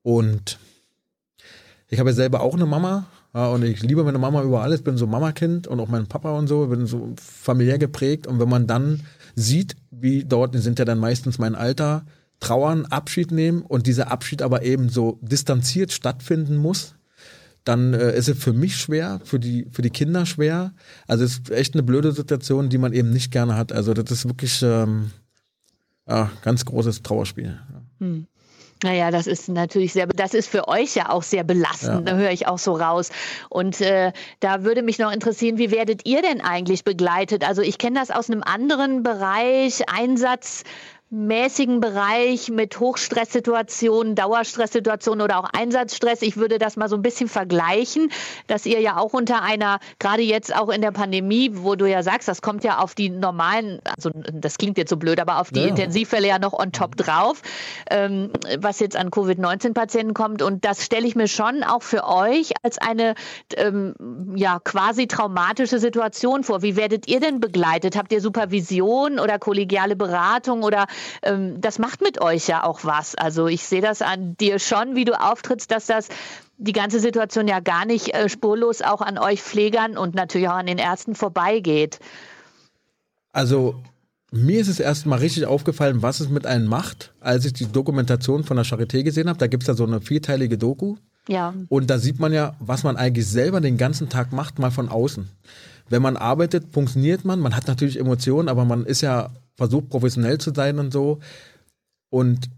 [0.03, 0.59] Und
[1.88, 3.07] ich habe ja selber auch eine Mama.
[3.34, 6.36] Ja, und ich liebe meine Mama über alles, bin so Mamakind und auch mein Papa
[6.36, 8.26] und so, bin so familiär geprägt.
[8.26, 9.03] Und wenn man dann
[9.36, 12.05] sieht, wie dort sind ja dann meistens mein Alter,
[12.40, 16.94] trauern, Abschied nehmen und dieser Abschied aber eben so distanziert stattfinden muss,
[17.64, 20.72] dann äh, ist es für mich schwer, für die, für die Kinder schwer.
[21.07, 23.72] Also es ist echt eine blöde Situation, die man eben nicht gerne hat.
[23.72, 25.11] Also das ist wirklich ähm,
[26.09, 27.59] ja, ganz großes Trauerspiel.
[27.98, 28.26] Hm.
[28.83, 32.14] Naja, das ist natürlich sehr, das ist für euch ja auch sehr belastend, ja.
[32.14, 33.11] da höre ich auch so raus.
[33.51, 37.47] Und äh, da würde mich noch interessieren, wie werdet ihr denn eigentlich begleitet?
[37.47, 40.64] Also ich kenne das aus einem anderen Bereich, Einsatz
[41.11, 46.22] mäßigen Bereich mit Hochstresssituationen, Dauerstresssituationen oder auch Einsatzstress.
[46.22, 48.12] Ich würde das mal so ein bisschen vergleichen,
[48.46, 52.04] dass ihr ja auch unter einer, gerade jetzt auch in der Pandemie, wo du ja
[52.04, 55.50] sagst, das kommt ja auf die normalen, also das klingt jetzt so blöd, aber auf
[55.50, 55.66] die ja.
[55.66, 57.42] Intensivfälle ja noch on top drauf,
[57.90, 60.42] ähm, was jetzt an Covid-19-Patienten kommt.
[60.42, 63.16] Und das stelle ich mir schon auch für euch als eine
[63.56, 63.94] ähm,
[64.36, 66.62] ja quasi traumatische Situation vor.
[66.62, 67.96] Wie werdet ihr denn begleitet?
[67.96, 70.86] Habt ihr Supervision oder kollegiale Beratung oder
[71.22, 73.14] ähm, das macht mit euch ja auch was.
[73.14, 76.09] Also ich sehe das an dir schon, wie du auftrittst, dass das
[76.59, 80.55] die ganze Situation ja gar nicht äh, spurlos auch an euch Pflegern und natürlich auch
[80.55, 81.98] an den Ärzten vorbeigeht.
[83.32, 83.76] Also
[84.30, 88.44] mir ist es erstmal richtig aufgefallen, was es mit einem macht, als ich die Dokumentation
[88.44, 89.38] von der Charité gesehen habe.
[89.38, 90.96] Da gibt es ja so eine vierteilige Doku.
[91.28, 91.55] Ja.
[91.68, 94.88] Und da sieht man ja, was man eigentlich selber den ganzen Tag macht, mal von
[94.88, 95.28] außen.
[95.88, 97.40] Wenn man arbeitet, funktioniert man.
[97.40, 101.20] Man hat natürlich Emotionen, aber man ist ja versucht, professionell zu sein und so.
[102.09, 102.51] Und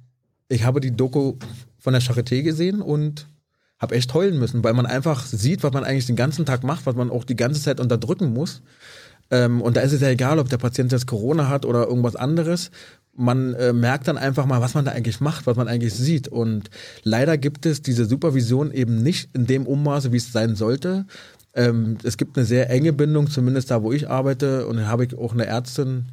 [0.49, 1.35] ich habe die Doku
[1.79, 3.27] von der Charité gesehen und
[3.79, 6.87] habe echt heulen müssen, weil man einfach sieht, was man eigentlich den ganzen Tag macht,
[6.87, 8.63] was man auch die ganze Zeit unterdrücken muss.
[9.31, 12.15] Ähm, und da ist es ja egal, ob der Patient jetzt Corona hat oder irgendwas
[12.15, 12.71] anderes.
[13.15, 16.29] Man äh, merkt dann einfach mal, was man da eigentlich macht, was man eigentlich sieht.
[16.29, 16.71] Und
[17.03, 21.07] leider gibt es diese Supervision eben nicht in dem Ummaße, wie es sein sollte.
[21.55, 24.67] Ähm, es gibt eine sehr enge Bindung, zumindest da, wo ich arbeite.
[24.67, 26.07] Und da habe ich auch eine Ärztin,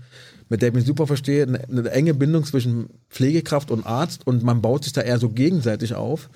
[0.49, 4.43] mit der ich mich super verstehe, eine, eine enge Bindung zwischen Pflegekraft und Arzt und
[4.43, 6.29] man baut sich da eher so gegenseitig auf.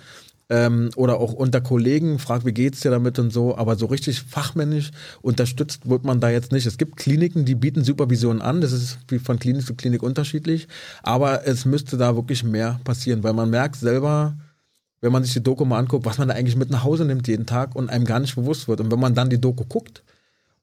[0.49, 4.21] Ähm, oder auch unter Kollegen, fragt, wie geht's dir damit und so, aber so richtig
[4.21, 4.91] fachmännisch
[5.21, 6.65] unterstützt wird man da jetzt nicht.
[6.65, 10.67] Es gibt Kliniken, die bieten Supervision an, das ist wie von Klinik zu Klinik unterschiedlich,
[11.01, 14.35] aber es müsste da wirklich mehr passieren, weil man merkt selber,
[14.99, 17.27] wenn man sich die Doku mal anguckt, was man da eigentlich mit nach Hause nimmt
[17.27, 18.81] jeden Tag und einem gar nicht bewusst wird.
[18.81, 20.03] Und wenn man dann die Doku guckt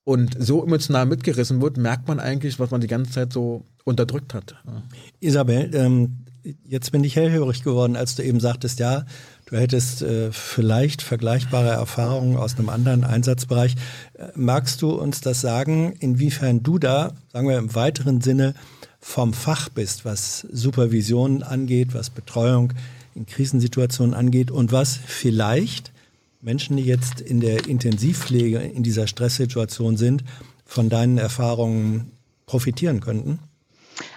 [0.05, 4.35] und so emotional mitgerissen wird, merkt man eigentlich, was man die ganze Zeit so unterdrückt
[4.35, 4.57] hat.
[4.67, 4.83] Ja.
[5.21, 6.25] Isabel, ähm,
[6.65, 9.05] jetzt bin ich hellhörig geworden, als du eben sagtest, ja,
[9.47, 13.77] du hättest äh, vielleicht vergleichbare Erfahrungen aus einem anderen Einsatzbereich.
[14.15, 18.55] Äh, magst du uns das sagen, inwiefern du da, sagen wir im weiteren Sinne,
[19.01, 22.73] vom Fach bist, was Supervision angeht, was Betreuung
[23.15, 25.93] in Krisensituationen angeht und was vielleicht
[26.41, 30.25] Menschen, die jetzt in der Intensivpflege in dieser Stresssituation sind,
[30.65, 32.13] von deinen Erfahrungen
[32.47, 33.41] profitieren könnten?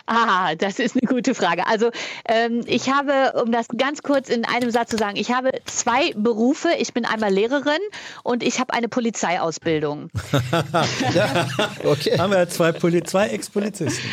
[0.05, 1.65] Ah, das ist eine gute Frage.
[1.65, 1.89] Also
[2.27, 6.13] ähm, ich habe, um das ganz kurz in einem Satz zu sagen, ich habe zwei
[6.15, 6.69] Berufe.
[6.77, 7.79] Ich bin einmal Lehrerin
[8.23, 10.09] und ich habe eine Polizeiausbildung.
[11.13, 11.47] ja,
[11.85, 12.17] okay.
[12.17, 14.03] Haben wir zwei, Poli zwei Ex-Polizisten.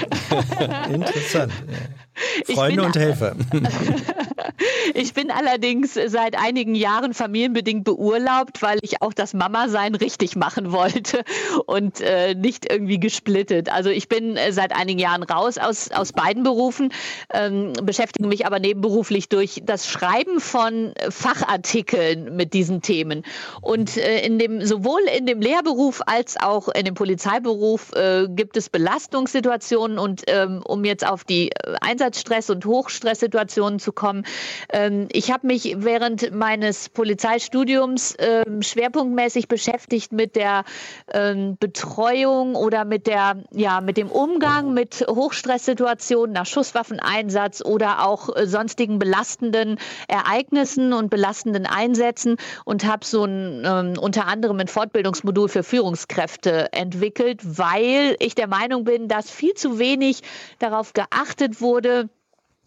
[0.93, 1.53] Interessant.
[2.47, 3.35] Freunde und Helfer.
[4.95, 10.73] ich bin allerdings seit einigen Jahren familienbedingt beurlaubt, weil ich auch das Mama-Sein richtig machen
[10.73, 11.25] wollte
[11.67, 13.73] und äh, nicht irgendwie gesplittet.
[13.73, 16.93] Also ich bin äh, seit einigen Jahren raus aus, aus beiden Berufen,
[17.33, 23.25] ähm, beschäftige mich aber nebenberuflich durch das Schreiben von Fachartikeln mit diesen Themen.
[23.61, 28.57] Und äh, in dem, sowohl in dem Lehrberuf als auch in dem Polizeiberuf äh, gibt
[28.57, 34.25] es Belastungssituationen und ähm, um jetzt auf die äh, Einsatzstress- und Hochstresssituationen zu kommen,
[34.73, 40.65] ähm, ich habe mich während meines Polizeistudiums ähm, schwerpunktmäßig beschäftigt mit der
[41.13, 45.05] ähm, Betreuung oder mit der, ja, mit dem Umgang mit
[45.71, 53.25] Hochstresssituationen nach Schusswaffeneinsatz oder auch äh, sonstigen belastenden Ereignissen und belastenden Einsätzen und habe so
[53.25, 59.31] ein ähm, unter anderem ein Fortbildungsmodul für Führungskräfte entwickelt, weil ich der Meinung bin, dass
[59.31, 60.23] viel zu wenig
[60.59, 62.09] darauf geachtet wurde,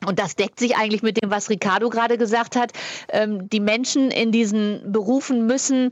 [0.06, 2.72] und das deckt sich eigentlich mit dem, was Ricardo gerade gesagt hat.
[3.10, 5.92] Ähm, die Menschen in diesen Berufen müssen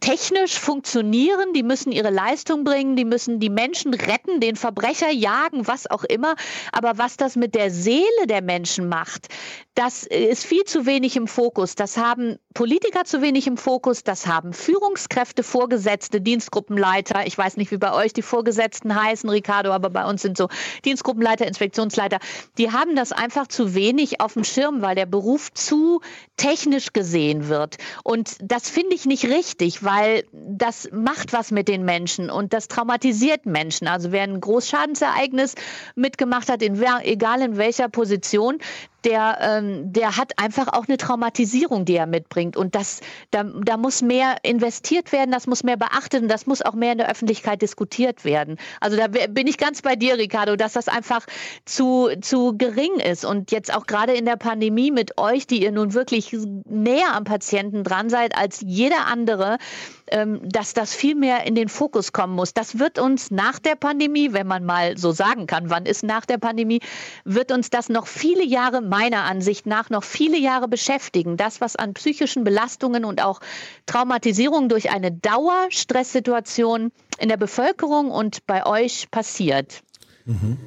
[0.00, 5.66] technisch funktionieren, die müssen ihre Leistung bringen, die müssen die Menschen retten, den Verbrecher jagen,
[5.66, 6.34] was auch immer.
[6.72, 9.28] Aber was das mit der Seele der Menschen macht,
[9.74, 11.74] das ist viel zu wenig im Fokus.
[11.74, 17.26] Das haben Politiker zu wenig im Fokus, das haben Führungskräfte, Vorgesetzte, Dienstgruppenleiter.
[17.26, 20.48] Ich weiß nicht, wie bei euch die Vorgesetzten heißen, Ricardo, aber bei uns sind so
[20.84, 22.18] Dienstgruppenleiter, Inspektionsleiter.
[22.58, 26.00] Die haben das einfach zu wenig auf dem Schirm, weil der Beruf zu
[26.36, 27.76] technisch gesehen wird.
[28.02, 32.68] Und das finde ich nicht richtig, weil das macht was mit den Menschen und das
[32.68, 33.86] traumatisiert Menschen.
[33.86, 35.54] Also wer ein Großschadensereignis
[35.94, 38.58] mitgemacht hat, in, egal in welcher Position,
[39.04, 42.56] der, ähm, der hat einfach auch eine Traumatisierung, die er mitbringt.
[42.56, 43.00] Und das,
[43.30, 46.92] da, da muss mehr investiert werden, das muss mehr beachtet und das muss auch mehr
[46.92, 48.58] in der Öffentlichkeit diskutiert werden.
[48.80, 51.26] Also da bin ich ganz bei dir, Ricardo, dass das einfach
[51.64, 53.24] zu, zu gering ist.
[53.24, 57.24] Und jetzt auch gerade in der Pandemie mit euch, die ihr nun wirklich näher am
[57.24, 59.58] Patienten dran seid als jeder andere,
[60.06, 62.52] dass das viel mehr in den Fokus kommen muss.
[62.52, 66.26] Das wird uns nach der Pandemie, wenn man mal so sagen kann, wann ist nach
[66.26, 66.80] der Pandemie,
[67.24, 71.36] wird uns das noch viele Jahre, meiner Ansicht nach, noch viele Jahre beschäftigen.
[71.36, 73.40] Das, was an psychischen Belastungen und auch
[73.86, 79.82] Traumatisierung durch eine Dauerstresssituation in der Bevölkerung und bei euch passiert.
[80.24, 80.58] Mhm.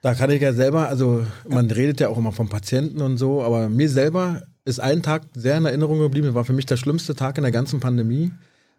[0.00, 3.42] Da kann ich ja selber, also man redet ja auch immer von Patienten und so,
[3.42, 6.26] aber mir selber ist ein Tag sehr in Erinnerung geblieben.
[6.26, 8.32] Das war für mich der schlimmste Tag in der ganzen Pandemie.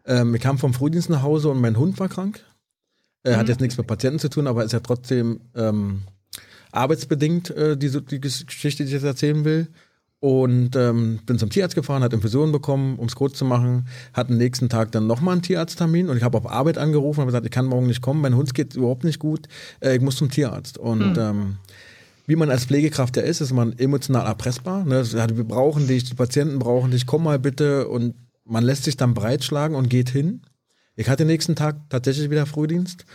[0.06, 2.42] Ähm, ich kam vom Frühdienst nach Hause und mein Hund war krank.
[3.24, 3.40] Er mhm.
[3.40, 6.04] hat jetzt nichts mit Patienten zu tun, aber ist ja trotzdem ähm,
[6.72, 9.68] arbeitsbedingt äh, die, die Geschichte, die ich jetzt erzählen will.
[10.22, 14.30] Und ähm, bin zum Tierarzt gefahren, hat Infusionen bekommen, um es kurz zu machen, hat
[14.30, 17.46] am nächsten Tag dann nochmal einen Tierarzttermin und ich habe auf Arbeit angerufen und gesagt,
[17.46, 19.48] ich kann morgen nicht kommen, mein Hund geht überhaupt nicht gut,
[19.80, 20.78] äh, ich muss zum Tierarzt.
[20.78, 21.20] Und mhm.
[21.20, 21.58] ähm,
[22.30, 24.86] wie man als Pflegekraft ja ist, ist man emotional erpressbar.
[24.86, 25.04] Ne?
[25.04, 27.88] Wir brauchen dich, die Patienten brauchen dich, komm mal bitte.
[27.88, 28.14] Und
[28.46, 30.44] man lässt sich dann breitschlagen und geht hin.
[30.96, 33.06] Ich hatte nächsten Tag tatsächlich wieder Frühdienst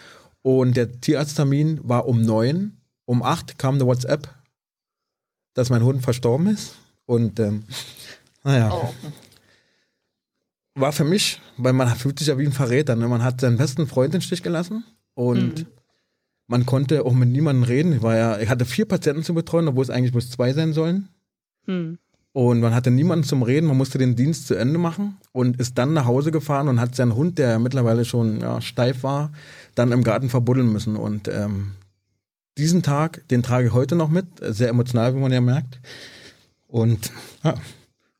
[0.42, 2.80] und der Tierarzttermin war um neun.
[3.04, 4.28] Um acht kam eine WhatsApp,
[5.54, 6.74] dass mein Hund verstorben ist.
[7.06, 7.62] Und ähm,
[8.42, 8.72] naja.
[8.72, 8.92] Oh.
[10.74, 12.96] War für mich, weil man fühlt sich ja wie ein Verräter.
[12.96, 13.06] Ne?
[13.06, 14.82] Man hat seinen besten Freund in den Stich gelassen
[15.14, 15.66] und mhm.
[16.46, 17.92] Man konnte auch mit niemandem reden.
[17.94, 20.72] Ich, war ja, ich hatte vier Patienten zu betreuen, obwohl es eigentlich bloß zwei sein
[20.72, 21.08] sollen.
[21.66, 21.98] Hm.
[22.32, 25.78] Und man hatte niemanden zum Reden, man musste den Dienst zu Ende machen und ist
[25.78, 29.32] dann nach Hause gefahren und hat seinen Hund, der mittlerweile schon ja, steif war,
[29.76, 30.96] dann im Garten verbuddeln müssen.
[30.96, 31.72] Und ähm,
[32.58, 35.80] diesen Tag, den trage ich heute noch mit, sehr emotional, wie man ja merkt.
[36.66, 37.12] Und
[37.44, 37.54] ja,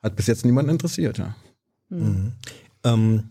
[0.04, 1.34] Hat bis jetzt niemand interessiert, ja.
[1.88, 2.32] Mhm.
[2.84, 3.30] Ähm,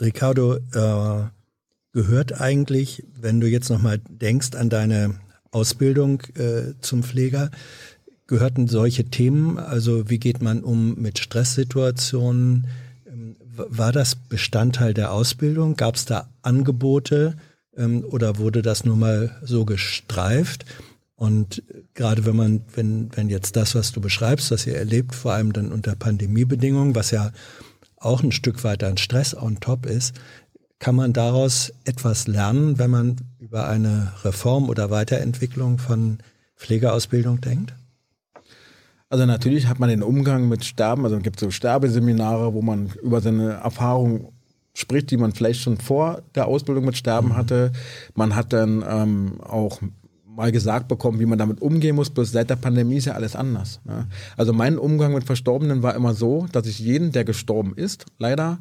[0.00, 1.24] Ricardo, äh,
[1.92, 5.14] gehört eigentlich, wenn du jetzt nochmal denkst an deine
[5.50, 7.50] Ausbildung äh, zum Pfleger,
[8.26, 12.66] gehörten solche Themen, also wie geht man um mit Stresssituationen,
[13.06, 15.76] ähm, war das Bestandteil der Ausbildung?
[15.76, 17.36] Gab es da Angebote
[17.76, 20.64] ähm, oder wurde das nur mal so gestreift?
[21.14, 21.62] Und
[21.94, 25.52] gerade wenn man, wenn, wenn jetzt das, was du beschreibst, was ihr erlebt, vor allem
[25.52, 27.32] dann unter Pandemiebedingungen, was ja
[27.98, 30.14] auch ein Stück weit ein Stress on top ist,
[30.82, 36.18] kann man daraus etwas lernen, wenn man über eine Reform oder Weiterentwicklung von
[36.56, 37.72] Pflegeausbildung denkt?
[39.08, 42.90] Also natürlich hat man den Umgang mit Sterben, also es gibt so Sterbeseminare, wo man
[43.00, 44.32] über seine Erfahrung
[44.74, 47.36] spricht, die man vielleicht schon vor der Ausbildung mit Sterben mhm.
[47.36, 47.70] hatte.
[48.16, 49.80] Man hat dann ähm, auch
[50.26, 52.10] mal gesagt bekommen, wie man damit umgehen muss.
[52.10, 53.80] Bloß seit der Pandemie ist ja alles anders.
[53.84, 54.08] Ne?
[54.36, 58.58] Also mein Umgang mit Verstorbenen war immer so, dass ich jeden, der gestorben ist, leider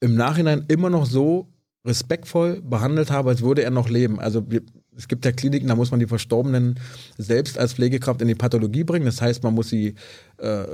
[0.00, 1.48] im Nachhinein immer noch so
[1.84, 4.20] respektvoll behandelt habe, als würde er noch leben.
[4.20, 4.62] Also wir,
[4.96, 6.78] es gibt ja Kliniken, da muss man die Verstorbenen
[7.16, 9.06] selbst als Pflegekraft in die Pathologie bringen.
[9.06, 9.94] Das heißt, man muss sie
[10.38, 10.64] äh,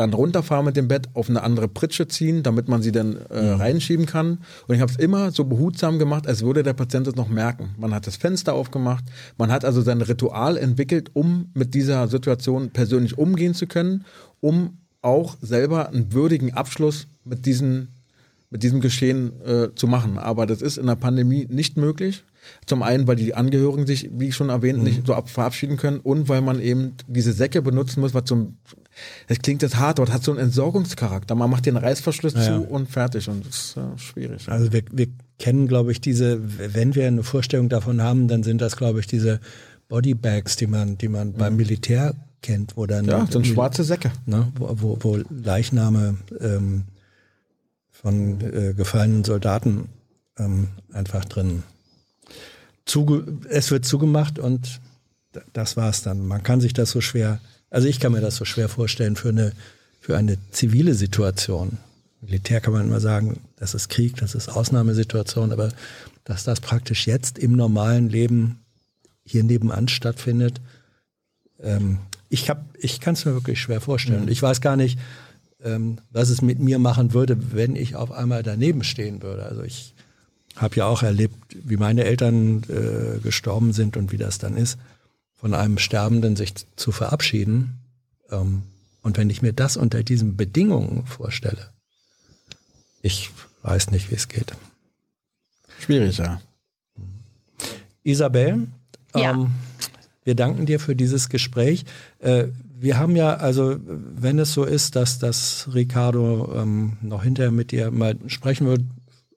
[0.00, 3.54] dann runterfahren mit dem Bett, auf eine andere Pritsche ziehen, damit man sie dann äh,
[3.54, 3.60] mhm.
[3.60, 4.38] reinschieben kann.
[4.66, 7.74] Und ich habe es immer so behutsam gemacht, als würde der Patient es noch merken.
[7.78, 9.04] Man hat das Fenster aufgemacht,
[9.36, 14.04] man hat also sein Ritual entwickelt, um mit dieser Situation persönlich umgehen zu können,
[14.40, 17.88] um auch selber einen würdigen Abschluss mit diesen
[18.50, 20.18] mit diesem Geschehen äh, zu machen.
[20.18, 22.24] Aber das ist in der Pandemie nicht möglich.
[22.66, 24.84] Zum einen, weil die Angehörigen sich, wie ich schon erwähnt, mhm.
[24.84, 28.56] nicht so ab verabschieden können und weil man eben diese Säcke benutzen muss, was zum,
[29.28, 31.34] das klingt jetzt hart, aber hat so einen Entsorgungscharakter.
[31.34, 32.44] Man macht den Reißverschluss ja.
[32.44, 34.48] zu und fertig und das ist äh, schwierig.
[34.48, 35.06] Also wir, wir
[35.38, 36.40] kennen, glaube ich, diese,
[36.74, 39.38] wenn wir eine Vorstellung davon haben, dann sind das, glaube ich, diese
[39.88, 41.34] Bodybags, die man, die man mhm.
[41.34, 46.84] beim Militär kennt, wo dann ja, so schwarze Säcke, ne, wo, wo, wo Leichname ähm,
[48.00, 49.88] von äh, gefallenen Soldaten
[50.38, 51.62] ähm, einfach drin.
[52.86, 54.80] Zuge es wird zugemacht und
[55.52, 56.26] das war's dann.
[56.26, 59.28] Man kann sich das so schwer, also ich kann mir das so schwer vorstellen für
[59.28, 59.52] eine,
[60.00, 61.78] für eine zivile Situation.
[62.20, 65.70] Militär kann man immer sagen, das ist Krieg, das ist Ausnahmesituation, aber
[66.24, 68.60] dass das praktisch jetzt im normalen Leben
[69.24, 70.60] hier nebenan stattfindet,
[71.60, 71.98] ähm,
[72.28, 74.24] ich, hab, ich kann es mir wirklich schwer vorstellen.
[74.24, 74.28] Mhm.
[74.28, 74.98] Ich weiß gar nicht,
[75.64, 79.44] ähm, was es mit mir machen würde, wenn ich auf einmal daneben stehen würde.
[79.44, 79.94] Also ich
[80.56, 84.78] habe ja auch erlebt, wie meine Eltern äh, gestorben sind und wie das dann ist,
[85.34, 87.78] von einem Sterbenden sich zu verabschieden.
[88.30, 88.62] Ähm,
[89.02, 91.70] und wenn ich mir das unter diesen Bedingungen vorstelle,
[93.02, 93.30] ich
[93.62, 94.52] weiß nicht, wie es geht.
[95.78, 96.40] Schwierig, ja.
[98.02, 98.66] Isabel,
[99.14, 99.32] ja.
[99.32, 99.50] Ähm,
[100.24, 101.84] wir danken dir für dieses Gespräch.
[102.18, 102.48] Äh,
[102.80, 107.72] wir haben ja, also wenn es so ist, dass das Ricardo ähm, noch hinterher mit
[107.72, 108.80] dir mal sprechen wird,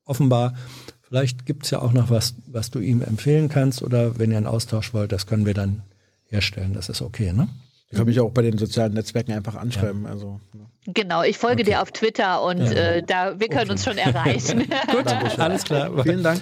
[0.05, 0.53] offenbar,
[1.01, 4.37] vielleicht gibt es ja auch noch was, was du ihm empfehlen kannst oder wenn ihr
[4.37, 5.83] einen Austausch wollt, das können wir dann
[6.27, 6.73] herstellen.
[6.73, 7.49] Das ist okay, ne?
[7.89, 10.05] Ich kann mich auch bei den sozialen Netzwerken einfach anschreiben.
[10.05, 10.09] Ja.
[10.09, 10.65] Also, ne?
[10.87, 11.71] Genau, ich folge okay.
[11.71, 12.71] dir auf Twitter und ja.
[12.71, 13.71] äh, da, wir können okay.
[13.71, 14.59] uns schon erreichen.
[14.91, 15.91] Gut, alles klar.
[16.01, 16.41] Vielen Dank.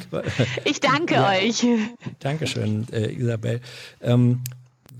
[0.63, 1.29] Ich danke ja.
[1.29, 1.65] euch.
[2.19, 3.59] Dankeschön, äh, Isabel.
[4.01, 4.41] Ähm,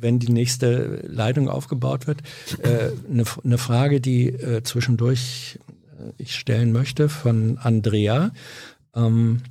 [0.01, 2.21] wenn die nächste Leitung aufgebaut wird.
[2.59, 5.59] Äh, eine, eine Frage, die äh, zwischendurch
[5.99, 8.31] äh, ich stellen möchte von Andrea.
[8.95, 9.41] Ähm,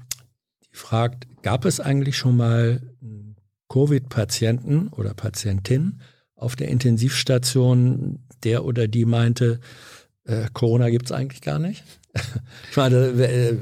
[0.62, 2.80] die fragt, gab es eigentlich schon mal
[3.68, 6.00] Covid-Patienten oder Patientin
[6.34, 9.60] auf der Intensivstation, der oder die meinte,
[10.24, 11.84] äh, Corona gibt es eigentlich gar nicht?
[12.70, 13.56] ich meine, äh,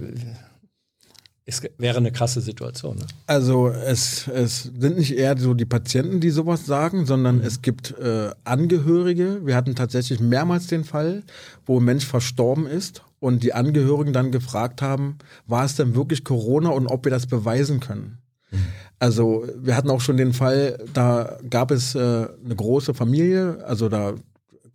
[1.48, 2.98] es wäre eine krasse Situation.
[2.98, 3.06] Ne?
[3.26, 7.44] Also es, es sind nicht eher so die Patienten, die sowas sagen, sondern mhm.
[7.44, 9.46] es gibt äh, Angehörige.
[9.46, 11.22] Wir hatten tatsächlich mehrmals den Fall,
[11.64, 16.22] wo ein Mensch verstorben ist und die Angehörigen dann gefragt haben, war es denn wirklich
[16.22, 18.18] Corona und ob wir das beweisen können.
[18.50, 18.66] Mhm.
[18.98, 23.88] Also wir hatten auch schon den Fall, da gab es äh, eine große Familie, also
[23.88, 24.14] da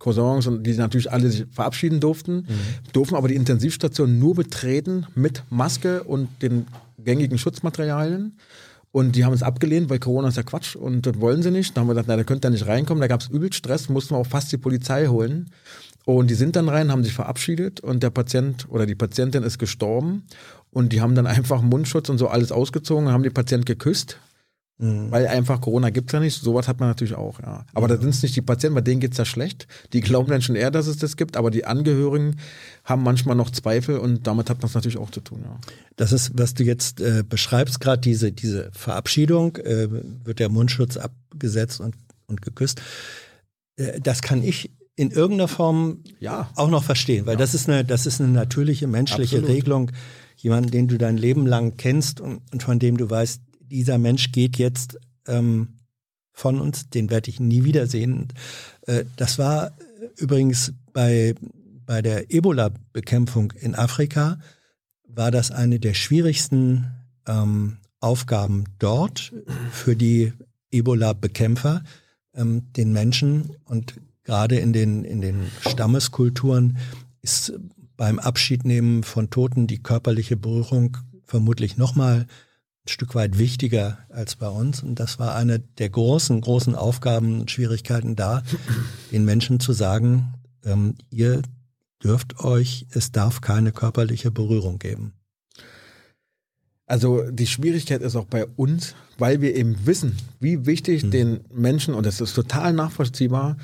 [0.04, 2.92] Cousins und die natürlich alle sich verabschieden durften, mhm.
[2.92, 6.66] durften aber die Intensivstation nur betreten mit Maske und den
[6.98, 8.36] gängigen Schutzmaterialien.
[8.92, 11.76] Und die haben es abgelehnt, weil Corona ist ja Quatsch und das wollen sie nicht.
[11.76, 13.00] Da haben wir gesagt, na, da könnt ihr nicht reinkommen.
[13.00, 15.50] Da gab es übel Stress, mussten wir auch fast die Polizei holen.
[16.04, 19.58] Und die sind dann rein, haben sich verabschiedet und der Patient oder die Patientin ist
[19.58, 20.24] gestorben.
[20.70, 24.18] Und die haben dann einfach Mundschutz und so alles ausgezogen, haben die Patient geküsst
[24.78, 25.10] Mhm.
[25.10, 26.34] Weil einfach Corona gibt es ja nicht.
[26.40, 27.64] Sowas hat man natürlich auch, ja.
[27.74, 27.94] Aber ja.
[27.94, 29.68] da sind es nicht die Patienten, bei denen geht es ja schlecht.
[29.92, 32.36] Die glauben dann schon eher, dass es das gibt, aber die Angehörigen
[32.84, 35.58] haben manchmal noch Zweifel und damit hat man es natürlich auch zu tun, ja.
[35.96, 39.88] Das ist, was du jetzt äh, beschreibst, gerade diese, diese Verabschiedung, äh,
[40.24, 41.94] wird der Mundschutz abgesetzt und,
[42.26, 42.82] und geküsst.
[43.76, 46.50] Äh, das kann ich in irgendeiner Form Ja.
[46.56, 49.56] auch noch verstehen, weil das ist eine, das ist eine natürliche menschliche Absolut.
[49.56, 49.92] Regelung.
[50.36, 53.40] Jemanden, den du dein Leben lang kennst und, und von dem du weißt,
[53.74, 55.80] dieser Mensch geht jetzt ähm,
[56.32, 58.28] von uns, den werde ich nie wiedersehen.
[58.82, 59.72] Äh, das war
[60.16, 61.34] übrigens bei,
[61.84, 64.38] bei der Ebola-Bekämpfung in Afrika,
[65.08, 66.86] war das eine der schwierigsten
[67.26, 69.32] ähm, Aufgaben dort
[69.72, 70.32] für die
[70.70, 71.82] Ebola-Bekämpfer,
[72.34, 76.78] ähm, den Menschen und gerade in den, in den Stammeskulturen
[77.22, 77.52] ist
[77.96, 82.26] beim Abschiednehmen von Toten die körperliche Berührung vermutlich nochmal
[82.84, 84.82] ein Stück weit wichtiger als bei uns.
[84.82, 88.42] Und das war eine der großen, großen Aufgaben und Schwierigkeiten da,
[89.10, 91.42] den Menschen zu sagen, ähm, ihr
[92.02, 95.14] dürft euch, es darf keine körperliche Berührung geben.
[96.86, 101.94] Also die Schwierigkeit ist auch bei uns, weil wir eben wissen, wie wichtig den Menschen,
[101.94, 103.56] und das ist total nachvollziehbar,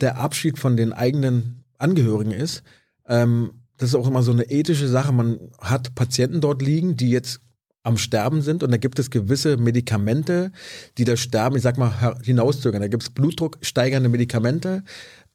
[0.00, 2.62] der Abschied von den eigenen Angehörigen ist.
[3.08, 5.10] Ähm, das ist auch immer so eine ethische Sache.
[5.12, 7.40] Man hat Patienten dort liegen, die jetzt
[7.88, 10.52] am Sterben sind und da gibt es gewisse Medikamente,
[10.98, 12.82] die das Sterben, ich sag mal, hinauszögern.
[12.82, 14.84] Da gibt es blutdrucksteigernde Medikamente,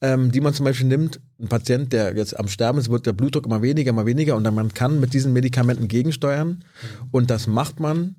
[0.01, 1.19] ähm, die man zum Beispiel nimmt.
[1.41, 4.43] Ein Patient, der jetzt am Sterben ist, wird der Blutdruck immer weniger, immer weniger und
[4.43, 6.63] dann man kann mit diesen Medikamenten gegensteuern
[7.11, 8.15] und das macht man,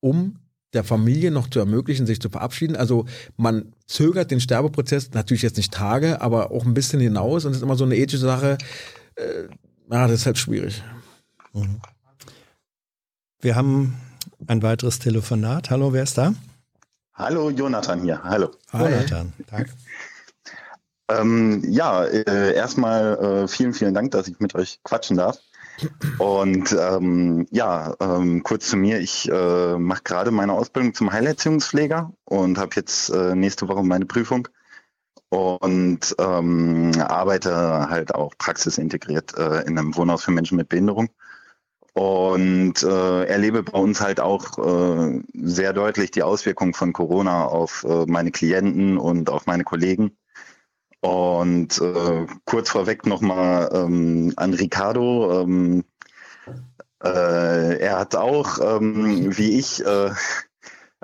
[0.00, 0.40] um
[0.74, 2.74] der Familie noch zu ermöglichen, sich zu verabschieden.
[2.74, 3.06] Also
[3.36, 7.58] man zögert den Sterbeprozess natürlich jetzt nicht Tage, aber auch ein bisschen hinaus und es
[7.58, 8.58] ist immer so eine ethische Sache.
[9.14, 9.44] Äh,
[9.90, 10.82] ja, das ist halt schwierig.
[13.40, 13.94] Wir haben
[14.48, 15.70] ein weiteres Telefonat.
[15.70, 16.34] Hallo, wer ist da?
[17.14, 18.20] Hallo, Jonathan hier.
[18.24, 18.50] Hallo.
[18.72, 19.32] Jonathan.
[19.48, 19.68] Tag.
[21.10, 25.38] Ähm, ja, äh, erstmal äh, vielen, vielen Dank, dass ich mit euch quatschen darf.
[26.18, 29.00] Und ähm, ja, ähm, kurz zu mir.
[29.00, 34.04] Ich äh, mache gerade meine Ausbildung zum Heilerziehungspfleger und habe jetzt äh, nächste Woche meine
[34.04, 34.48] Prüfung
[35.30, 41.08] und ähm, arbeite halt auch praxisintegriert äh, in einem Wohnhaus für Menschen mit Behinderung.
[41.94, 47.84] Und äh, erlebe bei uns halt auch äh, sehr deutlich die Auswirkungen von Corona auf
[47.88, 50.16] äh, meine Klienten und auf meine Kollegen.
[51.00, 55.42] Und äh, kurz vorweg nochmal ähm, an Ricardo.
[55.42, 55.84] Ähm,
[57.02, 60.10] äh, er hat auch, ähm, wie ich, äh,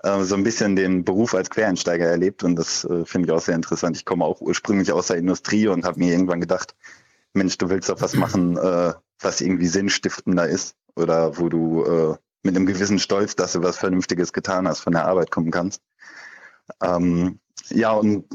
[0.05, 3.41] äh, so ein bisschen den Beruf als Quereinsteiger erlebt und das äh, finde ich auch
[3.41, 3.97] sehr interessant.
[3.97, 6.75] Ich komme auch ursprünglich aus der Industrie und habe mir irgendwann gedacht,
[7.33, 12.17] Mensch, du willst doch was machen, äh, was irgendwie sinnstiftender ist oder wo du äh,
[12.43, 15.81] mit einem gewissen Stolz, dass du was Vernünftiges getan hast, von der Arbeit kommen kannst.
[16.83, 17.41] Ähm,
[17.71, 18.27] ja, und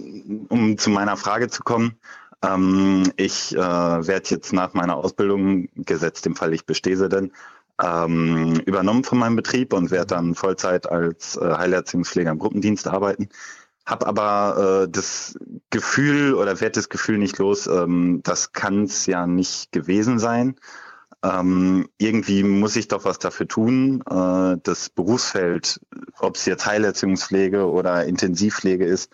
[0.49, 1.99] um zu meiner Frage zu kommen,
[2.43, 7.31] ähm, ich äh, werde jetzt nach meiner Ausbildung, gesetzt im Fall ich bestehe sie denn,
[7.81, 13.29] ähm, übernommen von meinem Betrieb und werde dann Vollzeit als äh, Heilerziehungspfleger im Gruppendienst arbeiten.
[13.89, 15.35] Hab aber äh, das
[15.71, 20.57] Gefühl oder werde das Gefühl nicht los, ähm, das kann es ja nicht gewesen sein.
[21.23, 25.81] Ähm, irgendwie muss ich doch was dafür tun, äh, das Berufsfeld,
[26.19, 29.11] ob es jetzt Heilerziehungspflege oder Intensivpflege ist,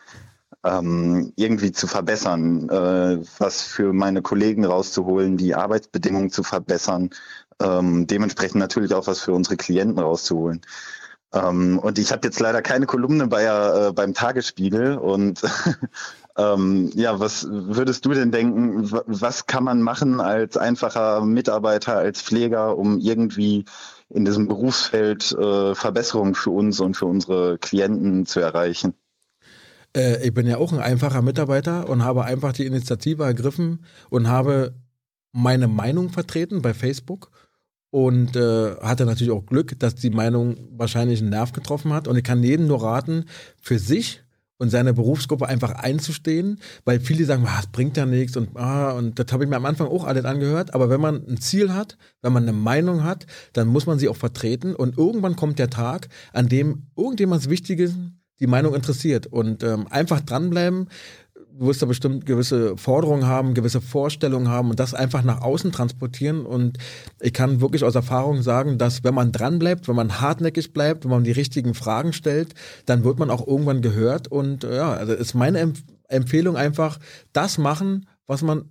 [0.66, 7.12] ähm, irgendwie zu verbessern, äh, was für meine Kollegen rauszuholen, die Arbeitsbedingungen zu verbessern,
[7.62, 10.60] ähm, dementsprechend natürlich auch was für unsere Klienten rauszuholen.
[11.36, 15.42] Ähm, und ich habe jetzt leider keine Kolumne bei, äh, beim Tagesspiegel und
[16.38, 21.98] ähm, ja, was würdest du denn denken, wa- was kann man machen als einfacher Mitarbeiter,
[21.98, 23.66] als Pfleger, um irgendwie
[24.10, 28.94] in diesem Berufsfeld äh, Verbesserungen für uns und für unsere Klienten zu erreichen?
[29.96, 34.30] Äh, ich bin ja auch ein einfacher Mitarbeiter und habe einfach die Initiative ergriffen und
[34.30, 34.76] habe
[35.34, 37.30] meine Meinung vertreten bei Facebook
[37.96, 42.10] und äh, hatte natürlich auch Glück, dass die Meinung wahrscheinlich einen Nerv getroffen hat.
[42.10, 43.24] Und ich kann jedem nur raten,
[43.62, 44.22] für sich
[44.58, 48.92] und seine Berufsgruppe einfach einzustehen, weil viele sagen, ah, das bringt ja nichts und ah,
[48.92, 50.74] und das habe ich mir am Anfang auch alles angehört.
[50.74, 54.10] Aber wenn man ein Ziel hat, wenn man eine Meinung hat, dann muss man sie
[54.10, 57.94] auch vertreten und irgendwann kommt der Tag, an dem irgendjemand Wichtiges
[58.42, 60.90] die Meinung interessiert und ähm, einfach dranbleiben.
[61.58, 65.72] Du wirst da bestimmt gewisse Forderungen haben, gewisse Vorstellungen haben und das einfach nach außen
[65.72, 66.46] transportieren.
[66.46, 66.78] Und
[67.22, 71.12] ich kann wirklich aus Erfahrung sagen, dass wenn man dranbleibt, wenn man hartnäckig bleibt, wenn
[71.12, 74.28] man die richtigen Fragen stellt, dann wird man auch irgendwann gehört.
[74.28, 77.00] Und äh, ja, also ist meine Empf Empfehlung einfach,
[77.34, 78.66] das machen, was man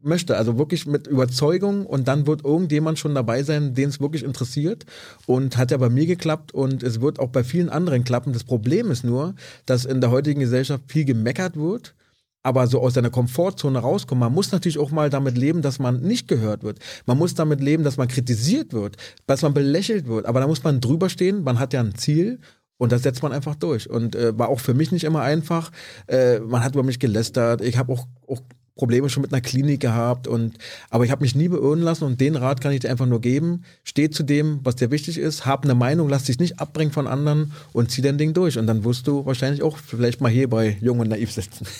[0.00, 0.36] möchte.
[0.36, 4.86] Also wirklich mit Überzeugung und dann wird irgendjemand schon dabei sein, den es wirklich interessiert.
[5.26, 8.32] Und hat ja bei mir geklappt und es wird auch bei vielen anderen klappen.
[8.32, 9.34] Das Problem ist nur,
[9.66, 11.94] dass in der heutigen Gesellschaft viel gemeckert wird.
[12.42, 16.00] Aber so aus seiner Komfortzone rauskommen, man muss natürlich auch mal damit leben, dass man
[16.00, 16.78] nicht gehört wird.
[17.06, 20.26] Man muss damit leben, dass man kritisiert wird, dass man belächelt wird.
[20.26, 22.40] Aber da muss man drüber stehen, man hat ja ein Ziel
[22.78, 23.88] und das setzt man einfach durch.
[23.88, 25.70] Und äh, war auch für mich nicht immer einfach.
[26.08, 27.60] Äh, man hat über mich gelästert.
[27.60, 28.40] Ich habe auch, auch
[28.74, 30.56] Probleme schon mit einer Klinik gehabt und
[30.90, 33.20] aber ich habe mich nie beirren lassen und den Rat kann ich dir einfach nur
[33.20, 33.64] geben.
[33.84, 37.06] Steh zu dem, was dir wichtig ist, hab eine Meinung, lass dich nicht abbringen von
[37.06, 40.48] anderen und zieh dein Ding durch und dann wirst du wahrscheinlich auch vielleicht mal hier
[40.48, 41.66] bei Jung und Naiv sitzen.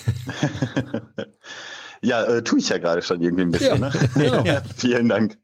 [2.05, 3.81] Ja, äh, tue ich ja gerade schon irgendwie ein bisschen.
[3.81, 3.93] Ja, ne?
[4.15, 4.43] genau.
[4.45, 5.39] ja, vielen Dank.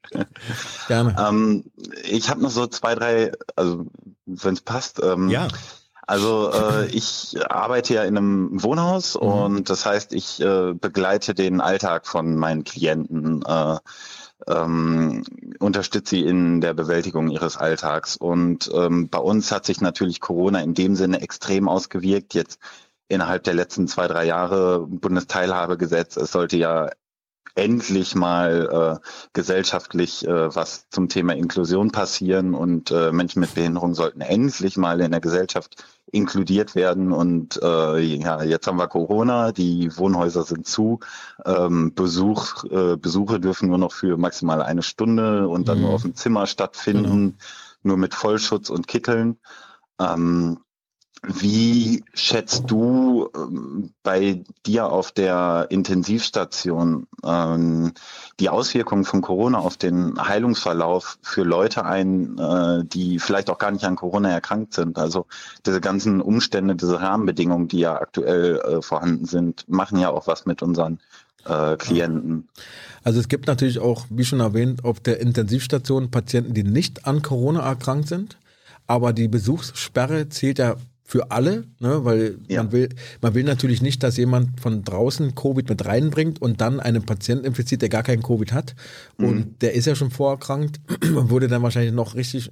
[0.89, 1.15] Gerne.
[1.17, 1.65] Ähm,
[2.03, 3.87] ich habe noch so zwei, drei, also
[4.27, 5.01] wenn es passt.
[5.03, 5.47] Ähm, Ja.
[6.09, 9.29] Also äh, ich arbeite ja in einem Wohnhaus Mhm.
[9.29, 13.77] und das heißt, ich äh, begleite den Alltag von meinen Klienten, äh,
[14.47, 15.23] ähm,
[15.59, 18.17] unterstütze sie in der Bewältigung ihres Alltags.
[18.17, 22.33] Und ähm, bei uns hat sich natürlich Corona in dem Sinne extrem ausgewirkt.
[22.33, 22.59] Jetzt
[23.09, 26.17] innerhalb der letzten zwei, drei Jahre Bundesteilhabegesetz.
[26.17, 26.89] Es sollte ja
[27.55, 33.95] endlich mal äh, gesellschaftlich äh, was zum Thema Inklusion passieren und äh, Menschen mit Behinderung
[33.95, 37.13] sollten endlich mal in der Gesellschaft inkludiert werden.
[37.13, 41.01] Und äh, ja, jetzt haben wir Corona, die Wohnhäuser sind zu,
[41.45, 45.85] ähm, Besuch, äh, Besuche dürfen nur noch für maximal eine Stunde und dann Mhm.
[45.85, 47.39] nur auf dem Zimmer stattfinden,
[47.83, 49.39] nur mit Vollschutz und Kitteln.
[50.01, 50.59] Ähm,
[51.27, 57.93] wie schätzt du ähm, bei dir auf der Intensivstation ähm,
[58.39, 63.73] die Auswirkungen von Corona auf den Heilungsverlauf für Leute ein, äh, die vielleicht auch gar
[63.73, 64.97] nicht an Corona erkrankt sind?
[64.99, 65.27] Also
[65.67, 70.47] diese ganzen Umstände, diese Rahmenbedingungen, die ja aktuell äh, vorhanden sind, machen ja auch was
[70.47, 71.01] mit unseren
[71.47, 72.49] äh, Klienten.
[73.03, 77.23] Also es gibt natürlich auch, wie schon erwähnt, auf der Intensivstation Patienten, die nicht an
[77.23, 78.39] Corona erkrankt sind.
[78.87, 80.77] Aber die Besuchssperre zählt ja
[81.11, 82.63] für alle, ne, weil Ja.
[82.63, 82.91] man will,
[83.23, 87.47] man will natürlich nicht, dass jemand von draußen Covid mit reinbringt und dann einen Patienten
[87.47, 88.75] infiziert, der gar keinen Covid hat.
[89.17, 90.81] Und der ist ja schon vorerkrankt
[91.17, 92.51] und würde dann wahrscheinlich noch richtig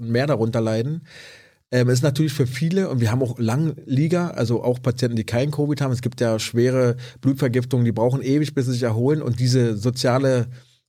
[0.00, 1.02] mehr darunter leiden.
[1.70, 5.24] Ähm, es ist natürlich für viele, und wir haben auch Langlieger, also auch Patienten, die
[5.24, 5.92] kein Covid haben.
[5.92, 9.22] Es gibt ja schwere Blutvergiftungen, die brauchen ewig, bis sie sich erholen.
[9.22, 10.48] Und diese soziale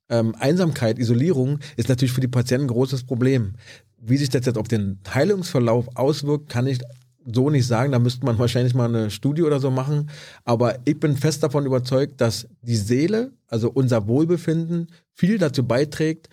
[0.09, 3.53] ähm, Einsamkeit, Isolierung ist natürlich für die Patienten ein großes Problem.
[3.99, 6.79] Wie sich das jetzt auf den Heilungsverlauf auswirkt, kann ich
[7.25, 7.91] so nicht sagen.
[7.91, 10.09] Da müsste man wahrscheinlich mal eine Studie oder so machen.
[10.45, 16.29] Aber ich bin fest davon überzeugt, dass die Seele, also unser Wohlbefinden, viel dazu beiträgt,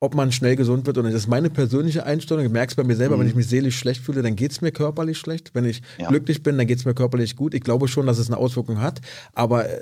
[0.00, 1.14] ob man schnell gesund wird oder nicht.
[1.14, 2.44] Das ist meine persönliche Einstellung.
[2.44, 4.60] Ich merke es bei mir selber, wenn ich mich seelisch schlecht fühle, dann geht es
[4.60, 5.54] mir körperlich schlecht.
[5.54, 6.08] Wenn ich Ja.
[6.08, 7.54] glücklich bin, dann geht es mir körperlich gut.
[7.54, 9.00] Ich glaube schon, dass es eine Auswirkung hat.
[9.32, 9.78] Aber äh,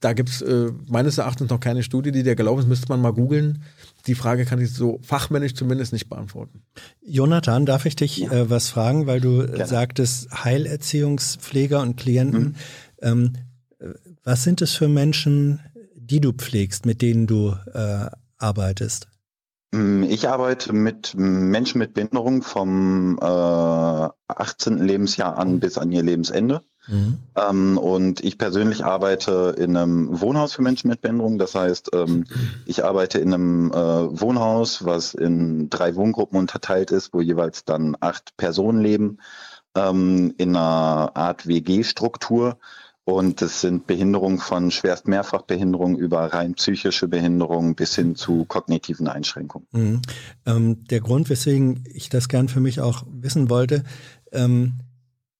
[0.00, 2.68] da gibt es äh, meines Erachtens noch keine Studie, die da gelaufen ist.
[2.68, 3.62] Müsste man mal googeln.
[4.06, 6.62] Die Frage kann ich so fachmännisch zumindest nicht beantworten.
[7.06, 9.66] Jonathan, darf ich dich äh, was fragen, weil du äh, Gerne.
[9.66, 12.42] sagtest, Heilerziehungspfleger und Klienten.
[12.42, 12.54] Mhm.
[13.00, 13.32] Ähm,
[13.78, 13.86] äh,
[14.22, 15.60] was sind es für Menschen,
[15.94, 18.06] die du pflegst, mit denen du äh,
[18.38, 19.08] arbeitest?
[19.72, 24.78] Mm, Ich arbeite mit Menschen mit Behinderung vom äh, 18.
[24.78, 26.62] Lebensjahr an bis an ihr Lebensende.
[26.86, 27.18] Mhm.
[27.36, 31.38] Ähm, und ich persönlich arbeite in einem Wohnhaus für Menschen mit Behinderung.
[31.38, 32.24] Das heißt, ähm,
[32.66, 37.96] ich arbeite in einem äh, Wohnhaus, was in drei Wohngruppen unterteilt ist, wo jeweils dann
[38.00, 39.18] acht Personen leben,
[39.74, 42.58] ähm, in einer Art WG-Struktur.
[43.06, 49.08] Und es sind Behinderungen von schwerst Mehrfachbehinderung über rein psychische Behinderung bis hin zu kognitiven
[49.08, 49.68] Einschränkungen.
[49.72, 50.02] Mhm.
[50.46, 53.84] Ähm, der Grund, weswegen ich das gern für mich auch wissen wollte,
[54.32, 54.78] ähm,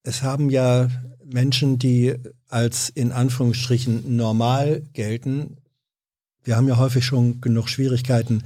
[0.02, 0.88] es haben ja
[1.24, 2.14] Menschen, die
[2.48, 5.56] als in Anführungsstrichen normal gelten.
[6.42, 8.42] Wir haben ja häufig schon genug Schwierigkeiten,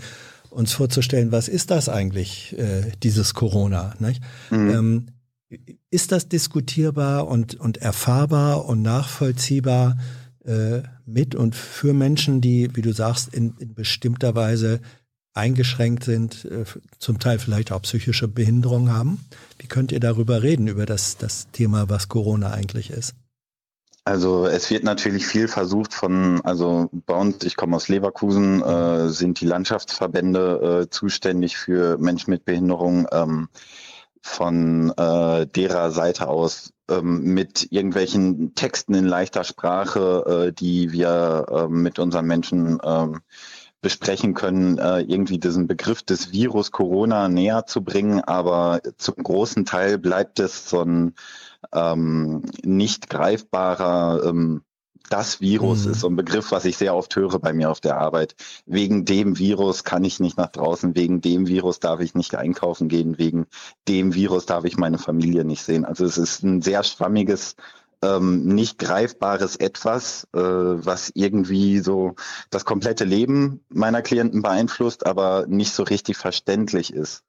[0.50, 3.94] uns vorzustellen, was ist das eigentlich, äh, dieses Corona?
[3.98, 4.22] Nicht?
[4.50, 4.70] Mhm.
[4.70, 5.06] Ähm,
[5.90, 9.96] ist das diskutierbar und, und erfahrbar und nachvollziehbar
[10.44, 14.80] äh, mit und für Menschen, die, wie du sagst, in, in bestimmter Weise
[15.38, 16.64] eingeschränkt sind, äh,
[16.98, 19.24] zum Teil vielleicht auch psychische Behinderung haben?
[19.58, 23.14] Wie könnt ihr darüber reden, über das, das Thema, was Corona eigentlich ist?
[24.04, 29.10] Also es wird natürlich viel versucht von, also bei uns, ich komme aus Leverkusen, äh,
[29.10, 33.48] sind die Landschaftsverbände äh, zuständig für Menschen mit Behinderung ähm,
[34.22, 41.46] von äh, derer Seite aus ähm, mit irgendwelchen Texten in leichter Sprache, äh, die wir
[41.50, 43.20] äh, mit unseren Menschen ähm,
[43.80, 49.64] besprechen können, äh, irgendwie diesen Begriff des Virus Corona näher zu bringen, aber zum großen
[49.64, 51.14] Teil bleibt es so ein
[51.72, 54.62] ähm, nicht greifbarer, ähm,
[55.10, 55.92] das Virus Mhm.
[55.92, 58.34] ist so ein Begriff, was ich sehr oft höre bei mir auf der Arbeit.
[58.66, 62.88] Wegen dem Virus kann ich nicht nach draußen, wegen dem Virus darf ich nicht einkaufen
[62.88, 63.46] gehen, wegen
[63.88, 65.84] dem Virus darf ich meine Familie nicht sehen.
[65.84, 67.56] Also es ist ein sehr schwammiges,
[68.02, 72.14] ähm, nicht greifbares Etwas, äh, was irgendwie so
[72.50, 77.24] das komplette Leben meiner Klienten beeinflusst, aber nicht so richtig verständlich ist.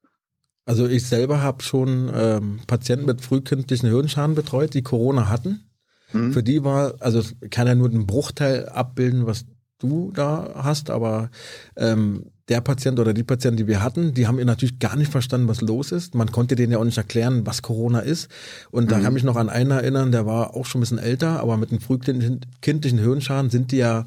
[0.66, 5.70] Also ich selber habe schon ähm, Patienten mit frühkindlichen Hirnschaden betreut, die Corona hatten.
[6.12, 6.32] Mhm.
[6.32, 9.46] Für die war, also kann ja nur einen Bruchteil abbilden, was
[9.78, 11.30] du da hast, aber
[11.76, 15.10] ähm, der Patient oder die Patienten, die wir hatten, die haben ihr natürlich gar nicht
[15.10, 16.14] verstanden, was los ist.
[16.14, 18.28] Man konnte denen ja auch nicht erklären, was Corona ist.
[18.70, 19.02] Und da Mhm.
[19.02, 21.56] kann ich mich noch an einen erinnern, der war auch schon ein bisschen älter, aber
[21.56, 24.06] mit einem frühkindlichen Hirnschaden sind die ja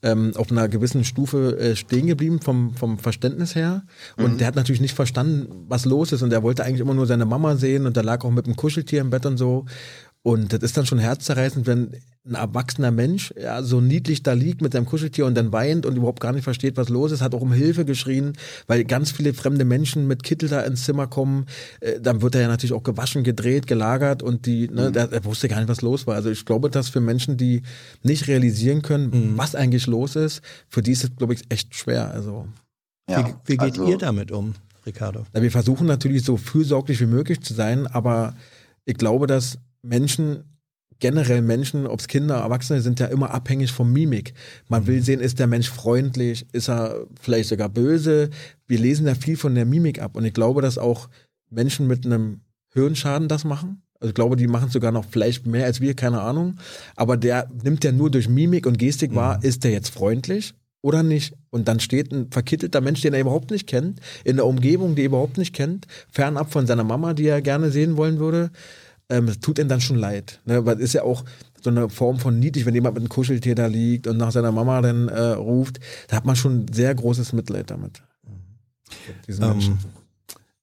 [0.00, 3.82] ähm, auf einer gewissen Stufe äh, stehen geblieben vom, vom Verständnis her.
[4.16, 6.22] Und der hat natürlich nicht verstanden, was los ist.
[6.22, 8.54] Und er wollte eigentlich immer nur seine Mama sehen und der lag auch mit einem
[8.54, 9.66] Kuscheltier im Bett und so.
[10.22, 11.92] Und das ist dann schon herzzerreißend, wenn
[12.26, 15.96] ein erwachsener Mensch ja, so niedlich da liegt mit seinem Kuscheltier und dann weint und
[15.96, 18.34] überhaupt gar nicht versteht, was los ist, hat auch um Hilfe geschrien,
[18.66, 21.46] weil ganz viele fremde Menschen mit Kittel da ins Zimmer kommen.
[21.80, 25.24] Äh, dann wird er ja natürlich auch gewaschen, gedreht, gelagert und die, ne, der, der
[25.24, 26.16] wusste gar nicht, was los war.
[26.16, 27.62] Also ich glaube, dass für Menschen, die
[28.02, 32.10] nicht realisieren können, was eigentlich los ist, für die ist es, glaube ich, echt schwer.
[32.10, 32.46] Also
[33.08, 34.54] Ja, wie, wie geht also- ihr damit um,
[34.84, 35.24] Ricardo?
[35.32, 38.34] na, wir versuchen natürlich so fürsorglich wie möglich zu sein, aber
[38.84, 40.44] ich glaube, dass Menschen,
[40.98, 44.34] generell Menschen, ob es Kinder, Erwachsene, sind ja immer abhängig von Mimik.
[44.68, 48.30] Man will sehen, ist der Mensch freundlich, ist er vielleicht sogar böse.
[48.66, 51.08] Wir lesen ja viel von der Mimik ab und ich glaube, dass auch
[51.50, 52.40] Menschen mit einem
[52.72, 53.82] Hirnschaden das machen.
[54.00, 56.56] Also ich glaube, die machen sogar noch vielleicht mehr als wir, keine Ahnung.
[56.94, 61.02] Aber der nimmt ja nur durch Mimik und Gestik wahr, ist der jetzt freundlich oder
[61.02, 61.34] nicht?
[61.50, 65.02] Und dann steht ein verkittelter Mensch, den er überhaupt nicht kennt, in der Umgebung, die
[65.02, 68.50] er überhaupt nicht kennt, fernab von seiner Mama, die er gerne sehen wollen würde.
[69.10, 70.40] Ähm, tut ihm dann schon leid.
[70.44, 70.66] Ne?
[70.66, 71.24] Weil es ist ja auch
[71.62, 74.52] so eine Form von niedlich, wenn jemand mit einem Kuscheltier da liegt und nach seiner
[74.52, 78.02] Mama dann äh, ruft, da hat man schon sehr großes Mitleid damit.
[79.26, 79.72] Menschen.
[79.72, 79.78] Ähm,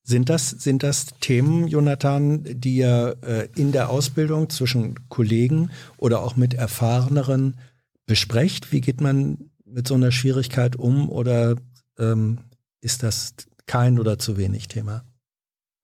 [0.07, 6.21] sind das, sind das Themen, Jonathan, die ihr äh, in der Ausbildung zwischen Kollegen oder
[6.21, 7.55] auch mit Erfahreneren
[8.05, 8.71] besprecht?
[8.71, 11.55] Wie geht man mit so einer Schwierigkeit um oder
[11.97, 12.37] ähm,
[12.81, 13.33] ist das
[13.65, 15.03] kein oder zu wenig Thema?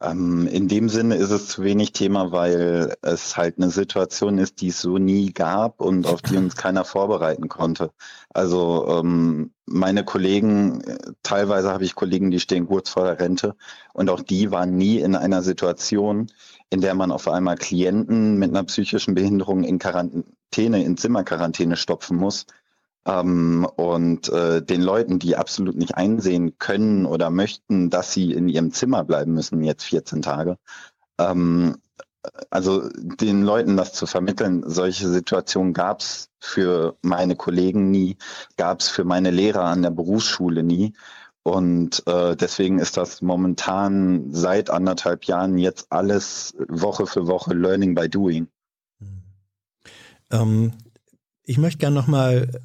[0.01, 4.61] Ähm, in dem Sinne ist es zu wenig Thema, weil es halt eine Situation ist,
[4.61, 7.91] die es so nie gab und auf die uns keiner vorbereiten konnte.
[8.33, 10.81] Also ähm, meine Kollegen,
[11.21, 13.55] teilweise habe ich Kollegen, die stehen kurz vor der Rente
[13.93, 16.27] und auch die waren nie in einer Situation,
[16.71, 22.17] in der man auf einmal Klienten mit einer psychischen Behinderung in Quarantäne, in Zimmerquarantäne stopfen
[22.17, 22.47] muss.
[23.05, 28.47] Ähm, und äh, den Leuten, die absolut nicht einsehen können oder möchten, dass sie in
[28.47, 30.57] ihrem Zimmer bleiben müssen, jetzt 14 Tage.
[31.17, 31.77] Ähm,
[32.49, 38.17] also den Leuten das zu vermitteln, solche Situationen gab es für meine Kollegen nie,
[38.57, 40.93] gab es für meine Lehrer an der Berufsschule nie.
[41.43, 47.95] Und äh, deswegen ist das momentan seit anderthalb Jahren jetzt alles Woche für Woche Learning
[47.95, 48.47] by Doing.
[50.29, 50.73] Ähm,
[51.43, 52.61] ich möchte gerne nochmal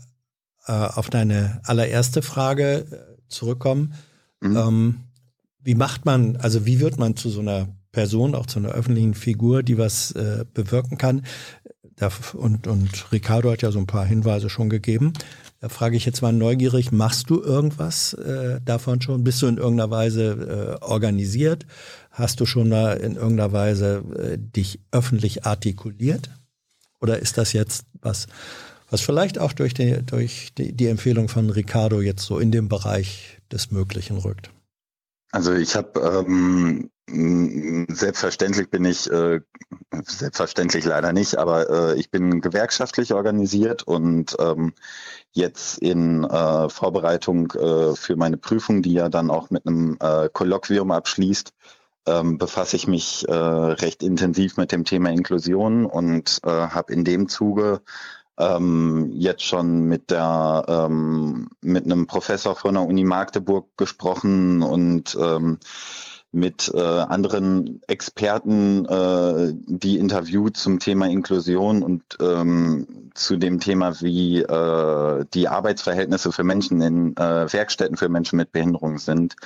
[0.67, 3.95] äh, auf deine allererste Frage äh, zurückkommen.
[4.41, 4.57] Mhm.
[4.57, 4.97] Ähm,
[5.61, 9.14] wie macht man, also wie wird man zu so einer Person, auch zu einer öffentlichen
[9.14, 11.23] Figur, die was äh, bewirken kann?
[11.97, 15.14] Da, und, und Ricardo hat ja so ein paar Hinweise schon gegeben.
[15.61, 19.25] Da frage ich jetzt mal neugierig, machst du irgendwas äh, davon schon?
[19.25, 21.67] Bist du in irgendeiner Weise äh, organisiert?
[22.11, 26.31] Hast du schon da in irgendeiner Weise äh, dich öffentlich artikuliert?
[27.01, 28.27] Oder ist das jetzt was,
[28.91, 32.68] was vielleicht auch durch die, durch die, die Empfehlung von Ricardo jetzt so in den
[32.68, 34.51] Bereich des Möglichen rückt?
[35.32, 36.91] Also ich habe ähm,
[37.89, 39.41] selbstverständlich bin ich äh,
[40.03, 44.72] selbstverständlich leider nicht, aber äh, ich bin gewerkschaftlich organisiert und ähm,
[45.32, 50.28] jetzt in äh, Vorbereitung äh, für meine Prüfung, die ja dann auch mit einem äh,
[50.32, 51.53] Kolloquium abschließt,
[52.07, 57.28] ähm, befasse ich mich äh, recht intensiv mit dem Thema Inklusion und habe in dem
[57.28, 57.82] Zuge
[58.39, 65.16] ähm, jetzt schon mit der ähm, mit einem Professor von der Uni Magdeburg gesprochen und
[65.20, 65.59] ähm,
[66.33, 74.01] mit äh, anderen Experten, äh, die interviewt zum Thema Inklusion und ähm, zu dem Thema,
[74.01, 79.37] wie äh, die Arbeitsverhältnisse für Menschen in äh, Werkstätten für Menschen mit Behinderung sind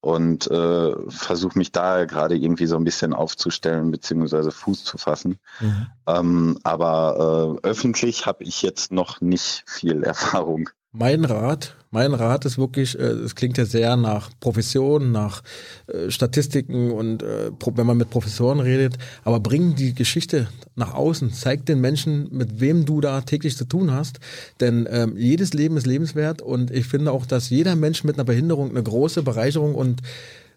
[0.00, 5.38] und äh, versuche mich da gerade irgendwie so ein bisschen aufzustellen beziehungsweise Fuß zu fassen.
[6.06, 10.70] Ähm, aber äh, öffentlich habe ich jetzt noch nicht viel Erfahrung.
[11.00, 15.44] Mein Rat, mein Rat ist wirklich, äh, es klingt ja sehr nach Profession, nach
[15.86, 21.32] äh, Statistiken und äh, wenn man mit Professoren redet, aber bring die Geschichte nach außen,
[21.32, 24.18] zeig den Menschen, mit wem du da täglich zu tun hast,
[24.58, 28.24] denn ähm, jedes Leben ist lebenswert und ich finde auch, dass jeder Mensch mit einer
[28.24, 30.02] Behinderung eine große Bereicherung und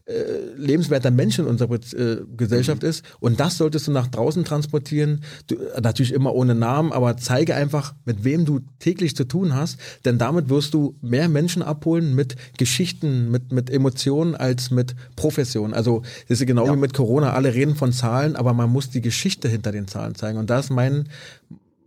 [0.06, 0.14] äh,
[0.58, 3.06] lebenswerter Mensch in unserer äh, Gesellschaft ist.
[3.20, 5.22] Und das solltest du nach draußen transportieren.
[5.48, 9.78] Du, natürlich immer ohne Namen, aber zeige einfach, mit wem du täglich zu tun hast.
[10.06, 15.74] Denn damit wirst du mehr Menschen abholen mit Geschichten, mit, mit Emotionen als mit Profession.
[15.74, 17.34] Also das ist genau wie mit Corona.
[17.34, 20.38] Alle reden von Zahlen, aber man muss die Geschichte hinter den Zahlen zeigen.
[20.40, 21.10] Und da ist mein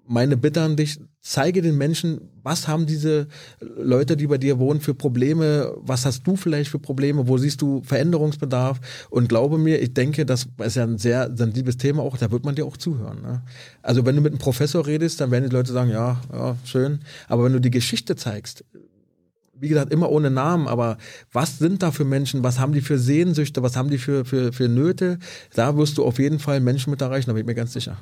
[0.06, 3.28] meine Bitte an dich, zeige den Menschen, was haben diese
[3.60, 7.62] Leute, die bei dir wohnen, für Probleme, was hast du vielleicht für Probleme, wo siehst
[7.62, 8.80] du Veränderungsbedarf
[9.10, 12.44] und glaube mir, ich denke, das ist ja ein sehr sensibles Thema auch, da wird
[12.44, 13.22] man dir auch zuhören.
[13.22, 13.42] Ne?
[13.82, 17.00] Also wenn du mit einem Professor redest, dann werden die Leute sagen, ja, ja, schön,
[17.28, 18.64] aber wenn du die Geschichte zeigst,
[19.56, 20.98] wie gesagt, immer ohne Namen, aber
[21.32, 24.52] was sind da für Menschen, was haben die für Sehnsüchte, was haben die für, für,
[24.52, 25.18] für Nöte,
[25.54, 27.96] da wirst du auf jeden Fall Menschen mit erreichen, da bin ich mir ganz sicher.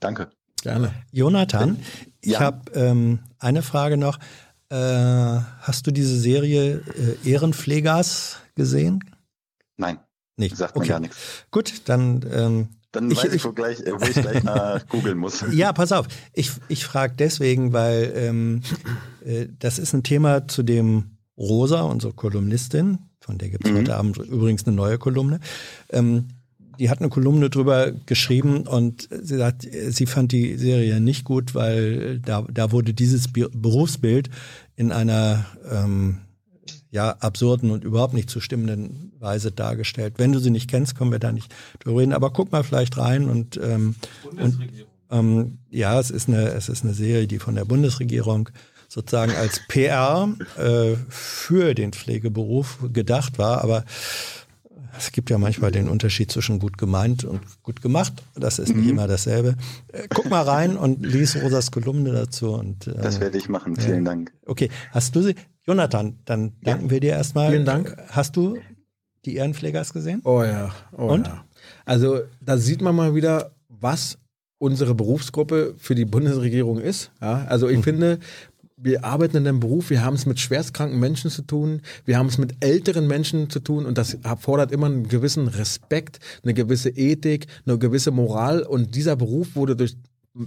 [0.00, 0.30] Danke.
[0.62, 0.92] Gerne.
[1.12, 1.78] Jonathan,
[2.20, 2.40] ich Ja.
[2.40, 4.18] habe ähm, eine Frage noch.
[4.70, 6.82] Äh, hast du diese Serie
[7.24, 9.00] äh, Ehrenpflegers gesehen?
[9.76, 9.98] Nein,
[10.36, 10.56] Nicht.
[10.56, 11.16] sagt mir gar nichts.
[11.50, 15.18] Gut, dann ähm, Dann Ich- weiß ich, wo, gleich, äh, wo ich gleich nach googeln
[15.18, 15.42] muss.
[15.52, 16.06] Ja, pass auf.
[16.34, 18.62] Ich, ich frage deswegen, weil ähm,
[19.24, 23.78] äh, das ist ein Thema, zu dem Rosa, unsere Kolumnistin, von der gibt es Mhm.
[23.78, 25.40] heute Abend übrigens eine neue Kolumne,
[25.90, 26.28] ähm,
[26.78, 31.54] die hat eine Kolumne drüber geschrieben und sie sagt, sie fand die Serie nicht gut,
[31.54, 34.30] weil da, da wurde dieses Bi- Berufsbild
[34.76, 36.18] in einer ähm,
[36.90, 40.14] ja, absurden und überhaupt nicht zustimmenden Weise dargestellt.
[40.18, 42.12] Wenn du sie nicht kennst, können wir da nicht drüber reden.
[42.12, 43.94] Aber guck mal vielleicht rein und, ähm,
[44.38, 44.58] und
[45.10, 48.48] ähm, ja, es ist eine, es ist eine Serie, die von der Bundesregierung
[48.88, 53.84] sozusagen als PR äh, für den Pflegeberuf gedacht war, aber
[54.96, 58.12] es gibt ja manchmal den Unterschied zwischen gut gemeint und gut gemacht.
[58.34, 59.56] Das ist nicht immer dasselbe.
[59.92, 62.52] Äh, guck mal rein und lies Rosas Kolumne dazu.
[62.52, 63.76] Und, äh, Das werde ich machen.
[63.76, 64.32] Vielen Dank.
[64.46, 65.34] Okay, hast du sie?
[65.64, 67.50] Jonathan, dann danken wir dir erstmal.
[67.50, 67.96] Vielen Dank.
[68.08, 68.58] Hast du
[69.24, 70.20] die Ehrenpflegers gesehen?
[70.24, 70.70] Oh ja.
[70.96, 71.28] Oh Und?
[71.28, 71.44] Ja.
[71.84, 74.18] Also da sieht man mal wieder, was
[74.58, 77.10] unsere Berufsgruppe für die Bundesregierung ist.
[77.20, 78.20] Ja, also ich finde,
[78.82, 82.26] wir arbeiten in einem Beruf, wir haben es mit schwerstkranken Menschen zu tun, wir haben
[82.26, 86.90] es mit älteren Menschen zu tun und das erfordert immer einen gewissen Respekt, eine gewisse
[86.90, 89.96] Ethik, eine gewisse Moral und dieser Beruf wurde durch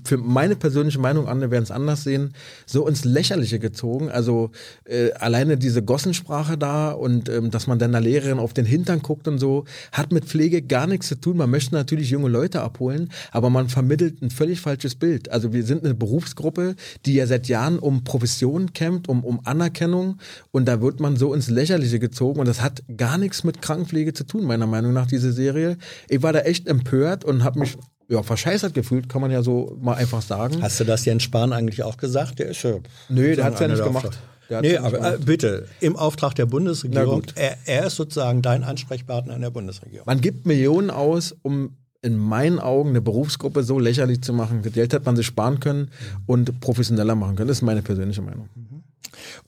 [0.03, 2.33] für meine persönliche Meinung, andere werden es anders sehen,
[2.65, 4.09] so ins Lächerliche gezogen.
[4.09, 4.49] Also
[4.85, 9.03] äh, alleine diese Gossensprache da und ähm, dass man dann der Lehrerin auf den Hintern
[9.03, 11.37] guckt und so, hat mit Pflege gar nichts zu tun.
[11.37, 15.29] Man möchte natürlich junge Leute abholen, aber man vermittelt ein völlig falsches Bild.
[15.29, 16.75] Also wir sind eine Berufsgruppe,
[17.05, 20.17] die ja seit Jahren um Profession kämpft, um, um Anerkennung
[20.49, 24.13] und da wird man so ins Lächerliche gezogen und das hat gar nichts mit Krankenpflege
[24.13, 25.77] zu tun, meiner Meinung nach, diese Serie.
[26.09, 27.77] Ich war da echt empört und habe mich
[28.07, 30.61] ja, verscheißert gefühlt, kann man ja so mal einfach sagen.
[30.61, 32.39] Hast du das Jens Spahn eigentlich auch gesagt?
[32.39, 32.75] Der ist ja.
[33.09, 34.19] Nö, der hat's ja einer nicht gemacht.
[34.49, 35.25] Nee, ja aber äh, gemacht.
[35.25, 37.23] bitte, im Auftrag der Bundesregierung.
[37.33, 40.05] Er, er ist sozusagen dein Ansprechpartner in der Bundesregierung.
[40.05, 44.61] Man gibt Millionen aus, um in meinen Augen eine Berufsgruppe so lächerlich zu machen.
[44.61, 45.89] Das Geld hat man sich sparen können
[46.27, 47.47] und professioneller machen können.
[47.47, 48.47] Das ist meine persönliche Meinung.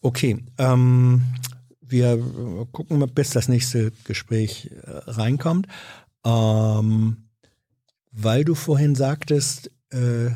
[0.01, 1.21] Okay, ähm,
[1.81, 2.19] wir
[2.71, 5.67] gucken mal, bis das nächste Gespräch äh, reinkommt.
[6.25, 7.26] Ähm,
[8.19, 10.31] weil du vorhin sagtest, äh,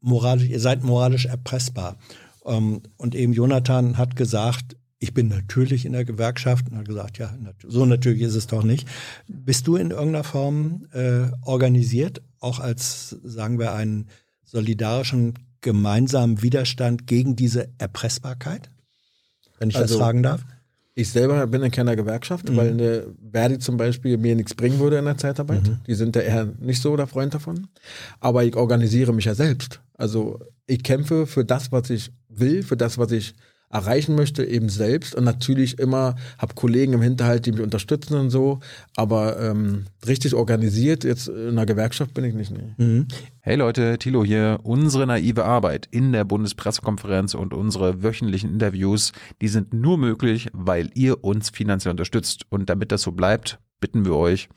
[0.00, 1.96] moralisch, ihr seid moralisch erpressbar.
[2.44, 7.18] Ähm, und eben Jonathan hat gesagt, ich bin natürlich in der Gewerkschaft und hat gesagt,
[7.18, 7.34] ja,
[7.66, 8.86] so natürlich ist es doch nicht.
[9.28, 14.08] Bist du in irgendeiner Form äh, organisiert, auch als, sagen wir, einen
[14.44, 18.70] solidarischen gemeinsamen Widerstand gegen diese Erpressbarkeit?
[19.58, 20.44] Wenn ich Also- das fragen darf?
[20.98, 24.96] Ich selber bin in keiner Gewerkschaft, weil eine Verdi zum Beispiel mir nichts bringen würde
[24.96, 25.60] in der Zeitarbeit.
[25.86, 27.68] Die sind ja eher nicht so der Freund davon.
[28.18, 29.82] Aber ich organisiere mich ja selbst.
[29.98, 33.34] Also ich kämpfe für das, was ich will, für das, was ich
[33.70, 35.14] erreichen möchte, eben selbst.
[35.14, 38.60] Und natürlich immer habe Kollegen im Hinterhalt, die mich unterstützen und so.
[38.96, 42.52] Aber ähm, richtig organisiert jetzt in einer Gewerkschaft bin ich nicht.
[42.52, 43.04] Nee.
[43.40, 44.60] Hey Leute, Thilo hier.
[44.62, 50.90] Unsere naive Arbeit in der Bundespressekonferenz und unsere wöchentlichen Interviews, die sind nur möglich, weil
[50.94, 52.44] ihr uns finanziell unterstützt.
[52.50, 54.48] Und damit das so bleibt, bitten wir euch,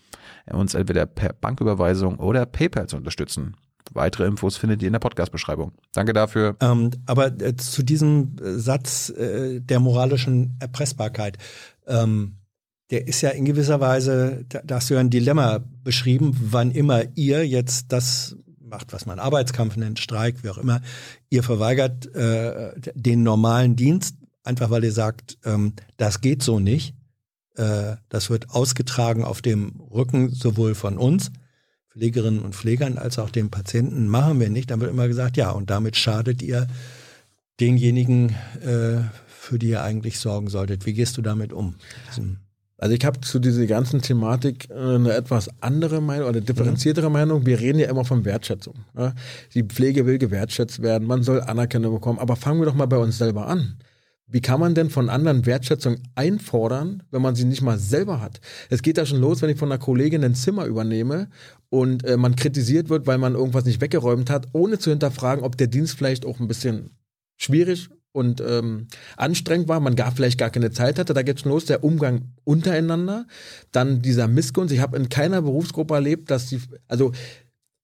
[0.52, 3.56] uns entweder per Banküberweisung oder PayPal zu unterstützen.
[3.93, 5.71] Weitere Infos findet ihr in der Podcast-Beschreibung.
[5.93, 6.55] Danke dafür.
[6.61, 11.37] Ähm, aber äh, zu diesem äh, Satz äh, der moralischen Erpressbarkeit,
[11.87, 12.35] ähm,
[12.91, 16.71] der ist ja in gewisser Weise, da, da hast du ja ein Dilemma beschrieben, wann
[16.71, 20.81] immer ihr jetzt das macht, was man Arbeitskampf nennt, Streik, wie auch immer,
[21.29, 26.95] ihr verweigert äh, den normalen Dienst, einfach weil ihr sagt, ähm, das geht so nicht.
[27.55, 31.31] Äh, das wird ausgetragen auf dem Rücken sowohl von uns,
[31.99, 34.71] Pflegerinnen und Pflegern, als auch den Patienten, machen wir nicht.
[34.71, 36.67] Dann wird immer gesagt, ja, und damit schadet ihr
[37.59, 38.30] denjenigen,
[38.61, 40.85] äh, für die ihr eigentlich sorgen solltet.
[40.85, 41.76] Wie gehst du damit um?
[42.77, 47.45] Also ich habe zu dieser ganzen Thematik äh, eine etwas andere Meinung oder differenziertere Meinung.
[47.45, 48.76] Wir reden ja immer von Wertschätzung.
[48.97, 49.13] Ja?
[49.53, 52.19] Die Pflege will gewertschätzt werden, man soll Anerkennung bekommen.
[52.19, 53.76] Aber fangen wir doch mal bei uns selber an.
[54.31, 58.39] Wie kann man denn von anderen Wertschätzung einfordern, wenn man sie nicht mal selber hat?
[58.69, 61.30] Es geht ja schon los, wenn ich von einer Kollegin ein Zimmer übernehme
[61.69, 65.57] und äh, man kritisiert wird, weil man irgendwas nicht weggeräumt hat, ohne zu hinterfragen, ob
[65.57, 66.91] der Dienst vielleicht auch ein bisschen
[67.38, 68.88] schwierig und ähm,
[69.18, 71.14] anstrengend war, man gar vielleicht gar keine Zeit hatte.
[71.14, 73.26] Da geht's schon los, der Umgang untereinander,
[73.72, 74.73] dann dieser Missgunst.
[74.73, 77.14] Ich habe in keiner Berufsgruppe erlebt, dass die, also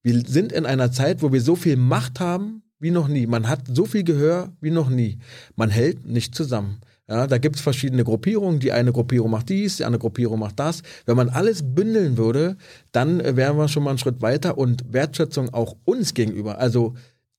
[0.03, 3.27] wir sind in einer Zeit, wo wir so viel Macht haben wie noch nie.
[3.27, 5.19] Man hat so viel Gehör wie noch nie.
[5.55, 6.81] Man hält nicht zusammen.
[7.07, 8.59] Ja, da gibt's verschiedene Gruppierungen.
[8.59, 10.81] Die eine Gruppierung macht dies, die andere Gruppierung macht das.
[11.05, 12.57] Wenn man alles bündeln würde,
[12.91, 16.57] dann wären wir schon mal einen Schritt weiter und Wertschätzung auch uns gegenüber.
[16.57, 16.95] Also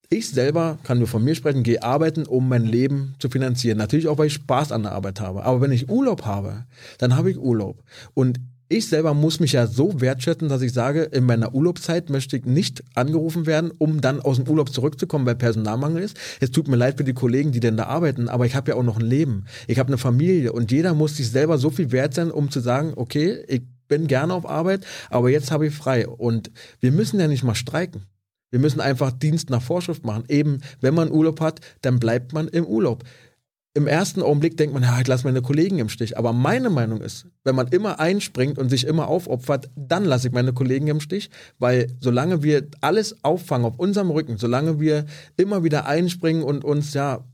[0.08, 3.78] ich selber kann nur von mir sprechen, gehe arbeiten, um mein Leben zu finanzieren.
[3.78, 5.44] Natürlich auch, weil ich Spaß an der Arbeit habe.
[5.44, 6.64] Aber wenn ich Urlaub habe,
[6.98, 7.82] dann habe ich Urlaub.
[8.14, 12.36] Und ich selber muss mich ja so wertschätzen, dass ich sage, in meiner Urlaubszeit möchte
[12.36, 16.16] ich nicht angerufen werden, um dann aus dem Urlaub zurückzukommen, weil Personalmangel ist.
[16.40, 18.76] Es tut mir leid für die Kollegen, die denn da arbeiten, aber ich habe ja
[18.76, 19.44] auch noch ein Leben.
[19.68, 22.60] Ich habe eine Familie und jeder muss sich selber so viel wert sein, um zu
[22.60, 26.08] sagen, okay, ich bin gerne auf Arbeit, aber jetzt habe ich frei.
[26.08, 28.02] Und wir müssen ja nicht mal streiken.
[28.50, 30.24] Wir müssen einfach Dienst nach Vorschrift machen.
[30.28, 33.04] Eben, wenn man Urlaub hat, dann bleibt man im Urlaub
[33.76, 36.16] im ersten Augenblick denkt man, ja, ich lasse meine Kollegen im Stich.
[36.16, 40.32] Aber meine Meinung ist, wenn man immer einspringt und sich immer aufopfert, dann lasse ich
[40.32, 41.28] meine Kollegen im Stich,
[41.58, 45.04] weil solange wir alles auffangen auf unserem Rücken, solange wir
[45.36, 47.26] immer wieder einspringen und uns ja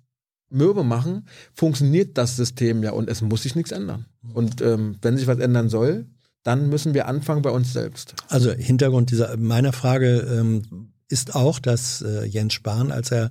[0.50, 4.06] mürbe machen, funktioniert das System ja und es muss sich nichts ändern.
[4.34, 6.06] Und ähm, wenn sich was ändern soll,
[6.42, 8.16] dann müssen wir anfangen bei uns selbst.
[8.26, 13.30] Also Hintergrund dieser meiner Frage ähm, ist auch, dass äh, Jens Spahn, als er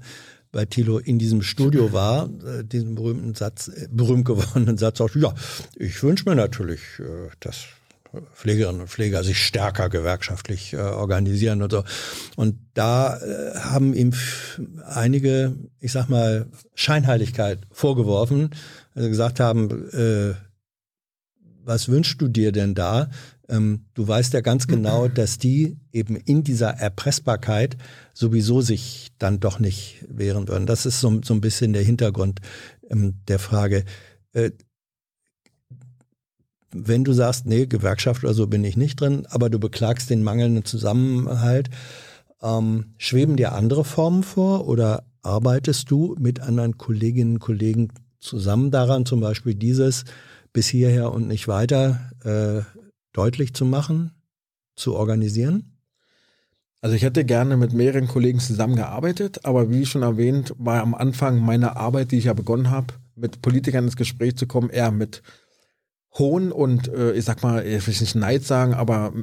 [0.52, 5.10] bei Thilo in diesem Studio war, äh, diesen berühmten Satz, äh, berühmt gewordenen Satz auch,
[5.16, 5.34] ja,
[5.76, 7.66] ich wünsche mir natürlich, äh, dass
[8.34, 11.84] Pflegerinnen und Pfleger sich stärker gewerkschaftlich äh, organisieren und so.
[12.36, 14.14] Und da äh, haben ihm
[14.86, 18.50] einige, ich sag mal, Scheinheiligkeit vorgeworfen,
[18.96, 20.34] also gesagt haben, äh,
[21.64, 23.10] was wünschst du dir denn da?
[23.52, 27.78] Ähm, du weißt ja ganz genau, dass die eben in dieser Erpressbarkeit
[28.14, 30.66] sowieso sich dann doch nicht wehren würden.
[30.66, 32.40] Das ist so, so ein bisschen der Hintergrund
[32.90, 33.84] ähm, der Frage.
[34.34, 34.52] Äh,
[36.74, 40.24] wenn du sagst, nee, Gewerkschaft oder so bin ich nicht drin, aber du beklagst den
[40.24, 41.70] mangelnden Zusammenhalt,
[42.42, 48.72] ähm, schweben dir andere Formen vor oder arbeitest du mit anderen Kolleginnen und Kollegen zusammen
[48.72, 50.06] daran, zum Beispiel dieses
[50.54, 52.62] bis hierher und nicht weiter äh,
[53.14, 54.12] deutlich zu machen,
[54.76, 55.78] zu organisieren?
[56.82, 61.40] Also ich hätte gerne mit mehreren Kollegen zusammengearbeitet, aber wie schon erwähnt, war am Anfang
[61.40, 65.22] meiner Arbeit, die ich ja begonnen habe, mit Politikern ins Gespräch zu kommen, eher mit
[66.18, 69.14] Hohn und äh, ich sag mal, ich will nicht Neid sagen, aber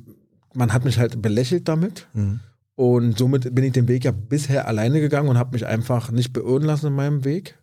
[0.55, 2.07] man hat mich halt belächelt damit.
[2.15, 2.41] Mhm.
[2.77, 6.33] Und somit bin ich den Weg ja bisher alleine gegangen und habe mich einfach nicht
[6.33, 7.59] beirren lassen in meinem Weg.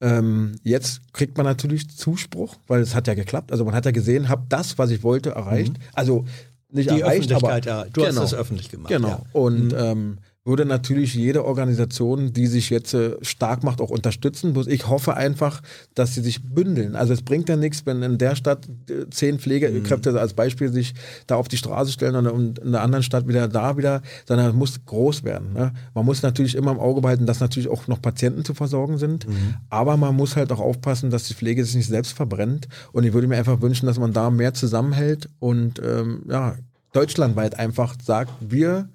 [0.00, 3.52] Ähm, jetzt kriegt man natürlich Zuspruch, weil es hat ja geklappt.
[3.52, 5.74] Also man hat ja gesehen, habe das, was ich wollte, erreicht.
[5.74, 5.82] Mhm.
[5.92, 6.24] Also
[6.70, 8.90] nicht Die erreicht, aber ja, du genau, hast es öffentlich gemacht.
[8.90, 9.08] Genau.
[9.08, 9.22] Ja.
[9.32, 9.74] Und Mhm.
[9.76, 14.54] ähm, würde natürlich jede Organisation, die sich jetzt äh, stark macht, auch unterstützen.
[14.54, 15.60] Bloß ich hoffe einfach,
[15.94, 16.96] dass sie sich bündeln.
[16.96, 20.94] Also es bringt ja nichts, wenn in der Stadt äh, zehn Pflegekräfte als Beispiel sich
[21.26, 24.54] da auf die Straße stellen und in- der anderen Stadt wieder da wieder, sondern es
[24.54, 25.52] muss groß werden.
[25.52, 25.72] Ne?
[25.94, 29.26] Man muss natürlich immer im Auge behalten, dass natürlich auch noch Patienten zu versorgen sind.
[29.68, 32.66] Aber man muss halt auch aufpassen, dass die Pflege sich nicht selbst verbrennt.
[32.92, 36.56] Und ich würde mir einfach wünschen, dass man da mehr zusammenhält und ähm, ja,
[36.92, 38.88] deutschlandweit einfach sagt, wir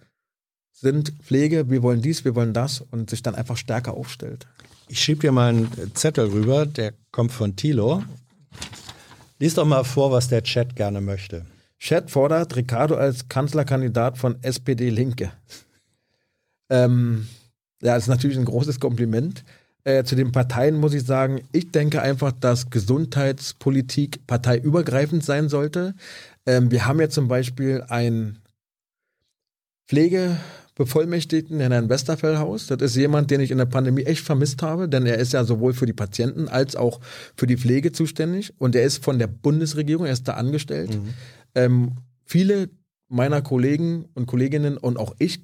[0.75, 4.45] sind Pflege, wir wollen dies, wir wollen das und sich dann einfach stärker aufstellt.
[4.87, 8.03] Ich schieb dir mal einen Zettel rüber, der kommt von Thilo.
[9.39, 11.45] Lies doch mal vor, was der Chat gerne möchte.
[11.79, 15.31] Chat fordert Ricardo als Kanzlerkandidat von SPD Linke.
[16.69, 17.27] Ähm,
[17.81, 19.43] ja, das ist natürlich ein großes Kompliment.
[19.83, 25.95] Äh, zu den Parteien muss ich sagen, ich denke einfach, dass Gesundheitspolitik parteiübergreifend sein sollte.
[26.45, 28.39] Ähm, wir haben ja zum Beispiel ein
[30.75, 32.67] Pflegebevollmächtigten in Herrn Westerfellhaus.
[32.67, 35.43] Das ist jemand, den ich in der Pandemie echt vermisst habe, denn er ist ja
[35.43, 36.99] sowohl für die Patienten als auch
[37.35, 40.97] für die Pflege zuständig und er ist von der Bundesregierung, er ist da angestellt.
[41.55, 41.93] Ähm,
[42.25, 42.69] viele
[43.07, 45.41] meiner Kollegen und Kolleginnen und auch ich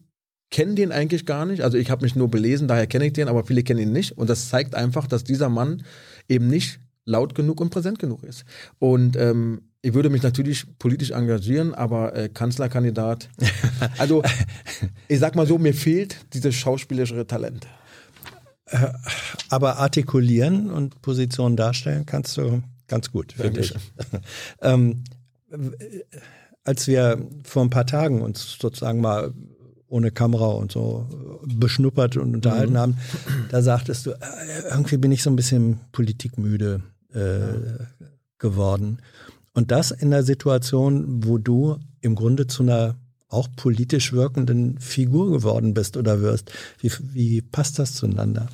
[0.50, 1.62] kennen den eigentlich gar nicht.
[1.62, 4.18] Also ich habe mich nur belesen, daher kenne ich den, aber viele kennen ihn nicht.
[4.18, 5.84] Und das zeigt einfach, dass dieser Mann
[6.28, 8.44] eben nicht laut genug und präsent genug ist.
[8.78, 13.30] Und ähm, ich würde mich natürlich politisch engagieren, aber äh, Kanzlerkandidat.
[13.98, 14.22] Also
[15.08, 17.68] ich sag mal so, mir fehlt dieses schauspielerische Talent.
[19.50, 23.74] Aber artikulieren und Positionen darstellen kannst du ganz gut, finde ich.
[24.62, 25.04] ähm,
[25.50, 25.72] w-
[26.64, 29.34] als wir vor ein paar Tagen uns sozusagen mal
[29.88, 31.10] ohne Kamera und so
[31.44, 32.98] äh, beschnuppert und unterhalten haben,
[33.50, 34.16] da sagtest du, äh,
[34.70, 36.82] irgendwie bin ich so ein bisschen politikmüde
[37.14, 37.84] äh,
[38.38, 39.00] geworden.
[39.54, 42.96] Und das in der Situation, wo du im Grunde zu einer
[43.28, 46.52] auch politisch wirkenden Figur geworden bist oder wirst.
[46.80, 48.50] Wie, wie passt das zueinander?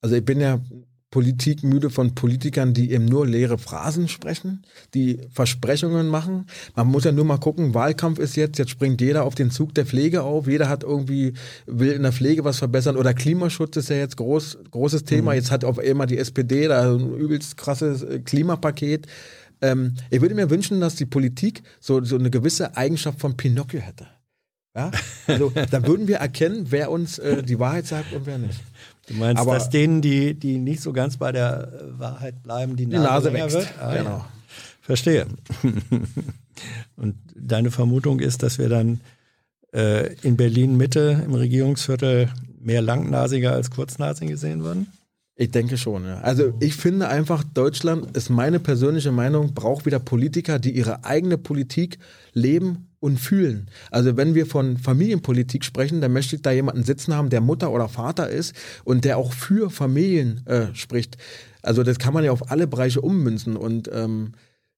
[0.00, 0.60] Also ich bin ja
[1.10, 4.62] politikmüde von Politikern, die eben nur leere Phrasen sprechen,
[4.94, 6.46] die Versprechungen machen.
[6.76, 9.74] Man muss ja nur mal gucken, Wahlkampf ist jetzt, jetzt springt jeder auf den Zug
[9.74, 11.32] der Pflege auf, jeder hat irgendwie,
[11.66, 15.32] will in der Pflege was verbessern oder Klimaschutz ist ja jetzt groß, großes Thema.
[15.32, 15.38] Mhm.
[15.38, 19.08] Jetzt hat auf einmal die SPD da ein übelst krasses äh, Klimapaket.
[19.62, 23.80] Ähm, ich würde mir wünschen, dass die Politik so, so eine gewisse Eigenschaft von Pinocchio
[23.80, 24.06] hätte.
[24.74, 24.90] Ja?
[25.26, 28.60] Also da würden wir erkennen, wer uns äh, die Wahrheit sagt und wer nicht.
[29.08, 32.86] Du meinst, Aber, dass denen, die, die nicht so ganz bei der Wahrheit bleiben, die
[32.86, 33.56] Nase, die Nase wächst.
[33.56, 33.74] Wird?
[33.80, 34.10] Ah, genau.
[34.10, 34.28] Ja.
[34.82, 35.26] Verstehe.
[36.96, 39.00] und deine Vermutung ist, dass wir dann
[39.72, 42.30] äh, in Berlin Mitte im Regierungsviertel
[42.60, 44.86] mehr Langnasiger als Kurznasiger sehen würden?
[45.40, 46.20] Ich denke schon, ja.
[46.20, 51.38] Also ich finde einfach, Deutschland ist meine persönliche Meinung, braucht wieder Politiker, die ihre eigene
[51.38, 51.98] Politik
[52.34, 53.70] leben und fühlen.
[53.90, 57.72] Also wenn wir von Familienpolitik sprechen, dann möchte ich da jemanden sitzen haben, der Mutter
[57.72, 58.54] oder Vater ist
[58.84, 61.16] und der auch für Familien äh, spricht.
[61.62, 64.32] Also das kann man ja auf alle Bereiche ummünzen und ähm,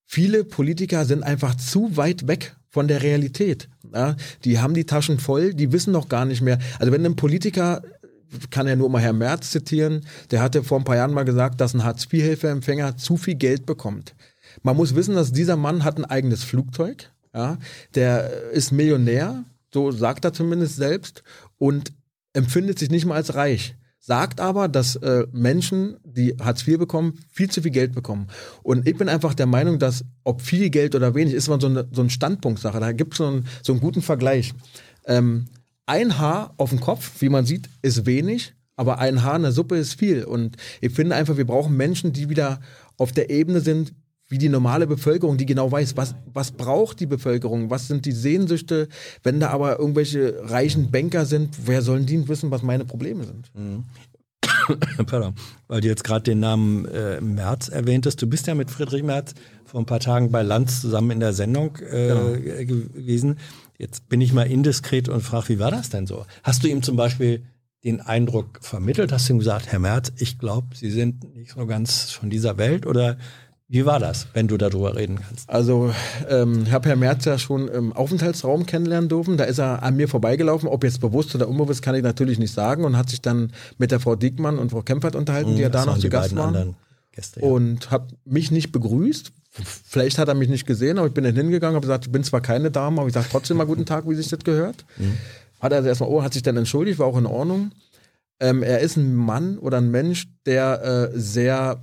[0.04, 3.68] viele Politiker sind einfach zu weit weg von der Realität.
[3.92, 4.14] Ja?
[4.44, 6.60] Die haben die Taschen voll, die wissen noch gar nicht mehr.
[6.78, 7.82] Also wenn ein Politiker
[8.50, 11.60] kann ja nur mal Herr Merz zitieren, der hatte vor ein paar Jahren mal gesagt,
[11.60, 14.14] dass ein Hartz-IV-Hilfeempfänger zu viel Geld bekommt.
[14.62, 17.58] Man muss wissen, dass dieser Mann hat ein eigenes Flugzeug, ja,
[17.94, 21.22] der ist Millionär, so sagt er zumindest selbst,
[21.58, 21.92] und
[22.34, 23.74] empfindet sich nicht mal als reich.
[24.04, 28.26] Sagt aber, dass äh, Menschen, die Hartz IV bekommen, viel zu viel Geld bekommen.
[28.64, 31.68] Und ich bin einfach der Meinung, dass ob viel Geld oder wenig, ist man so
[31.68, 32.80] eine, so eine Standpunktsache.
[32.80, 34.54] Da gibt es so, einen, so einen guten Vergleich.
[35.06, 35.46] Ähm,
[35.86, 39.52] ein Haar auf dem Kopf, wie man sieht, ist wenig, aber ein Haar in der
[39.52, 40.24] Suppe ist viel.
[40.24, 42.60] Und ich finde einfach, wir brauchen Menschen, die wieder
[42.98, 43.92] auf der Ebene sind,
[44.28, 48.12] wie die normale Bevölkerung, die genau weiß, was, was braucht die Bevölkerung, was sind die
[48.12, 48.88] Sehnsüchte.
[49.22, 53.50] Wenn da aber irgendwelche reichen Banker sind, wer sollen die wissen, was meine Probleme sind?
[53.54, 53.84] Mhm.
[55.06, 55.34] Pardon,
[55.68, 58.22] weil du jetzt gerade den Namen äh, Merz erwähntest.
[58.22, 59.34] Du bist ja mit Friedrich Merz
[59.64, 62.32] vor ein paar Tagen bei Lanz zusammen in der Sendung äh, genau.
[62.64, 63.38] gewesen.
[63.82, 66.24] Jetzt bin ich mal indiskret und frage, wie war das denn so?
[66.44, 67.42] Hast du ihm zum Beispiel
[67.82, 69.10] den Eindruck vermittelt?
[69.10, 72.58] Hast du ihm gesagt, Herr Merz, ich glaube, Sie sind nicht so ganz von dieser
[72.58, 72.86] Welt?
[72.86, 73.16] Oder
[73.66, 75.50] wie war das, wenn du darüber reden kannst?
[75.50, 75.92] Also,
[76.28, 79.36] ähm, ich habe Herr Merz ja schon im Aufenthaltsraum kennenlernen dürfen.
[79.36, 80.68] Da ist er an mir vorbeigelaufen.
[80.68, 82.84] Ob jetzt bewusst oder unbewusst, kann ich natürlich nicht sagen.
[82.84, 85.70] Und hat sich dann mit der Frau Diekmann und Frau Kempfert unterhalten, mhm, die ja
[85.70, 86.76] da noch zu Gast waren.
[87.10, 87.46] Gäste, ja.
[87.46, 89.32] Und hat mich nicht begrüßt.
[89.52, 92.24] Vielleicht hat er mich nicht gesehen, aber ich bin dann hingegangen, habe gesagt, ich bin
[92.24, 94.86] zwar keine Dame, aber ich sage trotzdem mal guten Tag, wie sich das gehört.
[94.96, 95.18] Mhm.
[95.60, 97.72] Hat er also erstmal, oh, hat sich dann entschuldigt, war auch in Ordnung.
[98.40, 101.82] Ähm, er ist ein Mann oder ein Mensch, der äh, sehr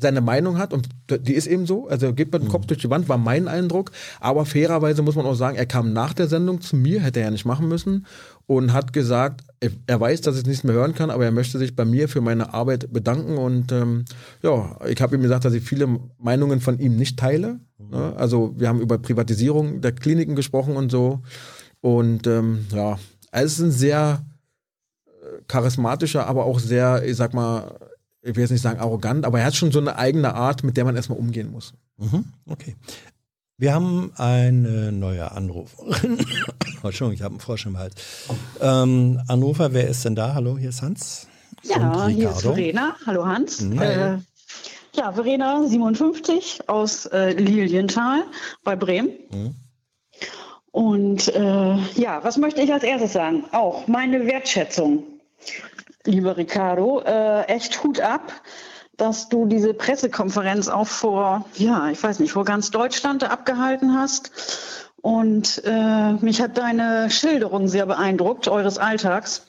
[0.00, 2.66] seine Meinung hat und die ist eben so, also geht mit dem Kopf mhm.
[2.68, 3.90] durch die Wand, war mein Eindruck,
[4.20, 7.26] aber fairerweise muss man auch sagen, er kam nach der Sendung zu mir, hätte er
[7.26, 8.06] ja nicht machen müssen
[8.46, 11.74] und hat gesagt, er weiß, dass ich nichts mehr hören kann, aber er möchte sich
[11.74, 14.04] bei mir für meine Arbeit bedanken und ähm,
[14.42, 18.14] ja, ich habe ihm gesagt, dass ich viele Meinungen von ihm nicht teile, ne?
[18.16, 21.22] also wir haben über Privatisierung der Kliniken gesprochen und so
[21.80, 22.98] und ähm, ja,
[23.32, 24.24] es ist ein sehr
[25.06, 27.78] äh, charismatischer, aber auch sehr, ich sag mal,
[28.22, 30.76] ich will jetzt nicht sagen arrogant, aber er hat schon so eine eigene Art, mit
[30.76, 31.72] der man erstmal umgehen muss.
[31.96, 32.76] Mhm, okay.
[33.60, 36.24] Wir haben eine neue Anruferin.
[36.84, 37.96] Entschuldigung, ich habe einen Frosch im Hals.
[38.60, 40.34] Ähm, Anrufer, wer ist denn da?
[40.34, 41.26] Hallo, hier ist Hans.
[41.64, 42.94] Ja, hier ist Verena.
[43.04, 43.60] Hallo Hans.
[43.60, 44.18] Äh,
[44.94, 48.22] ja, Verena, 57 aus äh, Lilienthal
[48.62, 49.10] bei Bremen.
[49.32, 49.54] Mhm.
[50.70, 53.44] Und äh, ja, was möchte ich als erstes sagen?
[53.50, 55.02] Auch meine Wertschätzung
[56.08, 57.00] lieber Ricardo.
[57.00, 58.32] Äh, echt Hut ab,
[58.98, 64.30] dass du diese Pressekonferenz auch vor, ja, ich weiß nicht, vor ganz Deutschland abgehalten hast.
[65.00, 69.46] Und äh, mich hat deine Schilderung sehr beeindruckt, eures Alltags.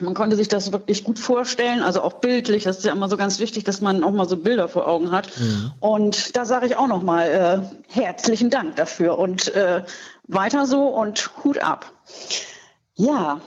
[0.00, 2.64] Man konnte sich das wirklich gut vorstellen, also auch bildlich.
[2.64, 5.12] Das ist ja immer so ganz wichtig, dass man auch mal so Bilder vor Augen
[5.12, 5.30] hat.
[5.38, 5.72] Mhm.
[5.78, 9.84] Und da sage ich auch noch mal äh, herzlichen Dank dafür und äh,
[10.26, 11.92] weiter so und Hut ab.
[12.94, 13.40] Ja,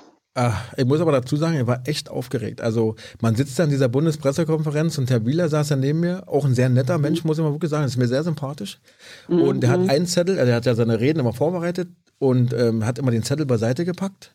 [0.77, 2.59] ich muss aber dazu sagen, er war echt aufgeregt.
[2.61, 6.43] Also man sitzt da in dieser Bundespressekonferenz und Herr Wieler saß da neben mir, auch
[6.43, 8.79] ein sehr netter Mensch, muss ich mal wirklich sagen, ist mir sehr sympathisch.
[9.27, 9.41] Mhm.
[9.41, 12.97] Und der hat einen Zettel, der hat ja seine Reden immer vorbereitet und ähm, hat
[12.97, 14.33] immer den Zettel beiseite gepackt.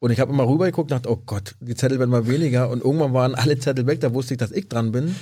[0.00, 2.68] Und ich habe immer rübergeguckt und dachte, oh Gott, die Zettel werden mal weniger.
[2.68, 5.16] Und irgendwann waren alle Zettel weg, da wusste ich, dass ich dran bin.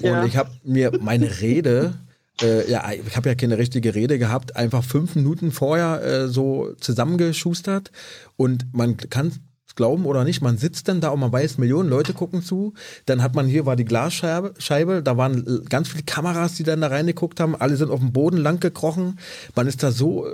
[0.00, 0.20] Ja.
[0.20, 1.94] Und ich habe mir meine Rede
[2.42, 6.72] äh, ja, ich habe ja keine richtige Rede gehabt, einfach fünf Minuten vorher äh, so
[6.80, 7.90] zusammengeschustert
[8.36, 9.32] und man kann
[9.78, 12.74] glauben oder nicht, man sitzt dann da und man weiß, Millionen Leute gucken zu.
[13.06, 16.80] Dann hat man hier war die Glasscheibe, Scheibe, da waren ganz viele Kameras, die dann
[16.80, 17.54] da reingeguckt haben.
[17.54, 19.20] Alle sind auf dem Boden lang gekrochen.
[19.54, 20.30] Man ist da so äh,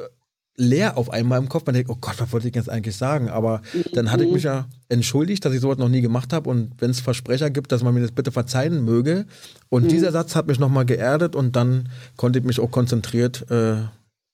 [0.56, 1.66] leer auf einmal im Kopf.
[1.66, 3.28] Man denkt, oh Gott, was wollte ich jetzt eigentlich sagen?
[3.28, 3.60] Aber
[3.92, 6.90] dann hatte ich mich ja entschuldigt, dass ich sowas noch nie gemacht habe und wenn
[6.90, 9.26] es Versprecher gibt, dass man mir das bitte verzeihen möge.
[9.68, 9.88] Und mhm.
[9.88, 13.76] dieser Satz hat mich nochmal geerdet und dann konnte ich mich auch konzentriert äh,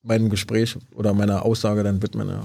[0.02, 2.28] meinem Gespräch oder meiner Aussage dann widmen.
[2.28, 2.44] Ja.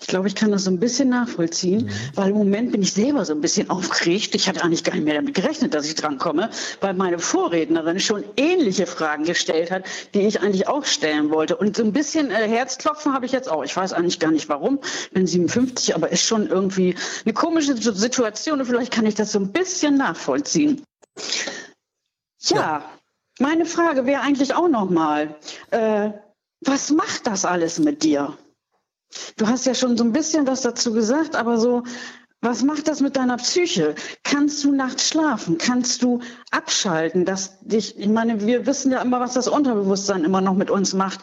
[0.00, 1.90] Ich glaube, ich kann das so ein bisschen nachvollziehen, mhm.
[2.14, 4.34] weil im Moment bin ich selber so ein bisschen aufgeregt.
[4.34, 6.50] Ich hatte eigentlich gar nicht mehr damit gerechnet, dass ich drankomme,
[6.80, 11.56] weil meine Vorrednerin schon ähnliche Fragen gestellt hat, die ich eigentlich auch stellen wollte.
[11.56, 13.64] Und so ein bisschen äh, Herzklopfen habe ich jetzt auch.
[13.64, 14.80] Ich weiß eigentlich gar nicht warum.
[15.12, 19.38] Bin 57, aber ist schon irgendwie eine komische Situation und vielleicht kann ich das so
[19.38, 20.82] ein bisschen nachvollziehen.
[22.42, 22.84] Ja, ja.
[23.38, 25.36] meine Frage wäre eigentlich auch nochmal,
[25.70, 26.10] äh,
[26.60, 28.36] was macht das alles mit dir?
[29.36, 31.82] Du hast ja schon so ein bisschen was dazu gesagt, aber so,
[32.40, 33.94] was macht das mit deiner Psyche?
[34.22, 35.56] Kannst du nachts schlafen?
[35.58, 36.20] Kannst du
[36.50, 37.24] abschalten?
[37.24, 40.92] Dass dich, ich meine, wir wissen ja immer, was das Unterbewusstsein immer noch mit uns
[40.92, 41.20] macht.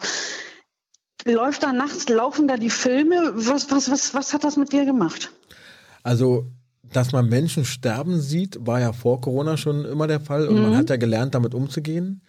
[1.24, 3.32] Läuft da nachts, laufen da die Filme?
[3.34, 5.30] Was, was, was, was hat das mit dir gemacht?
[6.02, 6.50] Also,
[6.82, 10.62] dass man Menschen sterben sieht, war ja vor Corona schon immer der Fall und mhm.
[10.62, 12.22] man hat ja gelernt, damit umzugehen.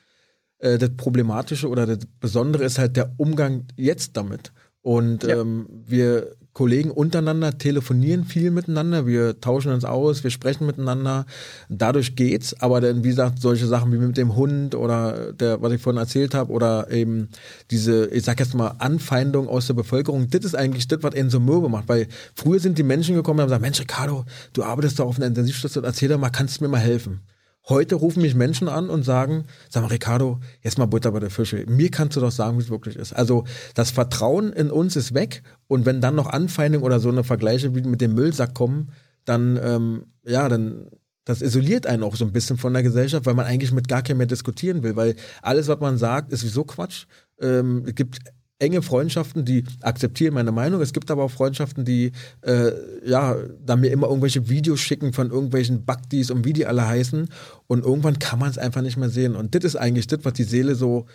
[0.60, 4.54] Äh, das Problematische oder das Besondere ist halt der Umgang jetzt damit.
[4.84, 5.40] Und ja.
[5.40, 11.26] ähm, wir Kollegen untereinander telefonieren viel miteinander, wir tauschen uns aus, wir sprechen miteinander.
[11.68, 15.74] Dadurch geht's, aber dann, wie gesagt, solche Sachen wie mit dem Hund oder der, was
[15.74, 17.30] ich vorhin erzählt habe, oder eben
[17.72, 21.40] diese, ich sag jetzt mal, Anfeindung aus der Bevölkerung, das ist eigentlich das, was so
[21.40, 21.90] mürbe macht.
[21.90, 25.16] Weil früher sind die Menschen gekommen und haben gesagt, Mensch, Ricardo, du arbeitest doch auf
[25.16, 27.22] einer Intensivstation, erzähl doch mal, kannst du mir mal helfen?
[27.70, 31.30] Heute rufen mich Menschen an und sagen, sag mal, Ricardo, jetzt mal Butter bei der
[31.30, 31.64] Fische.
[31.66, 33.14] Mir kannst du doch sagen, wie es wirklich ist.
[33.14, 37.24] Also das Vertrauen in uns ist weg und wenn dann noch Anfeindungen oder so eine
[37.24, 38.92] Vergleiche wie mit dem Müllsack kommen,
[39.24, 40.88] dann, ähm, ja, dann,
[41.24, 44.02] das isoliert einen auch so ein bisschen von der Gesellschaft, weil man eigentlich mit gar
[44.02, 47.06] keinem mehr diskutieren will, weil alles, was man sagt, ist sowieso Quatsch.
[47.40, 48.20] Ähm, es gibt
[48.64, 50.82] enge Freundschaften, die akzeptieren meine Meinung.
[50.82, 52.12] Es gibt aber auch Freundschaften, die
[52.42, 52.72] äh,
[53.06, 57.28] ja, da mir immer irgendwelche Videos schicken von irgendwelchen Bugdies und wie die alle heißen.
[57.68, 59.36] Und irgendwann kann man es einfach nicht mehr sehen.
[59.36, 61.06] Und das ist eigentlich das, was die Seele so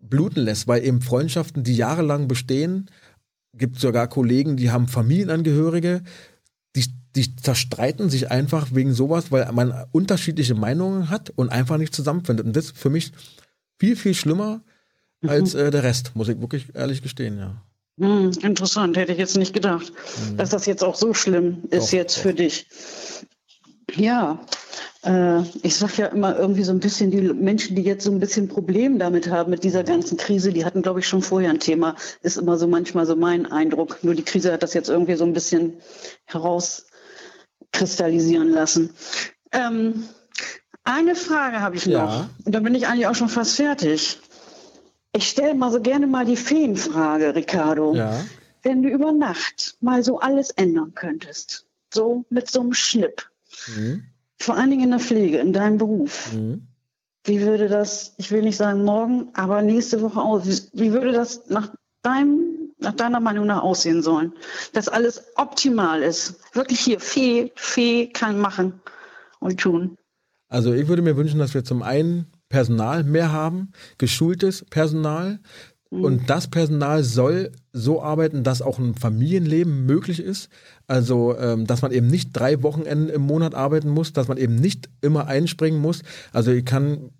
[0.00, 2.90] bluten lässt, weil eben Freundschaften, die jahrelang bestehen,
[3.54, 6.02] gibt sogar Kollegen, die haben Familienangehörige,
[6.76, 6.84] die,
[7.14, 12.46] die zerstreiten sich einfach wegen sowas, weil man unterschiedliche Meinungen hat und einfach nicht zusammenfindet.
[12.46, 13.12] Und das ist für mich
[13.78, 14.62] viel, viel schlimmer,
[15.26, 17.56] als äh, der Rest, muss ich wirklich ehrlich gestehen, ja.
[17.96, 19.92] Mhm, interessant, hätte ich jetzt nicht gedacht,
[20.30, 20.38] mhm.
[20.38, 22.22] dass das jetzt auch so schlimm ist doch, jetzt doch.
[22.22, 22.66] für dich.
[23.94, 24.40] Ja,
[25.04, 28.20] äh, ich sage ja immer irgendwie so ein bisschen, die Menschen, die jetzt so ein
[28.20, 31.60] bisschen Problem damit haben, mit dieser ganzen Krise, die hatten, glaube ich, schon vorher ein
[31.60, 31.96] Thema.
[32.22, 33.98] Ist immer so manchmal so mein Eindruck.
[34.02, 35.74] Nur die Krise hat das jetzt irgendwie so ein bisschen
[36.26, 38.90] herauskristallisieren lassen.
[39.52, 40.04] Ähm,
[40.84, 42.10] eine Frage habe ich noch.
[42.10, 42.30] Ja.
[42.44, 44.18] Und dann bin ich eigentlich auch schon fast fertig.
[45.12, 47.94] Ich stelle mal so gerne mal die Feenfrage, Ricardo.
[47.94, 48.24] Ja.
[48.62, 53.28] Wenn du über Nacht mal so alles ändern könntest, so mit so einem Schnipp,
[53.74, 54.04] mhm.
[54.38, 56.68] vor allen Dingen in der Pflege, in deinem Beruf, mhm.
[57.24, 61.12] wie würde das, ich will nicht sagen morgen, aber nächste Woche aus, wie, wie würde
[61.12, 61.72] das nach
[62.02, 64.34] deinem, nach deiner Meinung nach aussehen sollen?
[64.74, 66.36] Dass alles optimal ist.
[66.54, 68.80] Wirklich hier, Fee, Fee kann machen
[69.40, 69.96] und tun.
[70.48, 75.38] Also ich würde mir wünschen, dass wir zum einen Personal mehr haben, geschultes Personal.
[75.90, 76.04] Mhm.
[76.04, 80.50] Und das Personal soll so arbeiten, dass auch ein Familienleben möglich ist.
[80.86, 84.56] Also, ähm, dass man eben nicht drei Wochenenden im Monat arbeiten muss, dass man eben
[84.56, 86.02] nicht immer einspringen muss.
[86.32, 87.10] Also, ich kann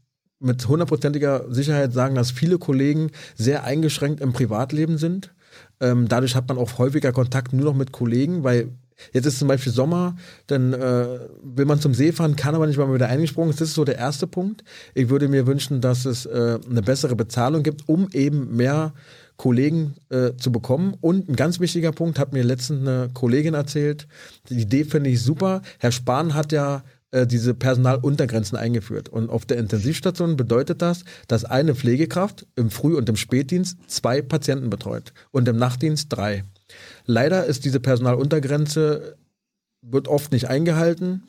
[0.40, 5.32] mit hundertprozentiger Sicherheit sagen, dass viele Kollegen sehr eingeschränkt im Privatleben sind.
[5.80, 8.70] Ähm, dadurch hat man auch häufiger Kontakt nur noch mit Kollegen, weil
[9.12, 10.16] Jetzt ist zum Beispiel Sommer,
[10.46, 13.50] dann äh, will man zum See fahren, kann aber nicht mal wieder eingesprungen.
[13.50, 14.64] Das ist so der erste Punkt.
[14.94, 18.92] Ich würde mir wünschen, dass es äh, eine bessere Bezahlung gibt, um eben mehr
[19.36, 20.94] Kollegen äh, zu bekommen.
[21.00, 24.06] Und ein ganz wichtiger Punkt hat mir letztens eine Kollegin erzählt.
[24.50, 25.62] Die Idee finde ich super.
[25.78, 26.82] Herr Spahn hat ja
[27.12, 29.08] äh, diese Personaluntergrenzen eingeführt.
[29.08, 34.22] Und auf der Intensivstation bedeutet das, dass eine Pflegekraft im Früh- und im Spätdienst zwei
[34.22, 36.44] Patienten betreut und im Nachtdienst drei.
[37.06, 39.16] Leider ist diese Personaluntergrenze
[39.82, 41.22] wird oft nicht eingehalten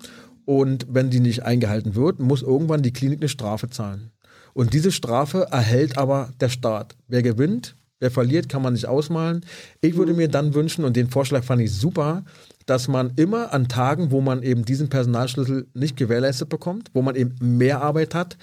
[0.46, 4.12] und wenn die nicht eingehalten wird, muss irgendwann die Klinik eine Strafe zahlen.
[4.54, 6.96] Und diese Strafe erhält aber der Staat.
[7.08, 9.46] Wer gewinnt, wer verliert, kann man sich ausmalen.
[9.80, 12.26] Ich würde mir dann wünschen, und den Vorschlag fand ich super,
[12.66, 17.16] dass man immer an Tagen, wo man eben diesen Personalschlüssel nicht gewährleistet bekommt, wo man
[17.16, 18.38] eben mehr Arbeit hat,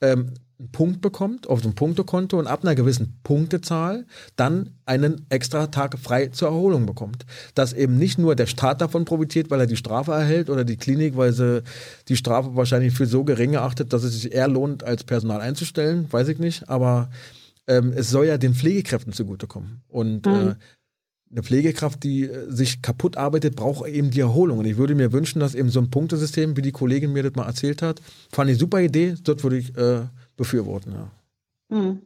[0.00, 4.06] ähm, einen Punkt bekommt auf so ein Punktekonto und ab einer gewissen Punktezahl
[4.36, 7.24] dann einen extra Tag frei zur Erholung bekommt.
[7.54, 10.76] Dass eben nicht nur der Staat davon profitiert, weil er die Strafe erhält oder die
[10.76, 11.62] Klinik, weil sie
[12.08, 16.06] die Strafe wahrscheinlich für so gering erachtet, dass es sich eher lohnt, als Personal einzustellen,
[16.10, 17.10] weiß ich nicht, aber
[17.66, 19.82] ähm, es soll ja den Pflegekräften zugutekommen.
[19.88, 20.32] Und mhm.
[20.32, 20.54] äh,
[21.30, 24.58] eine Pflegekraft, die äh, sich kaputt arbeitet, braucht eben die Erholung.
[24.58, 27.34] Und ich würde mir wünschen, dass eben so ein Punktesystem, wie die Kollegin mir das
[27.34, 30.02] mal erzählt hat, fand ich super Idee, dort würde ich äh,
[30.40, 30.92] befürworten.
[30.92, 31.76] Ja.
[31.76, 32.02] Mhm.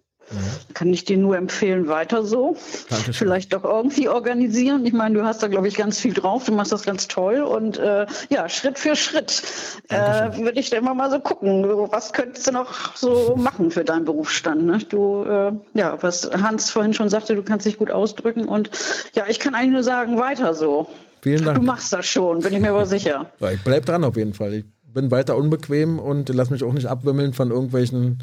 [0.73, 2.57] Kann ich dir nur empfehlen, weiter so.
[2.89, 3.15] Dankeschön.
[3.15, 4.85] Vielleicht doch irgendwie organisieren.
[4.87, 6.47] Ich meine, du hast da, glaube ich, ganz viel drauf.
[6.47, 7.43] Du machst das ganz toll.
[7.43, 9.43] Und äh, ja, Schritt für Schritt
[9.91, 11.65] äh, würde ich da immer mal so gucken.
[11.93, 14.65] Was könntest du noch so machen für deinen Berufsstand?
[14.65, 14.79] Ne?
[14.89, 18.47] Du, äh, ja, was Hans vorhin schon sagte, du kannst dich gut ausdrücken.
[18.47, 18.71] Und
[19.15, 20.89] ja, ich kann eigentlich nur sagen, weiter so.
[21.21, 21.59] Vielen Dank.
[21.59, 23.31] Du machst das schon, bin ich mir aber sicher.
[23.41, 24.55] Ja, ich bleib dran auf jeden Fall.
[24.55, 24.65] Ich
[24.95, 28.23] bin weiter unbequem und lass mich auch nicht abwimmeln von irgendwelchen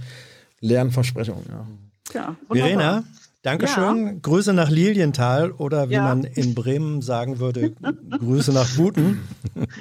[0.60, 1.46] leeren Versprechungen.
[1.50, 1.68] Ja.
[2.14, 3.04] Ja, Verena,
[3.42, 4.06] Dankeschön.
[4.06, 4.14] Ja.
[4.22, 6.04] Grüße nach Lilienthal oder wie ja.
[6.04, 7.72] man in Bremen sagen würde,
[8.20, 9.22] Grüße nach Buten.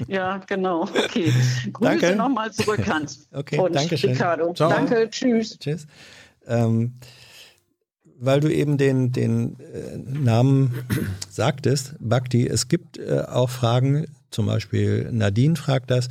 [0.09, 0.83] Ja, genau.
[0.83, 1.33] Okay.
[1.73, 3.29] Grüße nochmal zurück, Hans.
[3.33, 4.11] Okay, Und danke schön.
[4.11, 4.55] Ricardo.
[4.55, 4.71] Ciao.
[4.71, 5.59] Danke, tschüss.
[5.59, 5.87] Tschüss.
[6.47, 6.95] Ähm,
[8.19, 10.75] weil du eben den, den äh, Namen
[11.29, 16.09] sagtest, Bhakti, es gibt äh, auch Fragen, zum Beispiel Nadine fragt das,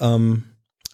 [0.00, 0.44] ähm,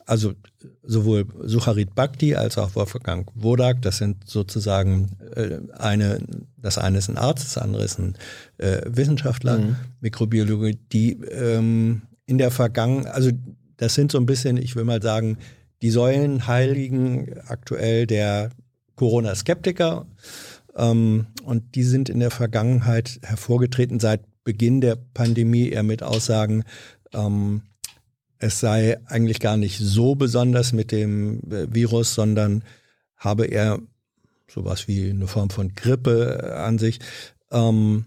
[0.07, 0.35] also
[0.83, 6.21] sowohl Sucharit Bhakti als auch Wolfgang Wodak, das sind sozusagen äh, eine,
[6.59, 8.15] das eine ist ein Arzt, das andere ist ein
[8.59, 9.77] äh, Wissenschaftler, mhm.
[10.01, 13.31] Mikrobiologe, die ähm, in der Vergangenheit, also
[13.77, 15.39] das sind so ein bisschen, ich will mal sagen,
[15.83, 18.51] die Säulenheiligen aktuell der
[18.97, 20.07] Corona-Skeptiker.
[20.77, 26.65] Ähm, und die sind in der Vergangenheit hervorgetreten seit Beginn der Pandemie eher mit Aussagen,
[27.13, 27.63] ähm,
[28.45, 32.63] es sei eigentlich gar nicht so besonders mit dem äh, Virus, sondern
[33.17, 33.81] habe er
[34.49, 37.01] sowas wie eine Form von Grippe äh, an sich.
[37.51, 38.05] Ähm,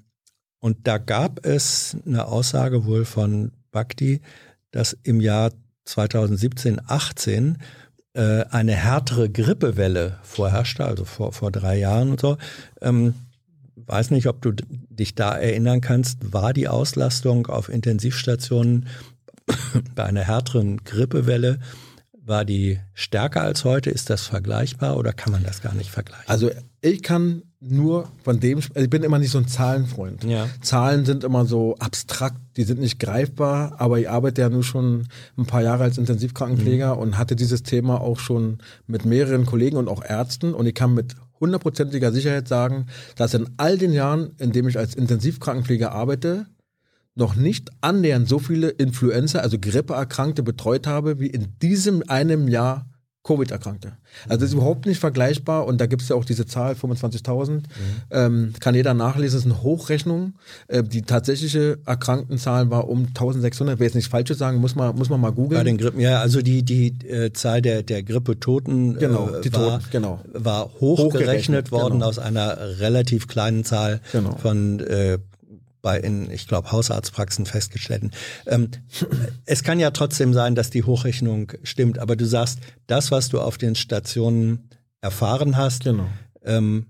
[0.59, 4.21] und da gab es eine Aussage wohl von Bhakti,
[4.69, 5.53] dass im Jahr
[5.85, 7.57] 2017, 18
[8.13, 12.37] äh, eine härtere Grippewelle vorherrschte, also vor, vor drei Jahren und so.
[12.81, 13.15] Ähm,
[13.75, 18.87] weiß nicht, ob du dich da erinnern kannst, war die Auslastung auf Intensivstationen
[19.95, 21.59] bei einer härteren Grippewelle
[22.27, 23.89] war die stärker als heute?
[23.89, 26.27] Ist das vergleichbar oder kann man das gar nicht vergleichen?
[26.27, 26.51] Also
[26.81, 30.23] ich kann nur von dem, also ich bin immer nicht so ein Zahlenfreund.
[30.25, 30.47] Ja.
[30.61, 35.07] Zahlen sind immer so abstrakt, die sind nicht greifbar, aber ich arbeite ja nur schon
[35.37, 37.01] ein paar Jahre als Intensivkrankenpfleger mhm.
[37.01, 40.93] und hatte dieses Thema auch schon mit mehreren Kollegen und auch Ärzten und ich kann
[40.93, 46.47] mit hundertprozentiger Sicherheit sagen, dass in all den Jahren, in dem ich als Intensivkrankenpfleger arbeite,
[47.17, 52.85] noch nicht annähernd so viele Influenza, also Grippeerkrankte betreut habe, wie in diesem einem Jahr
[53.27, 53.93] Covid-Erkrankte.
[54.29, 57.51] Also das ist überhaupt nicht vergleichbar und da gibt es ja auch diese Zahl 25.000.
[57.51, 57.63] Mhm.
[58.09, 60.35] Ähm, kann jeder nachlesen, das ist eine Hochrechnung.
[60.67, 63.75] Äh, die tatsächliche Erkranktenzahl war um 1.600.
[63.77, 65.59] Wer jetzt nichts Falsches sagen, muss man, muss man mal googeln.
[65.59, 69.41] Bei den Grippen, ja, also die, die äh, Zahl der, der Grippe-Toten genau, äh, war,
[69.41, 70.21] Toten, genau.
[70.31, 72.05] war hochgerechnet worden genau.
[72.07, 74.37] aus einer relativ kleinen Zahl genau.
[74.37, 75.17] von äh,
[75.81, 78.11] bei in, ich glaube, Hausarztpraxen festgestellt.
[78.45, 78.69] Ähm,
[79.45, 83.39] es kann ja trotzdem sein, dass die Hochrechnung stimmt, aber du sagst, das, was du
[83.39, 84.69] auf den Stationen
[85.01, 86.07] erfahren hast, genau.
[86.43, 86.87] ähm,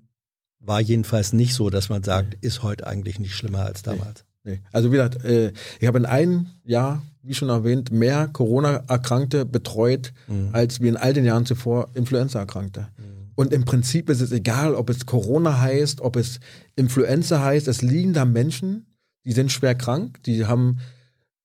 [0.60, 4.26] war jedenfalls nicht so, dass man sagt, ist heute eigentlich nicht schlimmer als damals.
[4.44, 4.52] Nee.
[4.52, 4.60] Nee.
[4.72, 10.14] Also wie gesagt, äh, ich habe in einem Jahr, wie schon erwähnt, mehr Corona-Erkrankte betreut,
[10.28, 10.50] mhm.
[10.54, 12.88] als wie in all den Jahren zuvor Influenza-Erkrankte.
[12.98, 13.27] Mhm.
[13.38, 16.40] Und im Prinzip ist es egal, ob es Corona heißt, ob es
[16.76, 17.68] Influenza heißt.
[17.68, 18.88] Es liegen da Menschen,
[19.26, 20.80] die sind schwer krank, die haben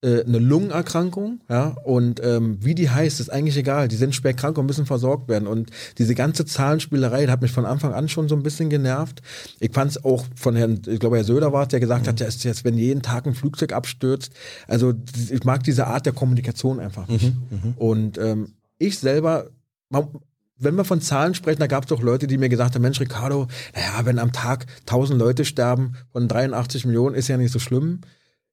[0.01, 3.89] äh, eine Lungenerkrankung, ja, und ähm, wie die heißt, ist eigentlich egal.
[3.89, 5.47] Die sind schwer krank und müssen versorgt werden.
[5.47, 9.21] Und diese ganze Zahlenspielerei hat mich von Anfang an schon so ein bisschen genervt.
[9.61, 12.09] Ich fand es auch von Herrn, ich glaube, Herr Söder war es, der gesagt mhm.
[12.09, 14.33] hat, ja, ist jetzt, wenn jeden Tag ein Flugzeug abstürzt.
[14.67, 14.95] Also
[15.31, 17.35] ich mag diese Art der Kommunikation einfach nicht.
[17.51, 17.73] Mhm, mhm.
[17.77, 19.51] und ähm, ich selber,
[19.91, 20.09] man,
[20.63, 23.01] wenn wir von Zahlen sprechen, da gab es doch Leute, die mir gesagt haben, Mensch,
[23.01, 27.59] Ricardo, naja, wenn am Tag 1000 Leute sterben von 83 Millionen, ist ja nicht so
[27.59, 28.01] schlimm.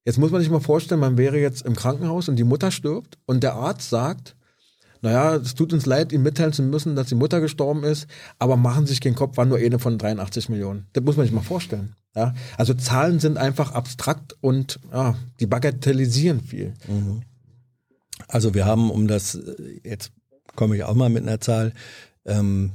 [0.06, 3.18] Jetzt muss man sich mal vorstellen, man wäre jetzt im Krankenhaus und die Mutter stirbt
[3.26, 4.36] und der Arzt sagt,
[5.02, 8.08] naja, es tut uns leid, Ihnen mitteilen zu müssen, dass die Mutter gestorben ist,
[8.38, 10.88] aber machen Sie sich den Kopf, war nur eine von 83 Millionen.
[10.94, 11.96] Das muss man sich mal vorstellen.
[12.16, 12.34] Ja?
[12.58, 16.74] Also Zahlen sind einfach abstrakt und ja, die bagatellisieren viel.
[16.88, 17.22] Mhm.
[18.28, 19.40] Also wir haben, um das
[19.84, 20.12] jetzt
[20.60, 21.72] komme ich auch mal mit einer Zahl,
[22.26, 22.74] ähm,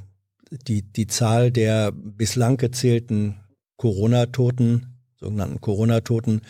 [0.51, 3.36] die, die Zahl der bislang gezählten
[3.77, 6.40] Corona-Toten, sogenannten Corona-Toten,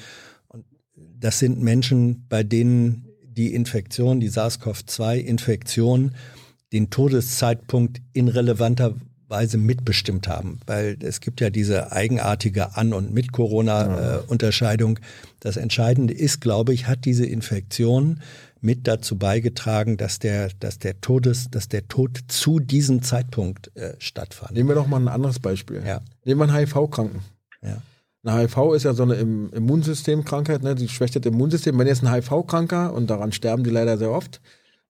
[0.94, 6.15] das sind Menschen, bei denen die Infektion, die SARS-CoV-2-Infektion
[6.73, 8.94] den Todeszeitpunkt in relevanter
[9.27, 15.01] Weise mitbestimmt haben, weil es gibt ja diese eigenartige An- und Mit-Corona-Unterscheidung.
[15.40, 18.20] Das Entscheidende ist, glaube ich, hat diese Infektion
[18.65, 23.95] mit dazu beigetragen, dass der, dass der Todes, dass der Tod zu diesem Zeitpunkt äh,
[23.99, 24.53] stattfand.
[24.53, 25.82] Nehmen wir doch mal ein anderes Beispiel.
[25.86, 26.01] Ja.
[26.24, 27.20] Nehmen wir einen HIV-Kranken.
[27.62, 27.82] Ja.
[28.24, 30.74] Eine HIV ist ja so eine Immunsystemkrankheit, ne?
[30.74, 31.78] die schwächt das Immunsystem.
[31.78, 34.41] Wenn jetzt ein HIV-Kranker, und daran sterben die leider sehr oft,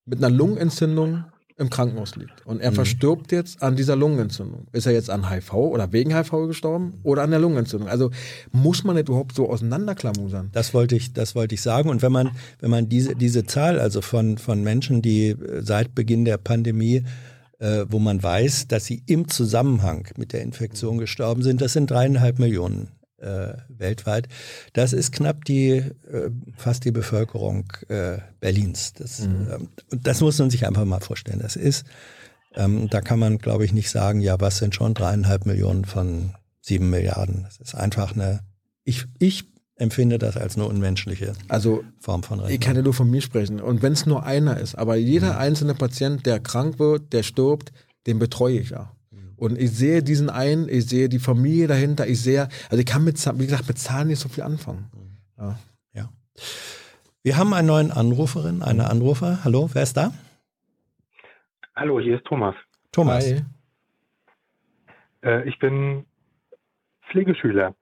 [0.07, 1.25] mit einer Lungenentzündung
[1.57, 2.75] im Krankenhaus liegt und er mhm.
[2.75, 4.67] verstirbt jetzt an dieser Lungenentzündung.
[4.73, 7.89] Ist er jetzt an HIV oder wegen HIV gestorben oder an der Lungenentzündung?
[7.89, 8.11] Also
[8.51, 10.51] muss man nicht überhaupt so auseinanderklammern?
[10.53, 11.91] Das wollte ich, das wollte ich sagen.
[11.91, 15.95] Und wenn man, wenn man diese, diese Zahl, also von, von Menschen, die äh, seit
[15.95, 17.05] Beginn der Pandemie
[17.61, 21.61] äh, wo man weiß, dass sie im Zusammenhang mit der Infektion gestorben sind.
[21.61, 22.89] Das sind dreieinhalb Millionen
[23.25, 24.29] äh, weltweit.
[24.73, 28.93] Das ist knapp die, äh, fast die Bevölkerung äh, Berlins.
[28.93, 29.49] Das, mhm.
[29.51, 31.41] ähm, und das muss man sich einfach mal vorstellen.
[31.41, 31.85] Das ist,
[32.55, 36.35] ähm, da kann man, glaube ich, nicht sagen, ja, was sind schon dreieinhalb Millionen von
[36.61, 37.43] sieben Milliarden.
[37.45, 38.41] Das ist einfach eine,
[38.85, 39.45] ich, ich
[39.77, 42.55] empfinde das als eine unmenschliche also, Form von Rechnung.
[42.55, 43.61] Ich kann ja nur von mir sprechen.
[43.61, 45.39] Und wenn es nur einer ist, aber jeder mhm.
[45.39, 47.73] einzelne Patient, der krank wird, der stirbt,
[48.07, 48.94] den betreue ich ja.
[49.37, 53.05] Und ich sehe diesen einen, ich sehe die Familie dahinter, ich sehe, also ich kann
[53.05, 54.91] mit, wie gesagt, mit Zahlen nicht so viel anfangen.
[55.39, 55.59] Ja.
[55.93, 56.09] ja.
[57.23, 59.45] Wir haben einen neuen Anruferin, eine Anrufer.
[59.45, 60.13] Hallo, wer ist da?
[61.75, 62.55] Hallo, hier ist Thomas.
[62.93, 63.25] Thomas.
[63.25, 63.43] Hi.
[65.25, 66.05] Äh, ich bin
[67.11, 67.75] Pflegeschüler.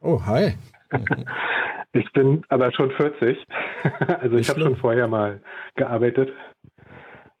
[0.00, 0.54] Oh, hi.
[1.92, 3.36] ich bin aber schon 40.
[4.20, 5.42] also ich habe schon vorher mal
[5.74, 6.30] gearbeitet.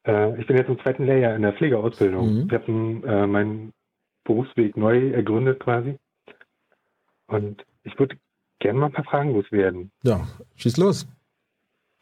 [0.06, 2.34] Äh, ich bin jetzt im zweiten Lehrjahr in der Pflegeausbildung.
[2.34, 2.46] Mhm.
[2.46, 3.72] Ich habe äh, meinen
[4.24, 5.98] Berufsweg neu ergründet quasi.
[7.26, 8.16] Und ich würde
[8.58, 9.90] gerne mal ein paar Fragen loswerden.
[10.02, 10.26] Ja,
[10.56, 11.08] schieß los.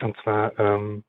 [0.01, 1.05] Und zwar, ähm,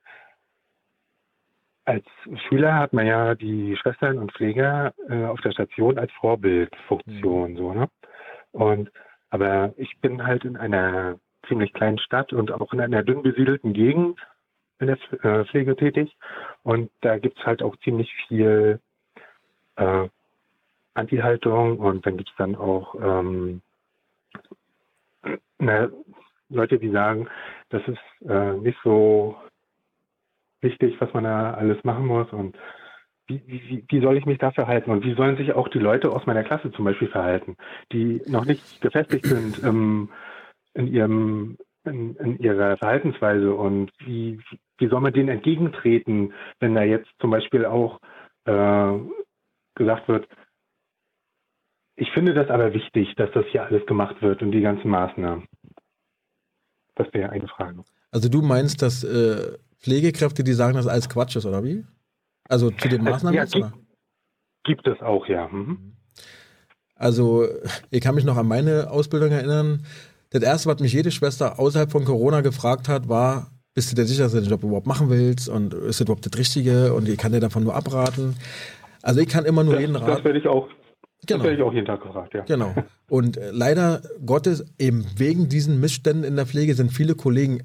[1.85, 2.05] als
[2.47, 7.57] Schüler hat man ja die Schwestern und Pfleger äh, auf der Station als Vorbildfunktion, mhm.
[7.57, 7.89] so, ne?
[8.51, 8.91] Und,
[9.31, 13.73] aber ich bin halt in einer ziemlich kleinen Stadt und auch in einer dünn besiedelten
[13.73, 14.19] Gegend
[14.79, 16.15] in der äh, Pflege tätig.
[16.63, 18.79] Und da gibt es halt auch ziemlich viel
[19.75, 20.07] äh,
[20.93, 21.79] Anti-Haltung.
[21.79, 23.61] Und dann gibt es dann auch ähm,
[25.59, 25.89] na,
[26.49, 27.27] Leute, die sagen,
[27.69, 29.37] das ist äh, nicht so
[30.61, 32.31] wichtig, was man da alles machen muss.
[32.31, 32.57] Und
[33.27, 36.11] wie, wie, wie soll ich mich da verhalten und wie sollen sich auch die Leute
[36.11, 37.55] aus meiner Klasse zum Beispiel verhalten,
[37.91, 40.09] die noch nicht gefestigt sind ähm,
[40.73, 44.39] in ihrem in, in ihrer Verhaltensweise und wie,
[44.77, 47.99] wie soll man denen entgegentreten, wenn da jetzt zum Beispiel auch
[48.45, 48.99] äh,
[49.75, 50.27] gesagt wird,
[51.95, 55.47] ich finde das aber wichtig, dass das hier alles gemacht wird und die ganzen Maßnahmen.
[56.95, 57.83] Das wäre eine Frage.
[58.11, 61.85] Also du meinst, dass äh, Pflegekräfte, die sagen, dass alles Quatsch ist, oder wie?
[62.49, 63.35] Also zu den Maßnahmen?
[63.35, 63.71] Ja, gibt,
[64.63, 65.47] gibt, es auch, ja.
[65.47, 65.93] Mhm.
[66.95, 67.47] Also
[67.89, 69.85] ich kann mich noch an meine Ausbildung erinnern.
[70.33, 74.05] Das erste, was mich jede Schwester außerhalb von Corona gefragt hat, war, bist du dir
[74.05, 77.07] sicher, dass du den Job überhaupt machen willst und ist das überhaupt das Richtige und
[77.07, 78.35] ich kann dir davon nur abraten.
[79.03, 80.11] Also ich kann immer nur das, jeden raten.
[80.11, 80.67] Das werde ich auch.
[81.27, 81.37] Genau.
[81.37, 82.41] Das werde ich auch jeden Tag gefragt, ja.
[82.45, 82.73] Genau.
[83.09, 87.61] Und äh, leider Gottes, eben wegen diesen Missständen in der Pflege sind viele Kollegen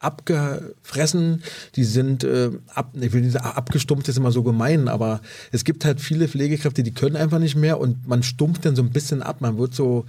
[0.00, 1.42] abgefressen,
[1.74, 5.20] die sind äh, ab, ich will sagen, abgestumpft ist immer so gemein, aber
[5.50, 8.82] es gibt halt viele Pflegekräfte, die können einfach nicht mehr und man stumpft dann so
[8.82, 10.04] ein bisschen ab, man wird so,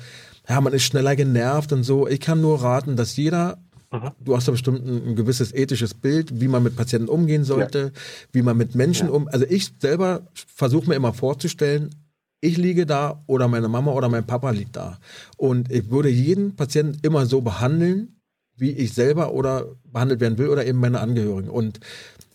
[0.49, 2.07] ja, man ist schneller genervt und so.
[2.07, 3.59] Ich kann nur raten, dass jeder
[3.91, 4.11] Mhm.
[4.19, 7.79] Du hast ja bestimmt ein, ein, gewisses ethisches Bild, wie man mit Patienten umgehen sollte,
[7.79, 8.01] ja.
[8.31, 9.13] wie man mit Menschen ja.
[9.13, 9.27] um.
[9.27, 11.89] Also ich selber versuche mir immer vorzustellen,
[12.41, 14.99] ich liege da oder meine Mama oder mein Papa liegt da.
[15.37, 18.19] Und ich würde jeden Patienten immer so behandeln,
[18.55, 21.49] wie ich selber oder behandelt werden will oder eben meine Angehörigen.
[21.49, 21.79] Und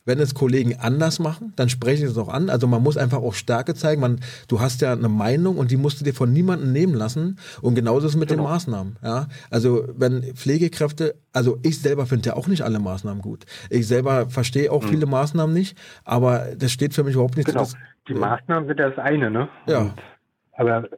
[0.04, 2.50] wenn es Kollegen anders machen, dann spreche ich es auch an.
[2.50, 4.00] Also man muss einfach auch Stärke zeigen.
[4.00, 7.38] Man, du hast ja eine Meinung und die musst du dir von niemandem nehmen lassen.
[7.62, 8.42] Und genauso ist es mit genau.
[8.42, 8.96] den Maßnahmen.
[9.02, 9.26] Ja?
[9.50, 13.44] Also wenn Pflegekräfte, also ich selber finde ja auch nicht alle Maßnahmen gut.
[13.70, 14.88] Ich selber verstehe auch mhm.
[14.88, 17.64] viele Maßnahmen nicht, aber das steht für mich überhaupt nicht genau.
[17.64, 17.76] zu.
[18.08, 19.48] Die Maßnahmen sind das eine, ne?
[19.66, 19.78] Ja.
[19.78, 19.94] Und,
[20.56, 20.88] aber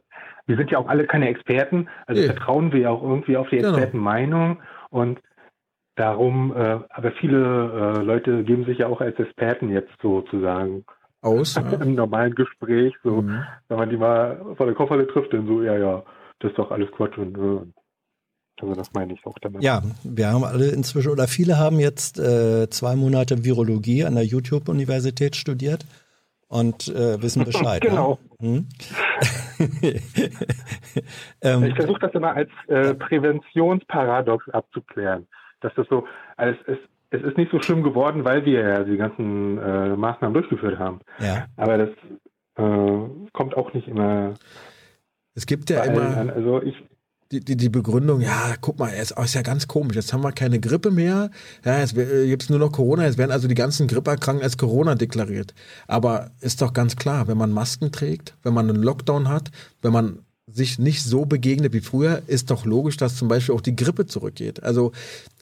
[0.47, 2.27] wir sind ja auch alle keine Experten, also nee.
[2.27, 3.69] vertrauen wir ja auch irgendwie auf die genau.
[3.69, 5.01] Expertenmeinung genau.
[5.01, 5.19] und
[5.97, 10.85] Darum, äh, aber viele äh, Leute geben sich ja auch als Experten jetzt sozusagen
[11.21, 11.63] aus ja.
[11.81, 13.43] im normalen Gespräch, so mhm.
[13.67, 16.03] wenn man die mal vor der Kofferle trifft, dann so, ja, ja,
[16.37, 17.65] das ist doch alles Quatsch und äh,
[18.61, 19.63] also das meine ich auch damit.
[19.63, 24.25] Ja, wir haben alle inzwischen, oder viele haben jetzt äh, zwei Monate Virologie an der
[24.25, 25.83] YouTube-Universität studiert
[26.47, 27.83] und äh, wissen Bescheid.
[27.83, 27.89] Ne?
[27.89, 28.19] genau.
[28.37, 28.49] Ne?
[28.49, 28.67] Hm?
[31.41, 35.25] ähm, ich versuche das immer als äh, Präventionsparadox abzuklären
[35.61, 36.05] dass das so,
[36.35, 36.77] als es
[37.09, 40.99] es ist nicht so schlimm geworden, weil wir ja die ganzen äh, Maßnahmen durchgeführt haben.
[41.19, 41.45] Ja.
[41.55, 41.89] Aber das
[42.57, 44.33] äh, kommt auch nicht immer.
[45.33, 46.17] Es gibt ja immer.
[46.17, 46.29] An.
[46.29, 46.75] Also ich,
[47.31, 49.95] die, die, die Begründung, ja, guck mal, es ist ja ganz komisch.
[49.95, 51.29] Jetzt haben wir keine Grippe mehr.
[51.63, 53.05] Ja, jetzt gibt es nur noch Corona.
[53.05, 55.53] Jetzt werden also die ganzen Gripperkranken als Corona deklariert.
[55.87, 59.51] Aber ist doch ganz klar, wenn man Masken trägt, wenn man einen Lockdown hat,
[59.81, 60.19] wenn man
[60.49, 64.05] sich nicht so begegnet wie früher, ist doch logisch, dass zum Beispiel auch die Grippe
[64.05, 64.63] zurückgeht.
[64.63, 64.93] Also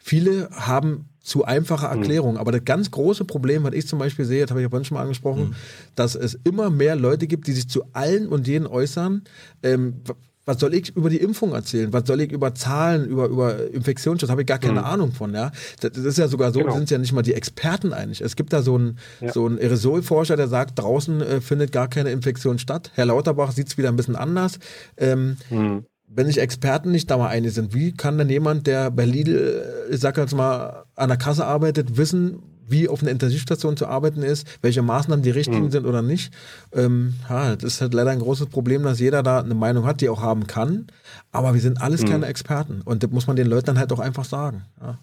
[0.05, 2.01] viele haben zu einfache mhm.
[2.01, 2.33] Erklärungen.
[2.35, 2.39] Mhm.
[2.39, 4.85] Aber das ganz große Problem, was ich zum Beispiel sehe, das habe ich ja vorhin
[4.85, 5.55] schon mal angesprochen, mhm.
[5.95, 9.23] dass es immer mehr Leute gibt, die sich zu allen und jeden äußern.
[9.63, 10.01] Ähm,
[10.45, 11.91] was soll ich über die Impfung erzählen?
[11.91, 14.29] Was soll ich über Zahlen, über, über Infektionsschutz?
[14.29, 14.85] Habe ich gar keine mhm.
[14.85, 15.51] Ahnung von, ja.
[15.79, 16.75] Das, das, ist ja sogar so, genau.
[16.75, 18.21] sind ja nicht mal die Experten eigentlich.
[18.21, 19.33] Es gibt da so einen, ja.
[19.33, 22.91] so einen Aerosolforscher, der sagt, draußen äh, findet gar keine Infektion statt.
[22.93, 24.59] Herr Lauterbach sieht es wieder ein bisschen anders.
[24.97, 28.91] Ähm, mhm wenn sich Experten nicht da mal einig sind, wie kann denn jemand, der
[28.91, 33.77] bei Lidl, ich sag jetzt mal, an der Kasse arbeitet, wissen, wie auf einer Intensivstation
[33.77, 35.71] zu arbeiten ist, welche Maßnahmen die richtigen mhm.
[35.71, 36.33] sind oder nicht.
[36.73, 40.01] Ähm, ja, das ist halt leider ein großes Problem, dass jeder da eine Meinung hat,
[40.01, 40.87] die auch haben kann.
[41.31, 42.09] Aber wir sind alles mhm.
[42.09, 42.81] keine Experten.
[42.83, 44.63] Und das muss man den Leuten dann halt auch einfach sagen.
[44.81, 44.97] Ja.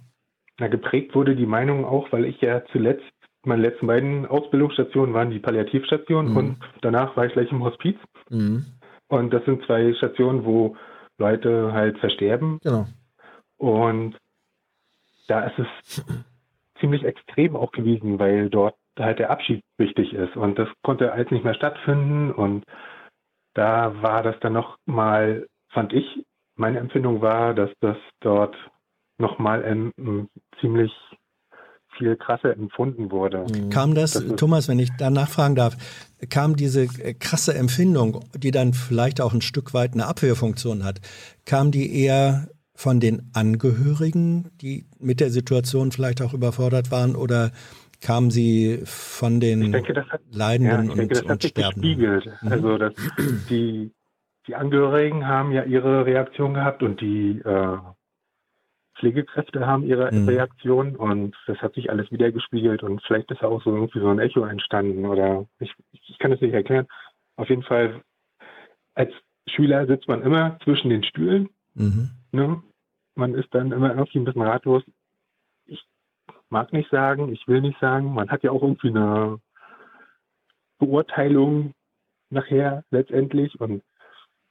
[0.58, 3.04] Na, geprägt wurde die Meinung auch, weil ich ja zuletzt,
[3.44, 6.36] meine letzten beiden Ausbildungsstationen waren die Palliativstationen mhm.
[6.36, 7.96] und danach war ich gleich im Hospiz.
[8.30, 8.66] Mhm.
[9.08, 10.76] Und das sind zwei Stationen, wo
[11.22, 12.58] Leute halt versterben.
[12.62, 12.86] Genau.
[13.56, 14.18] Und
[15.28, 16.04] da ist es
[16.80, 20.36] ziemlich extrem auch gewesen, weil dort halt der Abschied wichtig ist.
[20.36, 22.32] Und das konnte alles nicht mehr stattfinden.
[22.32, 22.64] Und
[23.54, 26.24] da war das dann noch mal, fand ich,
[26.56, 28.56] meine Empfindung war, dass das dort
[29.18, 30.28] noch mal ähm,
[30.60, 30.92] ziemlich
[32.02, 33.46] viel krasser empfunden wurde.
[33.48, 33.70] Mhm.
[33.70, 35.76] Kam das, das Thomas, wenn ich da nachfragen darf,
[36.30, 41.00] kam diese äh, krasse Empfindung, die dann vielleicht auch ein Stück weit eine Abwehrfunktion hat,
[41.46, 47.52] kam die eher von den Angehörigen, die mit der Situation vielleicht auch überfordert waren, oder
[48.00, 51.82] kam sie von den denke, hat, Leidenden ja, denke, und, und Sterbenden?
[51.82, 52.26] Gespiegelt.
[52.42, 52.52] Mhm.
[52.52, 52.94] Also dass
[53.48, 53.92] die,
[54.48, 57.78] die Angehörigen haben ja ihre Reaktion gehabt und die äh,
[59.02, 60.28] Pflegekräfte haben ihre mhm.
[60.28, 64.06] Reaktion und das hat sich alles wieder gespiegelt und vielleicht ist auch so irgendwie so
[64.08, 66.86] ein Echo entstanden oder ich, ich kann es nicht erklären.
[67.34, 68.00] Auf jeden Fall,
[68.94, 69.10] als
[69.48, 71.48] Schüler sitzt man immer zwischen den Stühlen.
[71.74, 72.10] Mhm.
[72.30, 72.62] Ne?
[73.16, 74.84] Man ist dann immer irgendwie ein bisschen ratlos.
[75.66, 75.84] Ich
[76.48, 78.14] mag nicht sagen, ich will nicht sagen.
[78.14, 79.40] Man hat ja auch irgendwie eine
[80.78, 81.74] Beurteilung
[82.30, 83.82] nachher letztendlich und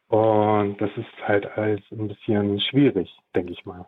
[0.09, 3.87] und das ist halt alles ein bisschen schwierig, denke ich mal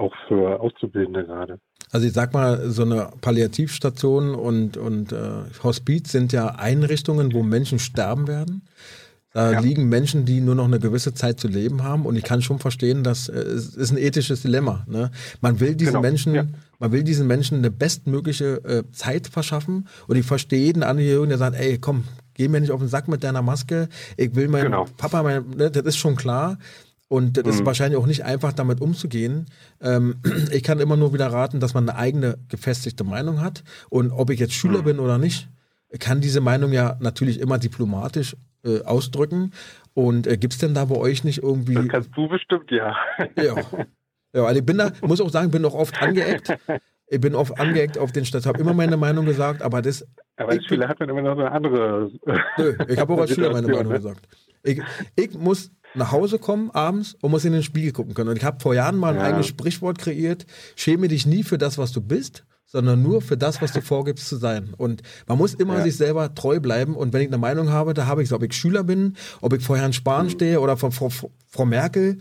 [0.00, 1.58] auch für Auszubildende gerade.
[1.92, 5.16] Also ich sag mal, so eine Palliativstation und, und äh,
[5.62, 8.62] Hospiz sind ja Einrichtungen, wo Menschen sterben werden.
[9.32, 9.60] Da ja.
[9.60, 12.04] liegen Menschen, die nur noch eine gewisse Zeit zu leben haben.
[12.04, 14.84] Und ich kann schon verstehen, dass äh, es ist ein ethisches Dilemma.
[14.88, 15.10] Ne?
[15.40, 16.02] Man will diesen genau.
[16.02, 16.46] Menschen, ja.
[16.80, 19.86] man will diesen Menschen eine bestmögliche äh, Zeit verschaffen.
[20.08, 22.04] Und ich verstehe jeden Angehörigen, der sagt, ey, komm,
[22.34, 23.88] geh mir nicht auf den Sack mit deiner Maske.
[24.16, 24.86] Ich will meinen genau.
[24.96, 26.58] Papa, mein, ne, das ist schon klar.
[27.10, 27.50] Und das mhm.
[27.50, 29.46] ist wahrscheinlich auch nicht einfach, damit umzugehen.
[29.80, 30.20] Ähm,
[30.52, 33.64] ich kann immer nur wieder raten, dass man eine eigene gefestigte Meinung hat.
[33.88, 34.84] Und ob ich jetzt Schüler mhm.
[34.84, 35.48] bin oder nicht,
[35.98, 39.50] kann diese Meinung ja natürlich immer diplomatisch äh, ausdrücken.
[39.92, 41.74] Und äh, gibt es denn da bei euch nicht irgendwie.
[41.74, 42.96] Das kannst du bestimmt, ja.
[43.36, 43.56] Ja.
[44.32, 46.56] Ja, also ich bin da, muss auch sagen, bin auch oft angeeckt.
[47.08, 50.06] Ich bin oft angeeckt auf den Stadt, habe immer meine Meinung gesagt, aber das.
[50.36, 52.12] Aber als Schüler hat man immer noch eine andere.
[52.56, 53.98] Nö, ich habe auch als Schüler meine Meinung ne?
[53.98, 54.28] gesagt.
[54.62, 54.80] Ich,
[55.16, 58.30] ich muss nach Hause kommen abends und muss in den Spiegel gucken können.
[58.30, 59.24] Und ich habe vor Jahren mal ein ja.
[59.24, 60.46] eigenes Sprichwort kreiert:
[60.76, 64.28] Schäme dich nie für das, was du bist, sondern nur für das, was du vorgibst
[64.28, 64.74] zu sein.
[64.76, 65.82] Und man muss immer ja.
[65.82, 66.94] sich selber treu bleiben.
[66.94, 69.52] Und wenn ich eine Meinung habe, da habe ich es, ob ich Schüler bin, ob
[69.52, 70.30] ich vor Herrn Spahn mhm.
[70.30, 72.18] stehe oder vor, Frau Merkel.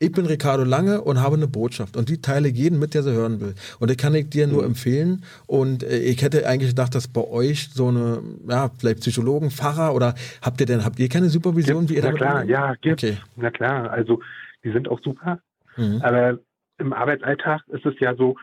[0.00, 3.12] Ich bin Ricardo Lange und habe eine Botschaft und die teile jeden mit, der sie
[3.12, 3.54] hören will.
[3.80, 4.68] Und die kann ich dir nur mhm.
[4.68, 5.24] empfehlen.
[5.48, 9.94] Und äh, ich hätte eigentlich gedacht, dass bei euch so eine, ja, vielleicht Psychologen, Pfarrer
[9.94, 12.48] oder habt ihr denn, habt ihr keine Supervision, gibt, wie ihr Na klar, macht?
[12.48, 13.02] ja, gibt.
[13.02, 13.16] Okay.
[13.34, 14.20] Na klar, also
[14.62, 15.40] die sind auch super.
[15.76, 16.00] Mhm.
[16.02, 16.38] Aber
[16.78, 18.36] im Arbeitsalltag ist es ja so,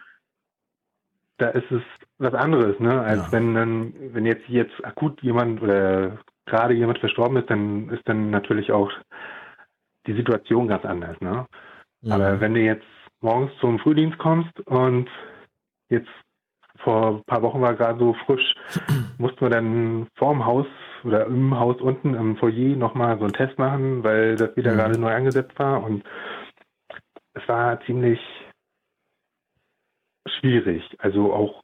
[1.38, 1.82] da ist es
[2.18, 3.00] was anderes, ne?
[3.02, 3.32] Als ja.
[3.32, 8.30] wenn dann, wenn jetzt jetzt akut jemand oder gerade jemand verstorben ist, dann ist dann
[8.30, 8.92] natürlich auch
[10.08, 11.20] die Situation ganz anders.
[11.22, 11.46] Ne?
[12.02, 12.12] Mhm.
[12.12, 12.86] Aber wenn du jetzt
[13.22, 15.10] morgens zum Frühdienst kommst und
[15.90, 16.10] jetzt
[16.78, 18.56] vor ein paar Wochen war gerade so frisch,
[19.18, 20.68] mussten wir dann vorm Haus
[21.04, 24.78] oder im Haus unten im Foyer nochmal so einen Test machen, weil das wieder mhm.
[24.78, 26.04] gerade neu angesetzt war und
[27.34, 28.20] es war ziemlich
[30.40, 30.84] schwierig.
[31.00, 31.62] Also auch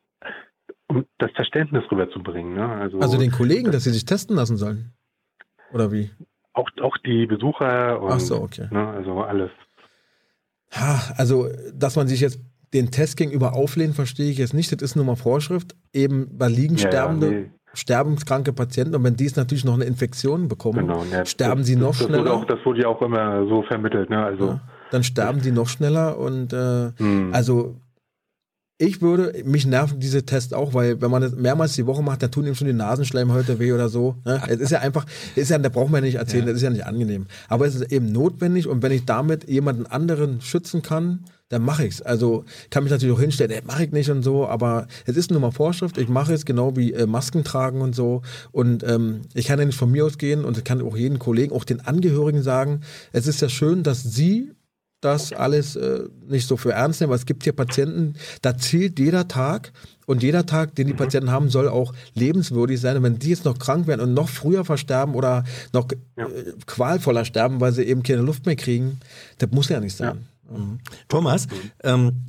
[0.88, 2.54] um das Verständnis rüberzubringen.
[2.54, 2.68] Ne?
[2.68, 4.94] Also, also den Kollegen, dass sie sich testen lassen sollen?
[5.74, 6.12] Oder wie?
[6.54, 8.68] Auch, auch die Besucher und Ach so, okay.
[8.72, 9.52] ne, also alles.
[10.74, 12.40] Ja, also, dass man sich jetzt
[12.74, 14.72] den Test gegenüber auflehnen verstehe ich jetzt nicht.
[14.72, 15.76] Das ist nur mal Vorschrift.
[15.94, 17.52] Eben bei liegen Ja, ja, sterbende, nee.
[17.74, 21.68] sterbenskranke Patienten und wenn die es natürlich noch eine Infektion bekommen, Genau, ja, sterben das,
[21.68, 22.34] sie noch das, das wurde schneller.
[22.34, 24.24] auch, das wurde ja auch immer so vermittelt, ne?
[24.24, 24.62] Also, Ja.
[24.92, 27.30] dann sterben die noch schneller und äh, hm.
[27.34, 27.76] also
[28.82, 32.24] ich würde, mich nerven diese Tests auch, weil wenn man das mehrmals die Woche macht,
[32.24, 34.16] dann tun ihm schon die Nasenschleimhäute weh oder so.
[34.26, 34.42] Ne?
[34.48, 35.06] Es ist ja einfach,
[35.36, 37.28] es ist ja, da braucht man ja nicht erzählen, das ist ja nicht angenehm.
[37.48, 41.86] Aber es ist eben notwendig und wenn ich damit jemanden anderen schützen kann, dann mache
[41.86, 42.02] ich's.
[42.02, 45.30] Also kann mich natürlich auch hinstellen, ey, mache ich nicht und so, aber es ist
[45.30, 48.24] nun mal Vorschrift, ich mache es genau wie äh, Masken tragen und so.
[48.52, 51.54] Und ähm, ich kann ja nicht von mir ausgehen und ich kann auch jeden Kollegen,
[51.54, 52.82] auch den Angehörigen sagen,
[53.12, 54.54] es ist ja schön, dass sie
[55.02, 59.00] das alles äh, nicht so für ernst nehmen, weil es gibt hier Patienten, da zählt
[59.00, 59.74] jeder Tag
[60.06, 62.98] und jeder Tag, den die Patienten haben, soll auch lebenswürdig sein.
[62.98, 65.88] Und wenn die jetzt noch krank werden und noch früher versterben oder noch
[66.18, 66.28] Ja.
[66.28, 69.00] äh, qualvoller sterben, weil sie eben keine Luft mehr kriegen,
[69.40, 70.28] das muss ja nicht sein.
[71.08, 71.48] Thomas,
[71.84, 72.26] ähm,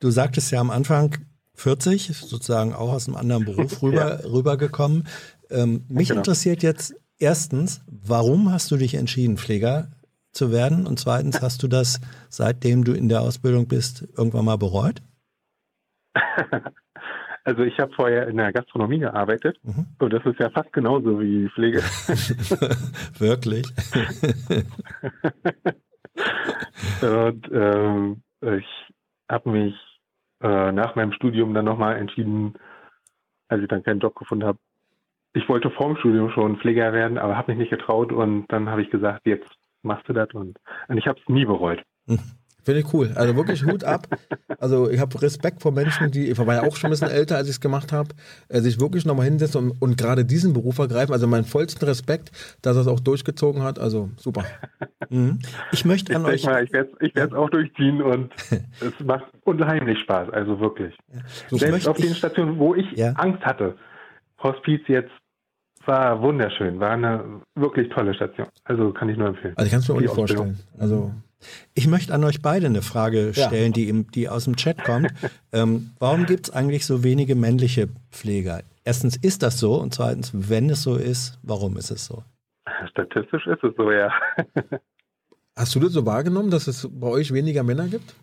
[0.00, 1.16] du sagtest ja am Anfang
[1.54, 5.06] 40, sozusagen auch aus einem anderen Beruf rüber, rübergekommen.
[5.50, 6.20] Ähm, mich Genau.
[6.20, 9.88] interessiert jetzt erstens, warum hast du dich entschieden, Pfleger
[10.34, 10.86] zu werden?
[10.86, 15.02] Und zweitens, hast du das, seitdem du in der Ausbildung bist, irgendwann mal bereut?
[17.44, 19.86] also ich habe vorher in der Gastronomie gearbeitet Mhm.
[19.98, 21.78] und das ist ja fast genauso wie Pflege.
[23.18, 23.66] Wirklich?
[27.02, 28.66] Und ähm, ich
[29.28, 29.74] habe mich
[30.42, 32.54] äh, nach meinem Studium dann nochmal entschieden,
[33.48, 34.58] als ich dann keinen Job gefunden habe.
[35.32, 38.82] Ich wollte vorm Studium schon Pfleger werden, aber habe mich nicht getraut und dann habe
[38.82, 39.48] ich gesagt, jetzt
[39.84, 40.58] machst du das und,
[40.88, 41.82] und ich habe es nie bereut.
[42.66, 43.12] Finde ich cool.
[43.14, 44.06] Also wirklich Hut ab.
[44.58, 47.36] Also ich habe Respekt vor Menschen, die, ich war ja auch schon ein bisschen älter,
[47.36, 48.08] als ich es gemacht habe,
[48.48, 51.12] äh, sich wirklich nochmal hinsetzen und, und gerade diesen Beruf ergreifen.
[51.12, 52.30] Also meinen vollsten Respekt,
[52.62, 53.78] dass er es auch durchgezogen hat.
[53.78, 54.44] Also super.
[55.10, 55.40] Mhm.
[55.72, 56.44] Ich möchte Ich an denke euch.
[56.46, 58.32] mal, ich werde es ich auch durchziehen und
[58.80, 60.96] es macht unheimlich Spaß, also wirklich.
[61.50, 63.12] So, Selbst möchte auf den ich- Stationen, wo ich Ja.
[63.16, 63.76] Angst hatte,
[64.42, 65.12] Hospiz jetzt
[65.86, 68.46] war wunderschön, war eine wirklich tolle Station.
[68.64, 69.54] Also kann ich nur empfehlen.
[69.56, 70.58] Also ich kann es mir auch nicht vorstellen.
[70.78, 71.12] Also
[71.74, 73.48] Ich möchte an euch beide eine Frage Ja.
[73.48, 75.12] stellen, die, im, die aus dem Chat kommt.
[75.52, 78.62] ähm, warum gibt es eigentlich so wenige männliche Pfleger?
[78.84, 79.74] Erstens, ist das so?
[79.74, 82.22] Und zweitens, wenn es so ist, warum ist es so?
[82.90, 84.10] Statistisch ist es so, ja.
[85.56, 88.14] hast du das so wahrgenommen, dass es bei euch weniger Männer gibt?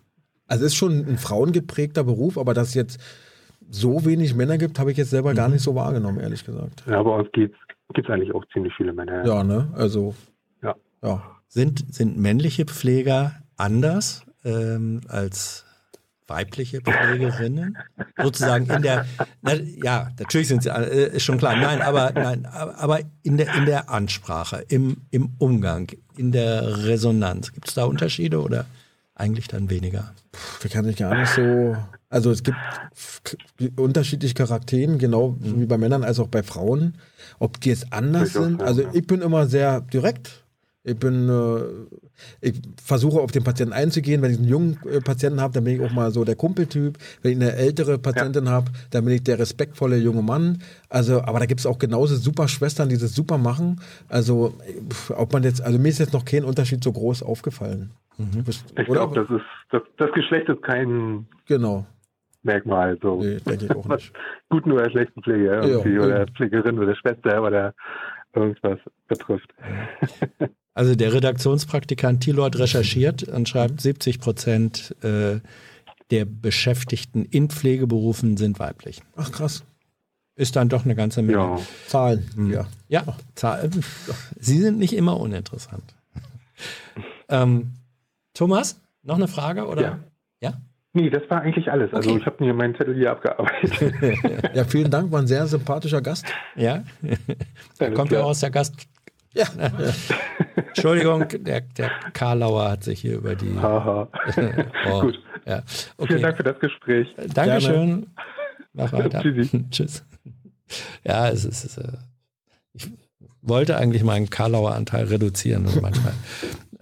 [0.48, 3.00] Also es ist schon ein frauengeprägter Beruf, aber dass jetzt
[3.70, 6.84] so wenig Männer gibt, habe ich jetzt selber gar nicht so wahrgenommen, ehrlich gesagt.
[6.86, 7.54] ja bei uns gibt
[7.94, 9.24] es eigentlich auch ziemlich viele Männer.
[9.24, 9.68] Ja, ne?
[9.74, 10.14] Also
[10.62, 10.74] Ja.
[11.02, 11.22] ja.
[11.48, 15.66] Sind, sind männliche Pfleger anders ähm, als
[16.26, 17.76] weibliche Pflegerinnen?
[18.16, 19.04] Sozusagen in der,
[19.42, 23.36] na, ja, natürlich sind sie, äh, ist schon klar, nein, aber, nein, aber aber in
[23.36, 28.64] der, in der Ansprache, im, im Umgang, in der Resonanz, gibt es da Unterschiede oder
[29.14, 30.14] eigentlich dann weniger?
[30.62, 31.76] Da kann ich gar nicht so.
[32.12, 32.56] Also es gibt
[33.76, 36.94] unterschiedliche Charakteren, genau wie bei Männern als auch bei Frauen.
[37.38, 38.60] Ob die jetzt anders sind.
[38.60, 38.88] ja, Also ja.
[38.92, 40.44] ich bin immer sehr direkt.
[40.84, 41.60] Ich bin, äh,
[42.40, 44.20] ich versuche auf den Patienten einzugehen.
[44.20, 46.98] Wenn ich einen jungen äh, Patienten habe, dann bin ich auch mal so der Kumpeltyp.
[47.22, 50.60] Wenn ich eine ältere Patientin habe, dann bin ich der respektvolle junge Mann.
[50.88, 53.80] Also, aber da gibt es auch genauso super Schwestern, die das super machen.
[54.08, 54.54] Also,
[55.16, 57.92] ob man jetzt, also mir ist jetzt noch kein Unterschied so groß aufgefallen.
[58.44, 61.86] Bist- Ich glaube, das ist das, das Geschlecht ist kein Genau.
[62.42, 62.98] Merkmal.
[63.02, 63.22] So.
[63.22, 64.12] Nee, denke ich auch Was nicht.
[64.50, 66.26] guten oder schlechten Pflege irgendwie, Ja, oder ja.
[66.26, 67.74] Pflegerin oder Schwester oder
[68.34, 68.78] irgendwas
[69.08, 69.52] betrifft.
[70.74, 75.38] Also der Redaktionspraktikant Thilord recherchiert und schreibt, 70 Prozent äh,
[76.10, 79.02] der Beschäftigten in Pflegeberufen sind weiblich.
[79.14, 79.64] Ach krass.
[80.34, 81.38] Ist dann doch eine ganze Menge.
[81.38, 81.58] Ja.
[81.88, 82.24] Zahlen.
[82.50, 82.66] Ja.
[82.88, 83.04] Ja,
[83.34, 83.68] Zahl-
[84.40, 85.94] Sie sind nicht immer uninteressant.
[87.28, 87.72] ähm,
[88.32, 89.82] Thomas, noch eine Frage oder?
[89.82, 89.98] Ja.
[90.40, 90.52] Ja?
[90.94, 91.92] Nee, das war eigentlich alles.
[91.94, 92.18] Also Okay.
[92.20, 93.94] ich habe mir meinen Zettel hier abgearbeitet.
[94.54, 96.26] Ja, vielen Dank, war ein sehr sympathischer Gast.
[96.54, 96.84] Ja?
[97.78, 98.24] Alles Kommt ja klar.
[98.24, 98.74] auch aus der Gast.
[99.34, 99.46] Ja.
[100.68, 103.54] Entschuldigung, der, der Karlauer hat sich hier über die.
[103.62, 104.08] Haha.
[104.90, 105.18] Oh, Gut.
[105.46, 105.62] Ja.
[105.66, 106.20] Vielen Okay.
[106.20, 107.08] Dank für das Gespräch.
[107.34, 108.06] Dankeschön.
[108.74, 109.22] Mach weiter.
[109.70, 110.04] Tschüss.
[111.04, 111.64] Ja, es ist.
[111.64, 111.92] Es, äh,
[112.74, 112.90] ich
[113.40, 116.12] wollte eigentlich meinen Karlauer Anteil reduzieren manchmal,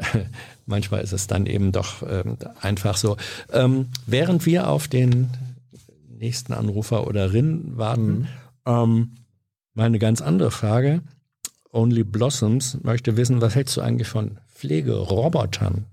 [0.67, 3.17] manchmal ist es dann eben doch ähm, einfach so.
[3.53, 5.31] Ähm, während wir auf den
[6.09, 8.29] nächsten Anrufer oder Rin warten,
[8.67, 9.13] ähm,
[9.75, 11.03] mal eine ganz andere Frage.
[11.73, 15.87] Only Blossoms möchte wissen, was hältst du eigentlich von Pflegerobotern?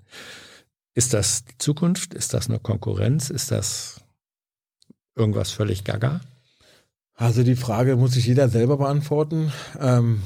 [0.94, 2.14] Ist das die Zukunft?
[2.14, 3.30] Ist das eine Konkurrenz?
[3.30, 4.02] Ist das
[5.16, 6.22] irgendwas völlig gaga?
[7.14, 9.52] Also die Frage muss sich jeder selber beantworten.
[9.80, 10.24] Ähm,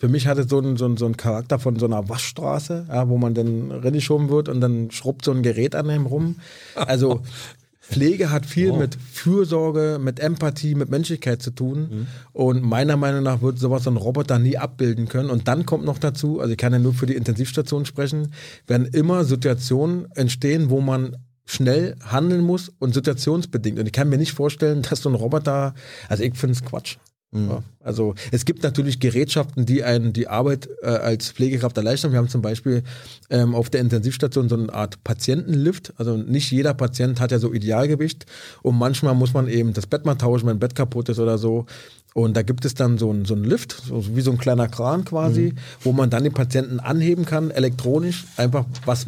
[0.00, 2.86] für mich hat es so einen, so, einen, so einen Charakter von so einer Waschstraße,
[2.88, 6.36] ja, wo man dann reingeschoben wird und dann schrubbt so ein Gerät an einem rum.
[6.74, 7.20] Also
[7.82, 8.76] Pflege hat viel oh.
[8.76, 11.80] mit Fürsorge, mit Empathie, mit Menschlichkeit zu tun.
[11.80, 12.06] Mhm.
[12.32, 15.28] Und meiner Meinung nach wird sowas so ein Roboter nie abbilden können.
[15.28, 18.32] Und dann kommt noch dazu, also ich kann ja nur für die Intensivstation sprechen,
[18.66, 23.78] werden immer Situationen entstehen, wo man schnell handeln muss und situationsbedingt.
[23.78, 25.74] Und ich kann mir nicht vorstellen, dass so ein Roboter,
[26.08, 26.96] also ich finde es Quatsch.
[27.32, 27.48] Mhm.
[27.48, 32.10] Ja, also es gibt natürlich Gerätschaften, die einen die Arbeit äh, als Pflegekraft erleichtern.
[32.10, 32.82] Wir haben zum Beispiel
[33.30, 35.92] ähm, auf der Intensivstation so eine Art Patientenlift.
[35.96, 38.26] Also nicht jeder Patient hat ja so Idealgewicht
[38.62, 41.38] und manchmal muss man eben das Bett mal tauschen, wenn ein Bett kaputt ist oder
[41.38, 41.66] so.
[42.12, 45.04] Und da gibt es dann so einen so Lift, so wie so ein kleiner Kran
[45.04, 45.58] quasi, mhm.
[45.82, 49.06] wo man dann den Patienten anheben kann, elektronisch, einfach was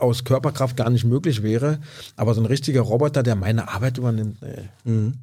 [0.00, 1.78] aus Körperkraft gar nicht möglich wäre.
[2.16, 4.90] Aber so ein richtiger Roboter, der meine Arbeit übernimmt, nee.
[4.90, 5.14] Mhm.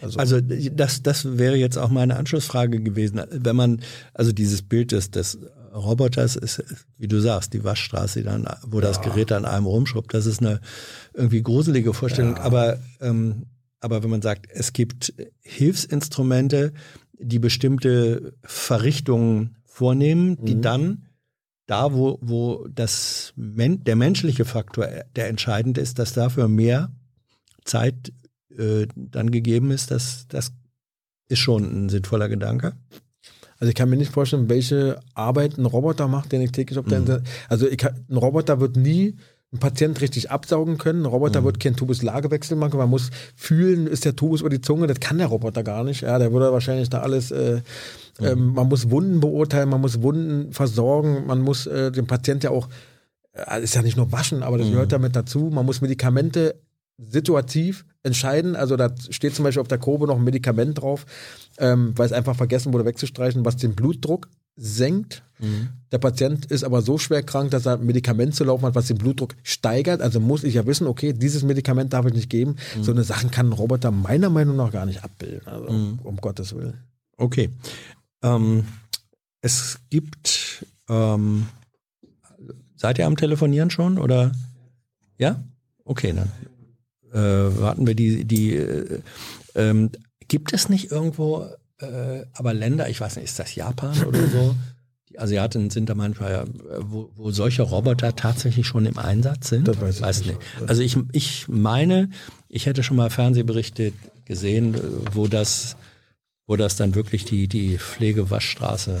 [0.00, 3.20] Also, also, das, das wäre jetzt auch meine Anschlussfrage gewesen.
[3.30, 3.80] Wenn man,
[4.14, 5.38] also dieses Bild des, des
[5.74, 6.62] Roboters ist,
[6.98, 8.86] wie du sagst, die Waschstraße, dann, wo ja.
[8.86, 10.60] das Gerät an einem rumschrubbt, das ist eine
[11.14, 12.36] irgendwie gruselige Vorstellung.
[12.36, 12.42] Ja.
[12.42, 13.46] Aber, ähm,
[13.80, 16.72] aber wenn man sagt, es gibt Hilfsinstrumente,
[17.18, 20.62] die bestimmte Verrichtungen vornehmen, die mhm.
[20.62, 21.06] dann
[21.66, 26.90] da, wo, wo das, der menschliche Faktor der entscheidende ist, dass dafür mehr
[27.64, 28.12] Zeit
[28.58, 30.52] äh, dann gegeben ist, das, das
[31.28, 32.74] ist schon ein sinnvoller Gedanke.
[33.58, 36.86] Also ich kann mir nicht vorstellen, welche Arbeit ein Roboter macht, den ich täglich auf
[36.86, 37.22] der mhm.
[37.48, 39.16] Also ich, ein Roboter wird nie
[39.52, 41.02] einen Patient richtig absaugen können.
[41.02, 41.46] Ein Roboter mhm.
[41.46, 42.78] wird keinen Tubus-Lagewechsel machen.
[42.78, 44.86] Man muss fühlen, ist der Tubus über die Zunge.
[44.86, 46.02] Das kann der Roboter gar nicht.
[46.02, 47.32] Ja, der würde wahrscheinlich da alles.
[47.32, 47.60] Äh,
[48.18, 48.26] mhm.
[48.26, 52.50] ähm, man muss Wunden beurteilen, man muss Wunden versorgen, man muss äh, den Patient ja
[52.50, 52.68] auch.
[53.32, 54.72] Äh, ist ja nicht nur waschen, aber das mhm.
[54.72, 55.50] gehört damit dazu.
[55.52, 56.54] Man muss Medikamente
[57.02, 58.56] situativ entscheiden.
[58.56, 61.06] Also da steht zum Beispiel auf der Kurve noch ein Medikament drauf,
[61.58, 65.22] ähm, weil es einfach vergessen wurde wegzustreichen, was den Blutdruck senkt.
[65.38, 65.68] Mhm.
[65.92, 68.86] Der Patient ist aber so schwer krank, dass er ein Medikament zu laufen hat, was
[68.86, 70.02] den Blutdruck steigert.
[70.02, 72.56] Also muss ich ja wissen, okay, dieses Medikament darf ich nicht geben.
[72.76, 72.84] Mhm.
[72.84, 75.46] So eine Sachen kann ein Roboter meiner Meinung nach gar nicht abbilden.
[75.46, 75.98] Also mhm.
[76.02, 76.80] um Gottes Willen.
[77.16, 77.50] Okay.
[78.22, 78.64] Ähm,
[79.40, 81.46] es gibt, ähm,
[82.76, 84.32] seid ihr am Telefonieren schon oder?
[85.18, 85.42] Ja?
[85.84, 86.30] Okay, dann
[87.12, 89.00] äh, warten wir die, die äh,
[89.54, 89.90] ähm,
[90.28, 91.46] gibt es nicht irgendwo,
[91.80, 94.54] äh, aber Länder, ich weiß nicht, ist das Japan oder so?
[95.08, 96.44] Die Asiaten sind da manchmal,
[96.78, 99.66] wo, wo solche Roboter tatsächlich schon im Einsatz sind.
[99.66, 100.38] Das weiß ich weiß nicht.
[100.38, 100.70] nicht.
[100.70, 102.10] Also ich, ich meine,
[102.48, 103.92] ich hätte schon mal Fernsehberichte
[104.24, 104.76] gesehen,
[105.12, 105.76] wo das
[106.50, 109.00] wo das dann wirklich die, die Pflegewaschstraße.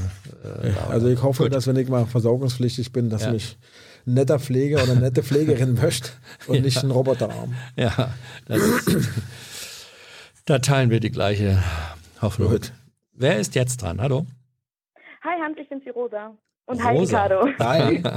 [0.62, 1.52] Äh, also ich hoffe, Gut.
[1.52, 3.32] dass wenn ich mal versorgungspflichtig bin, dass ja.
[3.32, 3.58] mich
[4.04, 6.10] netter Pfleger oder nette Pflegerin möchte
[6.46, 6.62] und ja.
[6.62, 7.54] nicht ein Roboterarm.
[7.76, 8.14] Ja,
[8.48, 8.96] ist,
[10.46, 11.62] da teilen wir die gleiche
[12.20, 12.50] Hoffnung.
[12.50, 12.72] Gut.
[13.12, 14.00] Wer ist jetzt dran?
[14.00, 14.26] Hallo?
[15.22, 16.34] Hi Hans, ich bin die Rosa.
[16.66, 17.46] Und hi Ricardo.
[17.58, 18.02] Hi.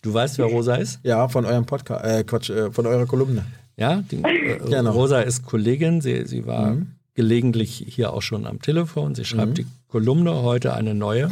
[0.00, 1.00] Du weißt, wer Rosa ist?
[1.02, 3.44] Ja, von eurem Podcast, äh, Quatsch, äh, von eurer Kolumne.
[3.76, 4.92] Ja, die, äh, genau.
[4.92, 6.92] Rosa ist Kollegin, sie, sie war mhm.
[7.14, 9.14] gelegentlich hier auch schon am Telefon.
[9.14, 9.54] Sie schreibt mhm.
[9.54, 11.30] die Kolumne, heute eine neue.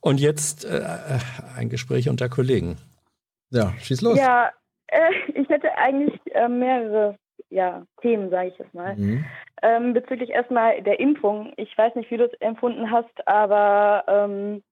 [0.00, 0.80] Und jetzt äh,
[1.56, 2.76] ein Gespräch unter Kollegen.
[3.50, 4.18] Ja, schieß los.
[4.18, 4.52] Ja,
[4.88, 7.16] äh, ich hätte eigentlich äh, mehrere
[7.50, 8.94] ja, Themen, sage ich jetzt mal.
[8.96, 9.24] Mhm.
[9.62, 11.52] Ähm, bezüglich erstmal der Impfung.
[11.56, 14.62] Ich weiß nicht, wie du es empfunden hast, aber ähm,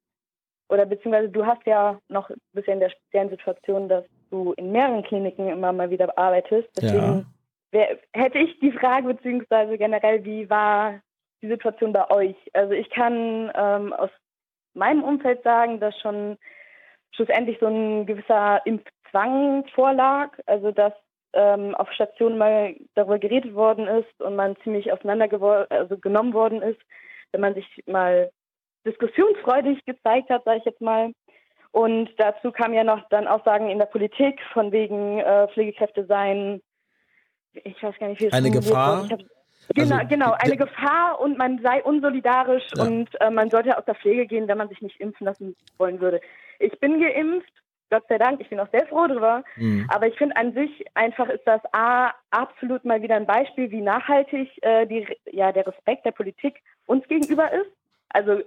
[0.69, 4.73] oder beziehungsweise du hast ja noch ein bisschen in der speziellen Situation, dass du in
[4.73, 6.69] mehreren Kliniken immer mal wieder arbeitest.
[6.77, 7.24] Deswegen ja.
[7.70, 11.01] wär, hätte ich die Frage, beziehungsweise generell, wie war
[11.43, 12.36] die Situation bei euch?
[12.53, 14.11] Also ich kann ähm, aus
[14.77, 16.36] meinem Umfeld sagen, dass schon
[17.12, 20.93] schlussendlich so ein gewisser Impfzwang vorlag, also dass
[21.32, 26.62] ähm, auf Stationen mal darüber geredet worden ist und man ziemlich auseinander also genommen worden
[26.62, 26.81] ist,
[27.32, 28.31] wenn man sich mal
[28.86, 31.12] diskussionsfreudig gezeigt hat, sage ich jetzt mal.
[31.73, 36.62] Und dazu kamen ja noch dann Aussagen in der Politik von wegen äh, Pflegekräfte seien,
[37.53, 39.09] ich weiß gar nicht, wie es Eine Gefahr?
[39.11, 39.20] Hab,
[39.74, 42.84] Genau, also, genau, eine Gefahr und man sei unsolidarisch ja.
[42.84, 46.01] und äh, man sollte aus der Pflege gehen, wenn man sich nicht impfen lassen wollen
[46.01, 46.20] würde.
[46.59, 47.52] Ich bin geimpft,
[47.90, 49.44] Gott sei Dank, ich bin auch sehr froh drüber.
[49.56, 49.88] Mhm.
[49.93, 53.80] Aber ich finde an sich einfach ist das A, absolut mal wieder ein Beispiel, wie
[53.80, 57.70] nachhaltig äh, die, ja, der Respekt der Politik uns gegenüber ist.
[58.09, 58.40] Also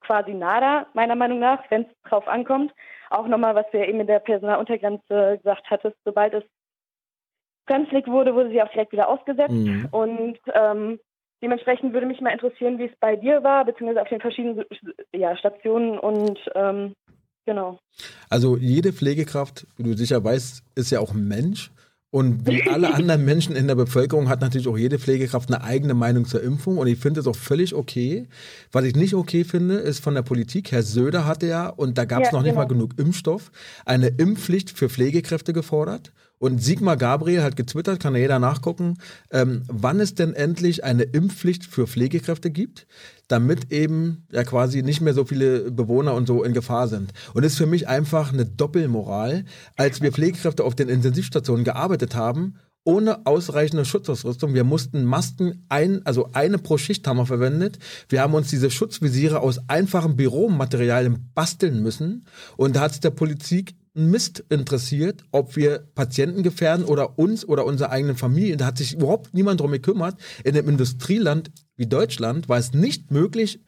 [0.00, 2.72] quasi nada, meiner Meinung nach, wenn es drauf ankommt.
[3.10, 6.44] Auch nochmal, was du ja eben in der Personaluntergrenze gesagt hattest, sobald es
[7.68, 9.52] brenzlig wurde, wurde sie auch direkt wieder ausgesetzt.
[9.52, 9.88] Mhm.
[9.92, 10.98] Und ähm,
[11.42, 14.64] dementsprechend würde mich mal interessieren, wie es bei dir war, beziehungsweise auf den verschiedenen
[15.14, 16.94] ja, Stationen und ähm,
[17.46, 17.78] genau.
[18.28, 21.70] Also jede Pflegekraft, wie du sicher weißt, ist ja auch ein Mensch.
[22.10, 25.94] Und wie alle anderen Menschen in der Bevölkerung hat natürlich auch jede Pflegekraft eine eigene
[25.94, 26.78] Meinung zur Impfung.
[26.78, 28.26] Und ich finde es auch völlig okay.
[28.72, 30.72] Was ich nicht okay finde, ist von der Politik.
[30.72, 32.62] Herr Söder hatte ja, und da gab es ja, noch nicht genau.
[32.62, 33.50] mal genug Impfstoff,
[33.84, 36.12] eine Impfpflicht für Pflegekräfte gefordert.
[36.38, 38.98] Und Sigmar Gabriel hat getwittert, kann ja jeder nachgucken,
[39.30, 42.86] ähm, wann es denn endlich eine Impfpflicht für Pflegekräfte gibt,
[43.26, 47.12] damit eben ja quasi nicht mehr so viele Bewohner und so in Gefahr sind.
[47.34, 49.44] Und das ist für mich einfach eine Doppelmoral.
[49.76, 52.54] Als wir Pflegekräfte auf den Intensivstationen gearbeitet haben,
[52.88, 54.54] ohne ausreichende Schutzausrüstung.
[54.54, 57.78] Wir mussten Masken ein, also eine pro Schicht haben wir verwendet.
[58.08, 62.24] Wir haben uns diese Schutzvisiere aus einfachen Büromaterialien basteln müssen.
[62.56, 63.74] Und da hat es der Politik
[64.06, 68.58] Mist interessiert, ob wir Patienten gefährden oder uns oder unsere eigenen Familien.
[68.58, 70.18] Da hat sich überhaupt niemand drum gekümmert.
[70.44, 73.60] In einem Industrieland wie Deutschland war es nicht möglich,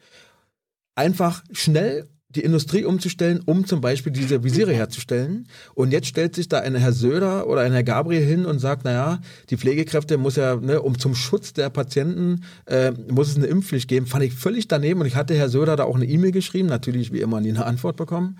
[0.95, 5.47] einfach schnell die Industrie umzustellen, um zum Beispiel diese Visiere herzustellen.
[5.73, 8.85] Und jetzt stellt sich da ein Herr Söder oder ein Herr Gabriel hin und sagt,
[8.85, 13.47] naja, die Pflegekräfte muss ja, ne, um zum Schutz der Patienten, äh, muss es eine
[13.47, 14.05] Impfpflicht geben.
[14.05, 17.11] Fand ich völlig daneben und ich hatte Herr Söder da auch eine E-Mail geschrieben, natürlich
[17.11, 18.37] wie immer nie eine Antwort bekommen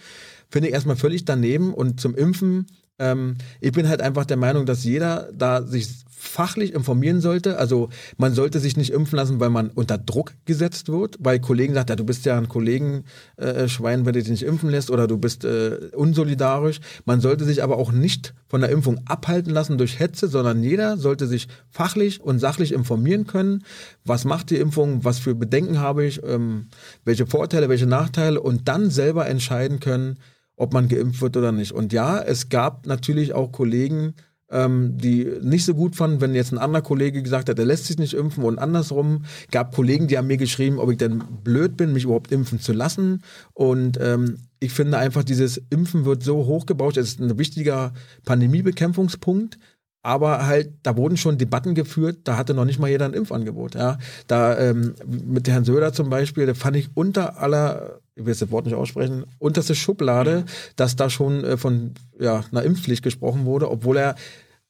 [0.51, 1.73] finde ich erstmal völlig daneben.
[1.73, 2.67] Und zum Impfen,
[2.99, 5.87] ähm, ich bin halt einfach der Meinung, dass jeder da sich
[6.21, 7.57] fachlich informieren sollte.
[7.57, 11.73] Also man sollte sich nicht impfen lassen, weil man unter Druck gesetzt wird, weil Kollegen
[11.73, 15.07] sagt, ja, du bist ja ein Kollegenschwein, äh, wenn du dich nicht impfen lässt oder
[15.07, 16.79] du bist äh, unsolidarisch.
[17.05, 20.97] Man sollte sich aber auch nicht von der Impfung abhalten lassen durch Hetze, sondern jeder
[20.97, 23.63] sollte sich fachlich und sachlich informieren können.
[24.05, 25.03] Was macht die Impfung?
[25.03, 26.21] Was für Bedenken habe ich?
[26.23, 26.67] Ähm,
[27.03, 28.41] welche Vorteile, welche Nachteile?
[28.41, 30.19] Und dann selber entscheiden können,
[30.55, 31.71] ob man geimpft wird oder nicht.
[31.71, 34.13] Und ja, es gab natürlich auch Kollegen,
[34.51, 37.85] ähm, die nicht so gut fanden, wenn jetzt ein anderer Kollege gesagt hat, er lässt
[37.85, 41.77] sich nicht impfen und andersrum gab Kollegen, die haben mir geschrieben, ob ich denn blöd
[41.77, 43.23] bin, mich überhaupt impfen zu lassen.
[43.53, 47.93] Und ähm, ich finde einfach, dieses Impfen wird so hochgebaut, es ist ein wichtiger
[48.25, 49.57] Pandemiebekämpfungspunkt.
[50.03, 53.75] Aber halt, da wurden schon Debatten geführt, da hatte noch nicht mal jeder ein Impfangebot.
[53.75, 53.99] Ja.
[54.27, 58.51] Da ähm, mit Herrn Söder zum Beispiel, da fand ich unter aller ich will das
[58.51, 60.45] Wort nicht aussprechen, unterste Schublade,
[60.75, 64.15] dass da schon äh, von ja, einer Impfpflicht gesprochen wurde, obwohl er,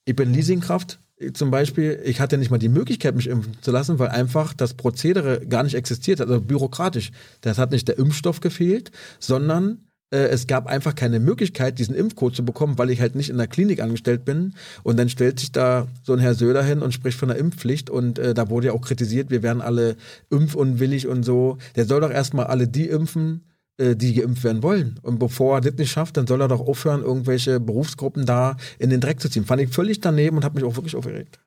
[0.05, 0.99] ich bin Leasingkraft,
[1.33, 4.73] zum Beispiel, ich hatte nicht mal die Möglichkeit, mich impfen zu lassen, weil einfach das
[4.73, 7.11] Prozedere gar nicht existiert hat, also bürokratisch.
[7.41, 9.85] Das hat nicht der Impfstoff gefehlt, sondern
[10.17, 13.47] es gab einfach keine Möglichkeit, diesen Impfcode zu bekommen, weil ich halt nicht in der
[13.47, 14.53] Klinik angestellt bin.
[14.83, 17.89] Und dann stellt sich da so ein Herr Söder hin und spricht von der Impfpflicht.
[17.89, 19.95] Und äh, da wurde ja auch kritisiert, wir wären alle
[20.29, 21.57] impfunwillig und so.
[21.75, 23.45] Der soll doch erstmal alle die impfen,
[23.77, 24.99] äh, die geimpft werden wollen.
[25.01, 28.89] Und bevor er das nicht schafft, dann soll er doch aufhören, irgendwelche Berufsgruppen da in
[28.89, 29.45] den Dreck zu ziehen.
[29.45, 31.39] Fand ich völlig daneben und habe mich auch wirklich aufgeregt.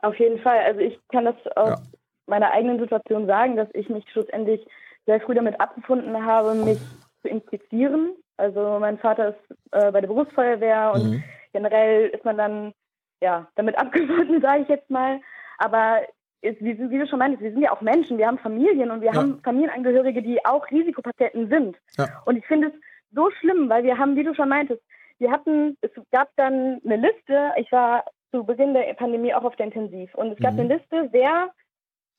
[0.00, 0.58] Auf jeden Fall.
[0.66, 1.82] Also ich kann das aus ja.
[2.26, 4.60] meiner eigenen Situation sagen, dass ich mich schlussendlich
[5.06, 6.78] sehr früh damit abgefunden habe, mich
[7.24, 8.14] zu infizieren.
[8.36, 11.24] Also mein Vater ist äh, bei der Berufsfeuerwehr und mhm.
[11.52, 12.74] generell ist man dann
[13.22, 15.20] ja damit abgefunden, sage ich jetzt mal.
[15.58, 16.02] Aber
[16.42, 19.00] ist, wie, wie, du schon meintest, wir sind ja auch Menschen, wir haben Familien und
[19.00, 19.14] wir ja.
[19.14, 21.76] haben Familienangehörige, die auch Risikopatienten sind.
[21.96, 22.22] Ja.
[22.26, 22.74] Und ich finde es
[23.12, 24.82] so schlimm, weil wir haben, wie du schon meintest,
[25.18, 29.56] wir hatten, es gab dann eine Liste, ich war zu Beginn der Pandemie auch auf
[29.56, 30.60] der Intensiv und es gab mhm.
[30.60, 31.50] eine Liste, wer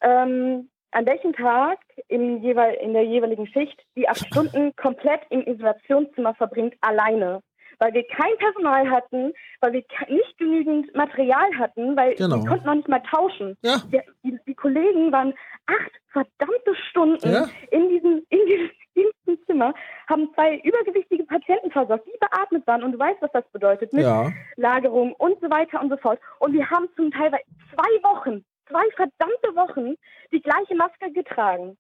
[0.02, 5.42] ähm, an welchem Tag im jeweil, in der jeweiligen Schicht die acht Stunden komplett im
[5.42, 7.42] Isolationszimmer verbringt, alleine.
[7.80, 12.38] Weil wir kein Personal hatten, weil wir nicht genügend Material hatten, weil genau.
[12.38, 13.58] wir konnten noch nicht mal tauschen.
[13.64, 13.82] Ja.
[13.92, 15.34] Die, die, die, Kollegen waren
[15.66, 17.50] acht verdammte Stunden ja.
[17.72, 19.74] in diesem, in diesem Zimmer,
[20.08, 24.04] haben zwei übergewichtige Patienten versorgt, die beatmet waren und du weißt, was das bedeutet mit
[24.04, 24.32] ja.
[24.56, 26.20] Lagerung und so weiter und so fort.
[26.40, 27.32] Und wir haben zum Teil
[27.74, 29.96] zwei Wochen zwei verdammte Wochen
[30.32, 31.78] die gleiche Maske getragen.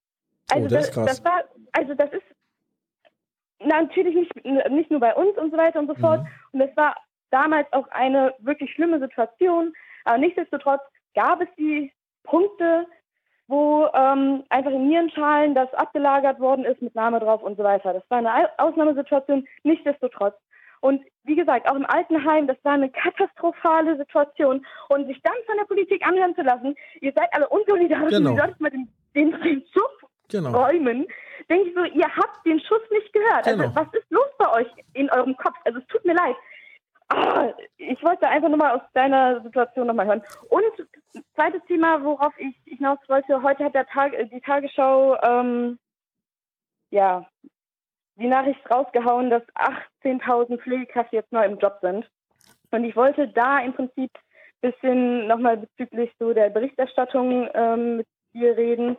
[0.51, 2.23] Also oh, das, das, das, war, also das ist
[3.59, 6.21] natürlich nicht, nicht nur bei uns und so weiter und so fort.
[6.21, 6.27] Mhm.
[6.53, 6.95] Und es war
[7.31, 9.73] damals auch eine wirklich schlimme Situation.
[10.03, 10.81] Aber nichtsdestotrotz
[11.15, 11.91] gab es die
[12.23, 12.85] Punkte,
[13.47, 17.93] wo ähm, einfach in Nierenschalen das abgelagert worden ist mit Name drauf und so weiter.
[17.93, 19.47] Das war eine Ausnahmesituation.
[19.63, 20.35] Nichtsdestotrotz
[20.81, 24.65] und wie gesagt, auch im Altenheim, das war eine katastrophale Situation.
[24.89, 28.31] Und sich dann von der Politik anhören zu lassen, ihr seid alle unsolidarisch genau.
[28.31, 30.51] ihr solltet mal den, den, den Schuss genau.
[30.51, 31.07] räumen,
[31.49, 33.47] denke ich so, ihr habt den Schuss nicht gehört.
[33.47, 33.73] Also, genau.
[33.75, 35.55] Also was ist los bei euch in eurem Kopf?
[35.65, 36.35] Also es tut mir leid.
[37.09, 40.23] Ah, ich wollte einfach nur mal aus deiner Situation nochmal hören.
[40.49, 40.87] Und
[41.35, 45.77] zweites Thema, worauf ich hinaus wollte, heute hat der Tag, die Tagesschau ähm,
[46.89, 47.27] ja,
[48.15, 49.43] die Nachricht rausgehauen, dass
[50.03, 52.09] 18.000 Pflegekräfte jetzt neu im Job sind.
[52.71, 54.11] Und ich wollte da im Prinzip
[54.61, 58.97] ein bisschen nochmal bezüglich so der Berichterstattung ähm, mit dir reden,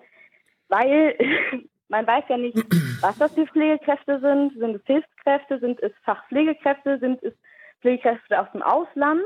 [0.69, 1.17] weil
[1.89, 2.57] man weiß ja nicht,
[3.03, 4.59] was das für Pflegekräfte sind.
[4.59, 5.59] Sind es Hilfskräfte?
[5.59, 6.99] Sind es Fachpflegekräfte?
[6.99, 7.35] Sind es
[7.81, 9.25] Pflegekräfte aus dem Ausland?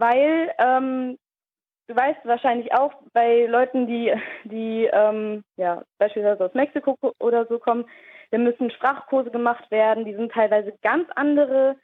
[0.00, 1.18] weil ähm,
[1.86, 4.12] du weißt wahrscheinlich auch bei Leuten, die,
[4.44, 7.84] die ähm, ja, beispielsweise aus Mexiko oder so kommen,
[8.30, 11.76] da müssen Sprachkurse gemacht werden, die sind teilweise ganz andere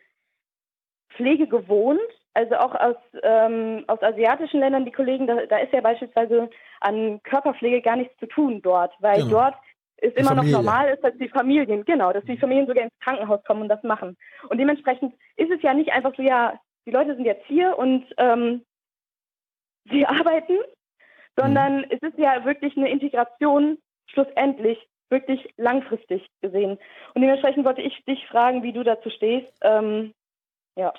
[1.10, 2.00] Pflege gewohnt,
[2.34, 6.50] also auch aus, ähm, aus asiatischen Ländern, die Kollegen, da, da ist ja beispielsweise
[6.80, 9.30] an Körperpflege gar nichts zu tun dort, weil genau.
[9.30, 9.54] dort
[9.98, 10.52] ist die immer Familie.
[10.52, 13.68] noch normal ist, dass die Familien, genau, dass die Familien sogar ins Krankenhaus kommen und
[13.68, 14.16] das machen.
[14.48, 18.04] Und dementsprechend ist es ja nicht einfach so, ja, die Leute sind jetzt hier und
[18.18, 18.62] ähm,
[19.90, 20.58] sie arbeiten,
[21.36, 21.86] sondern mhm.
[21.90, 23.78] es ist ja wirklich eine Integration
[24.08, 24.78] schlussendlich
[25.10, 26.78] wirklich langfristig gesehen.
[27.14, 29.52] Und dementsprechend wollte ich dich fragen, wie du dazu stehst.
[29.62, 30.12] Ähm,
[30.76, 30.92] ja.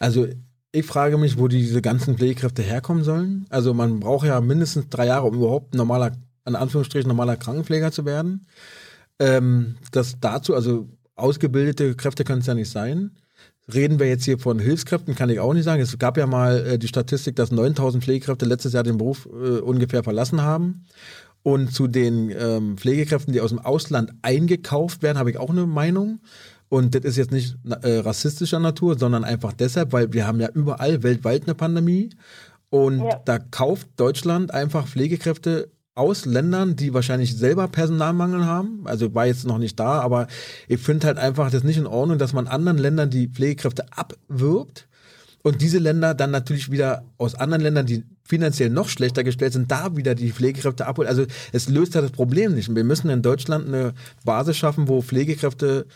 [0.00, 0.26] Also
[0.72, 3.46] ich frage mich, wo diese ganzen Pflegekräfte herkommen sollen.
[3.50, 6.12] Also man braucht ja mindestens drei Jahre, um überhaupt normaler,
[6.46, 8.46] in Anführungsstrichen normaler Krankenpfleger zu werden.
[9.18, 13.12] Ähm, das dazu, also ausgebildete Kräfte können es ja nicht sein.
[13.72, 15.80] Reden wir jetzt hier von Hilfskräften, kann ich auch nicht sagen.
[15.80, 19.60] Es gab ja mal äh, die Statistik, dass 9000 Pflegekräfte letztes Jahr den Beruf äh,
[19.60, 20.86] ungefähr verlassen haben.
[21.42, 25.66] Und zu den ähm, Pflegekräften, die aus dem Ausland eingekauft werden, habe ich auch eine
[25.66, 26.20] Meinung.
[26.68, 30.48] Und das ist jetzt nicht äh, rassistischer Natur, sondern einfach deshalb, weil wir haben ja
[30.54, 32.10] überall weltweit eine Pandemie.
[32.70, 33.20] Und ja.
[33.24, 38.82] da kauft Deutschland einfach Pflegekräfte aus Ländern, die wahrscheinlich selber Personalmangel haben.
[38.84, 40.28] Also war jetzt noch nicht da, aber
[40.68, 44.88] ich finde halt einfach das nicht in Ordnung, dass man anderen Ländern die Pflegekräfte abwirbt
[45.42, 49.70] und diese Länder dann natürlich wieder aus anderen Ländern, die finanziell noch schlechter gestellt sind,
[49.70, 51.08] da wieder die Pflegekräfte abholen.
[51.08, 52.74] Also es löst halt das Problem nicht.
[52.74, 53.94] Wir müssen in Deutschland eine
[54.24, 55.86] Basis schaffen, wo Pflegekräfte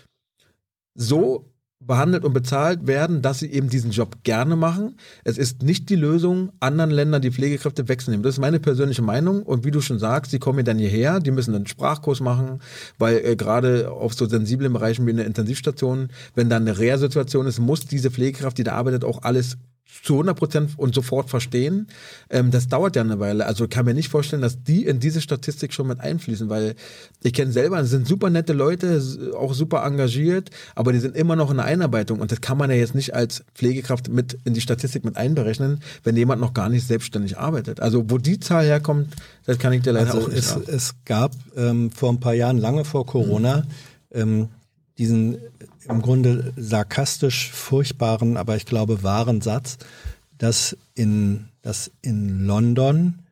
[0.94, 1.52] so
[1.86, 4.96] behandelt und bezahlt werden, dass sie eben diesen Job gerne machen.
[5.24, 8.22] Es ist nicht die Lösung, anderen Ländern die Pflegekräfte wegzunehmen.
[8.22, 9.42] Das ist meine persönliche Meinung.
[9.42, 12.60] Und wie du schon sagst, die kommen dann hierher, die müssen einen Sprachkurs machen,
[12.98, 17.58] weil äh, gerade auf so sensiblen Bereichen wie eine Intensivstation, wenn dann eine Reha-Situation ist,
[17.58, 19.56] muss diese Pflegekraft, die da arbeitet, auch alles
[20.02, 21.88] zu 100 Prozent und sofort verstehen.
[22.30, 23.46] Ähm, das dauert ja eine Weile.
[23.46, 26.74] Also kann mir nicht vorstellen, dass die in diese Statistik schon mit einfließen, weil
[27.22, 29.00] ich kenne selber, es sind super nette Leute,
[29.36, 32.70] auch super engagiert, aber die sind immer noch in der Einarbeitung und das kann man
[32.70, 36.68] ja jetzt nicht als Pflegekraft mit in die Statistik mit einberechnen, wenn jemand noch gar
[36.68, 37.80] nicht selbstständig arbeitet.
[37.80, 39.14] Also wo die Zahl herkommt,
[39.44, 40.64] das kann ich dir leider also auch nicht es, sagen.
[40.66, 43.58] Es gab ähm, vor ein paar Jahren, lange vor Corona,
[44.12, 44.20] mhm.
[44.20, 44.48] ähm,
[44.98, 45.38] diesen
[45.88, 49.78] im Grunde sarkastisch furchtbaren, aber ich glaube wahren Satz,
[50.38, 53.22] dass in, dass in London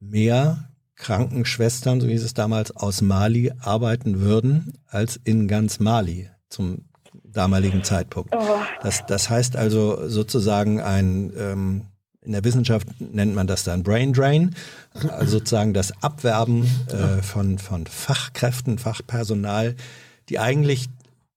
[0.00, 6.84] mehr Krankenschwestern, so hieß es damals, aus Mali arbeiten würden, als in ganz Mali zum
[7.24, 8.34] damaligen Zeitpunkt.
[8.34, 8.60] Oh.
[8.82, 11.86] Das, das heißt also sozusagen ein, ähm,
[12.22, 14.54] in der Wissenschaft nennt man das dann Brain Drain,
[15.08, 19.76] also sozusagen das Abwerben äh, von, von Fachkräften, Fachpersonal,
[20.28, 20.88] die eigentlich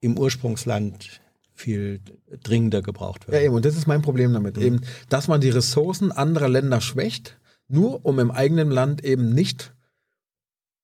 [0.03, 1.21] im Ursprungsland
[1.53, 2.01] viel
[2.43, 3.37] dringender gebraucht wird.
[3.37, 4.57] Ja, eben, und das ist mein Problem damit.
[4.57, 4.63] Mhm.
[4.63, 9.73] Eben, dass man die Ressourcen anderer Länder schwächt, nur um im eigenen Land eben nicht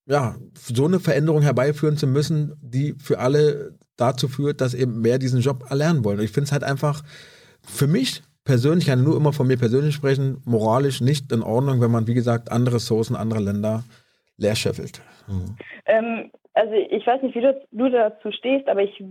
[0.05, 5.19] ja, so eine Veränderung herbeiführen zu müssen, die für alle dazu führt, dass eben mehr
[5.19, 6.19] diesen Job erlernen wollen.
[6.19, 7.03] Und ich finde es halt einfach
[7.61, 11.81] für mich persönlich, kann ich nur immer von mir persönlich sprechen, moralisch nicht in Ordnung,
[11.81, 13.83] wenn man, wie gesagt, andere Ressourcen anderer Länder
[14.37, 15.01] leer scheffelt.
[15.27, 15.57] Mhm.
[15.85, 19.03] Ähm, also ich weiß nicht, wie du, du dazu stehst, aber ich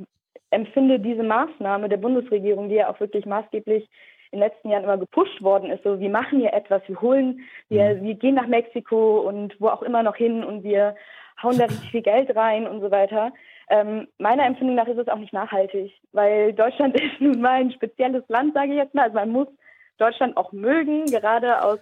[0.50, 3.88] empfinde diese Maßnahme der Bundesregierung, die ja auch wirklich maßgeblich
[4.30, 7.40] in den letzten Jahren immer gepusht worden ist, so wir machen hier etwas, wir holen,
[7.70, 8.04] wir, mhm.
[8.04, 10.94] wir gehen nach Mexiko und wo auch immer noch hin und wir
[11.42, 13.32] hauen da richtig viel Geld rein und so weiter.
[13.70, 17.72] Ähm, meiner Empfindung nach ist es auch nicht nachhaltig, weil Deutschland ist nun mal ein
[17.72, 19.04] spezielles Land, sage ich jetzt mal.
[19.04, 19.48] Also man muss
[19.96, 21.78] Deutschland auch mögen, gerade aus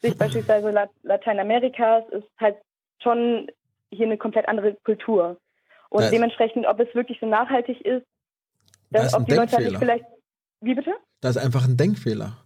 [0.00, 2.56] Sicht beispielsweise Lateinamerikas ist halt
[3.02, 3.48] schon
[3.90, 5.38] hier eine komplett andere Kultur.
[5.90, 8.06] Und das dementsprechend, ob es wirklich so nachhaltig ist,
[8.90, 10.04] dass, ob die Leute halt nicht vielleicht.
[10.60, 10.92] Wie bitte?
[11.20, 12.36] Das ist einfach ein Denkfehler.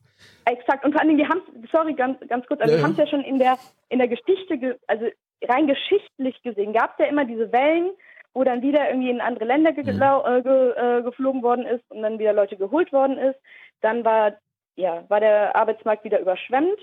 [0.44, 0.84] Exakt.
[0.84, 2.98] Und vor allen Dingen, die haben sorry, ganz, ganz kurz, also ja, die haben es
[2.98, 3.58] ja schon in der,
[3.88, 5.06] in der Geschichte, also
[5.44, 7.90] rein geschichtlich gesehen, gab es ja immer diese Wellen,
[8.34, 10.00] wo dann wieder irgendwie in andere Länder ge mhm.
[10.00, 13.38] äh, ge äh, geflogen worden ist und dann wieder Leute geholt worden ist.
[13.80, 14.34] Dann war,
[14.76, 16.78] ja, war der Arbeitsmarkt wieder überschwemmt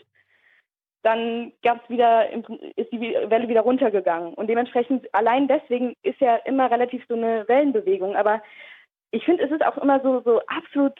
[1.01, 2.29] dann gab es wieder,
[2.75, 4.33] ist die Welle wieder runtergegangen.
[4.33, 8.15] Und dementsprechend, allein deswegen ist ja immer relativ so eine Wellenbewegung.
[8.15, 8.41] Aber
[9.11, 10.99] ich finde, es ist auch immer so, so absolut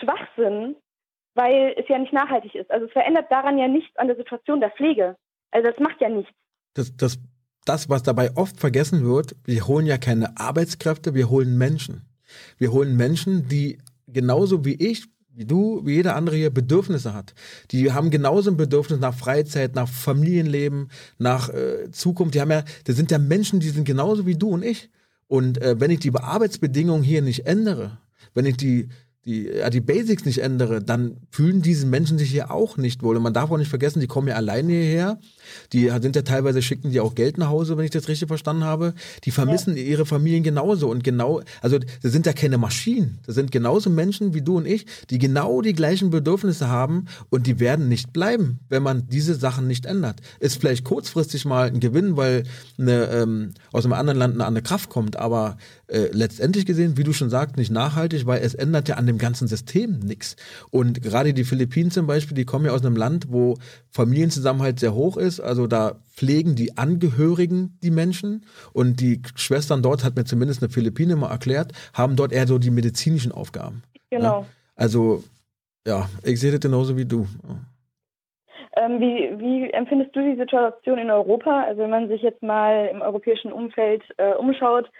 [0.00, 0.76] Schwachsinn,
[1.34, 2.70] weil es ja nicht nachhaltig ist.
[2.70, 5.16] Also es verändert daran ja nichts an der Situation der Pflege.
[5.50, 6.32] Also das macht ja nichts.
[6.74, 7.18] Das, das,
[7.64, 12.02] das, was dabei oft vergessen wird, wir holen ja keine Arbeitskräfte, wir holen Menschen.
[12.58, 15.06] Wir holen Menschen, die genauso wie ich
[15.36, 17.34] wie du, wie jeder andere hier Bedürfnisse hat.
[17.70, 22.34] Die haben genauso ein Bedürfnis nach Freizeit, nach Familienleben, nach äh, Zukunft.
[22.34, 24.90] Die haben ja, das sind ja Menschen, die sind genauso wie du und ich.
[25.26, 27.98] Und äh, wenn ich die Arbeitsbedingungen hier nicht ändere,
[28.34, 28.88] wenn ich die
[29.24, 33.16] die, ja, die Basics nicht ändere, dann fühlen diese Menschen sich hier auch nicht wohl.
[33.16, 35.18] Und man darf auch nicht vergessen, die kommen ja alleine hierher.
[35.72, 38.64] Die sind ja teilweise, schicken die auch Geld nach Hause, wenn ich das richtig verstanden
[38.64, 38.94] habe.
[39.24, 39.82] Die vermissen ja.
[39.82, 40.88] ihre Familien genauso.
[40.90, 43.18] Und genau, also das sind ja keine Maschinen.
[43.26, 47.46] Das sind genauso Menschen wie du und ich, die genau die gleichen Bedürfnisse haben und
[47.46, 50.20] die werden nicht bleiben, wenn man diese Sachen nicht ändert.
[50.40, 52.44] Ist vielleicht kurzfristig mal ein Gewinn, weil
[52.78, 55.56] eine, ähm, aus einem anderen Land eine andere Kraft kommt, aber
[55.86, 59.18] äh, letztendlich gesehen, wie du schon sagst, nicht nachhaltig, weil es ändert ja an dem
[59.18, 60.36] ganzen System nichts.
[60.70, 63.58] Und gerade die Philippinen zum Beispiel, die kommen ja aus einem Land, wo
[63.94, 65.40] Familienzusammenhalt sehr hoch ist.
[65.40, 70.70] Also da pflegen die Angehörigen die Menschen und die Schwestern dort, hat mir zumindest eine
[70.70, 73.84] Philippine mal erklärt, haben dort eher so die medizinischen Aufgaben.
[74.10, 74.40] Genau.
[74.40, 74.46] Ja?
[74.74, 75.22] Also
[75.86, 77.26] ja, ich sehe das genauso wie du.
[78.76, 81.62] Ähm, wie, wie, empfindest du die Situation in Europa?
[81.62, 84.90] Also wenn man sich jetzt mal im europäischen Umfeld äh, umschaut,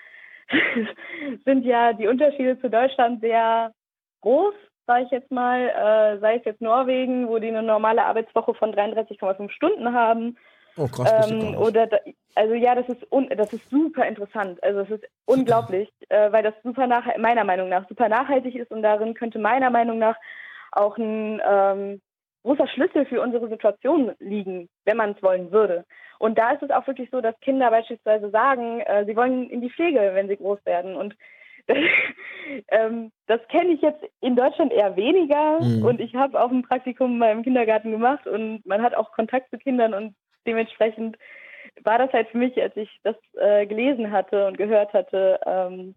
[1.45, 3.73] sind ja die Unterschiede zu Deutschland sehr
[4.21, 4.55] groß,
[4.86, 5.69] sage ich jetzt mal.
[5.69, 10.36] Äh, sei es jetzt Norwegen, wo die eine normale Arbeitswoche von 33,5 Stunden haben.
[10.77, 11.98] Oh, krass, ähm, oder da,
[12.35, 14.62] also ja, das ist un, das ist super interessant.
[14.62, 18.73] Also es ist unglaublich, äh, weil das super nach meiner Meinung nach super nachhaltig ist
[18.73, 20.16] und darin könnte meiner Meinung nach
[20.73, 22.01] auch ein ähm,
[22.43, 25.85] großer Schlüssel für unsere Situation liegen, wenn man es wollen würde.
[26.19, 29.61] Und da ist es auch wirklich so, dass Kinder beispielsweise sagen, äh, sie wollen in
[29.61, 30.97] die Pflege, wenn sie groß werden.
[30.97, 31.16] Und
[31.66, 31.77] das,
[32.69, 35.61] ähm, das kenne ich jetzt in Deutschland eher weniger.
[35.61, 35.85] Mhm.
[35.85, 39.59] Und ich habe auch ein Praktikum beim Kindergarten gemacht und man hat auch Kontakt zu
[39.59, 40.15] Kindern und
[40.47, 41.16] dementsprechend
[41.82, 45.95] war das halt für mich, als ich das äh, gelesen hatte und gehört hatte, ähm,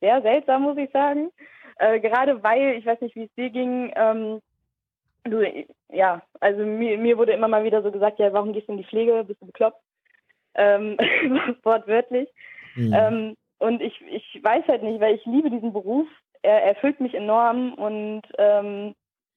[0.00, 1.30] sehr seltsam, muss ich sagen.
[1.76, 4.40] Äh, gerade weil, ich weiß nicht, wie es dir ging, ähm,
[5.24, 5.42] Du,
[5.92, 8.78] ja, also mir, mir wurde immer mal wieder so gesagt, ja, warum gehst du in
[8.78, 9.24] die Pflege?
[9.24, 9.80] Bist du bekloppt?
[10.54, 10.96] Ähm,
[11.62, 12.28] wortwörtlich.
[12.74, 12.94] Mhm.
[12.94, 16.06] Ähm, und ich, ich weiß halt nicht, weil ich liebe diesen Beruf.
[16.42, 18.94] Er erfüllt mich enorm und ähm,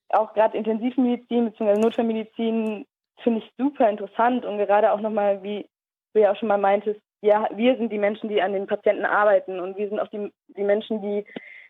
[0.10, 1.80] auch gerade Intensivmedizin bzw.
[1.80, 2.86] Notfallmedizin
[3.22, 5.68] finde ich super interessant und gerade auch nochmal, wie
[6.14, 9.06] du ja auch schon mal meintest, ja, wir sind die Menschen, die an den Patienten
[9.06, 11.26] arbeiten und wir sind auch die, die Menschen, die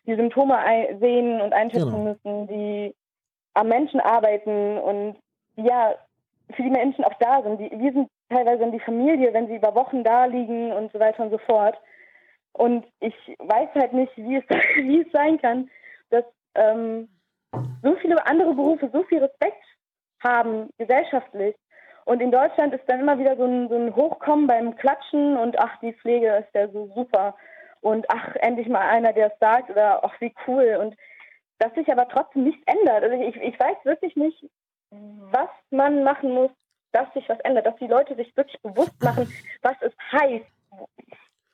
[0.06, 0.56] die Symptome
[1.00, 2.16] sehen und einschätzen genau.
[2.24, 2.94] müssen, die
[3.54, 5.16] am Menschen arbeiten und
[5.56, 5.94] ja,
[6.50, 7.58] für die Menschen auch da sind.
[7.58, 10.98] Die, wir sind teilweise in die Familie, wenn sie über Wochen da liegen und so
[10.98, 11.76] weiter und so fort.
[12.54, 14.44] Und ich weiß halt nicht, wie es,
[14.76, 15.70] wie es sein kann,
[16.10, 16.24] dass
[16.54, 17.08] ähm,
[17.82, 19.62] so viele andere Berufe so viel Respekt
[20.22, 21.54] haben, gesellschaftlich.
[22.04, 25.58] Und in Deutschland ist dann immer wieder so ein, so ein Hochkommen beim Klatschen und
[25.58, 27.34] ach, die Pflege ist ja so super.
[27.80, 30.78] Und ach, endlich mal einer, der es sagt oder ach, wie cool.
[30.80, 30.96] Und
[31.58, 33.04] dass sich aber trotzdem nichts ändert.
[33.04, 34.44] Also ich, ich weiß wirklich nicht,
[34.90, 36.50] was man machen muss,
[36.92, 39.32] dass sich was ändert, dass die Leute sich wirklich bewusst machen,
[39.62, 40.46] was es heißt.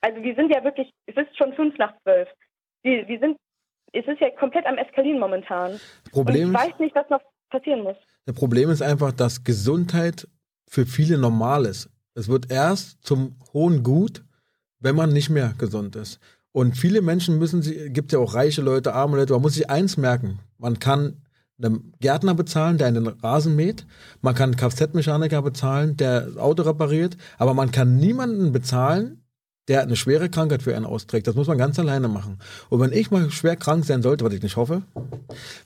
[0.01, 2.29] Also wir sind ja wirklich, es ist schon fünf nach zwölf.
[2.83, 3.37] Wir, wir sind,
[3.93, 5.79] es ist ja komplett am Eskalieren momentan.
[6.11, 7.21] Problem Und ich weiß nicht, was noch
[7.51, 7.97] passieren muss.
[8.27, 10.29] Das Problem ist einfach, dass Gesundheit
[10.69, 11.91] für viele normal ist.
[12.15, 14.23] Es wird erst zum hohen Gut,
[14.79, 16.21] wenn man nicht mehr gesund ist.
[16.53, 19.71] Und viele Menschen müssen sie, gibt ja auch reiche Leute, arme Leute, man muss sich
[19.71, 20.41] eins merken.
[20.59, 21.23] Man kann
[21.63, 23.87] einen Gärtner bezahlen, der einen Rasen mäht.
[24.21, 27.17] Man kann einen Kfz-Mechaniker bezahlen, der das Auto repariert.
[27.39, 29.20] Aber man kann niemanden bezahlen,
[29.69, 31.27] der eine schwere Krankheit für einen austrägt.
[31.27, 32.39] Das muss man ganz alleine machen.
[32.69, 34.83] Und wenn ich mal schwer krank sein sollte, was ich nicht hoffe,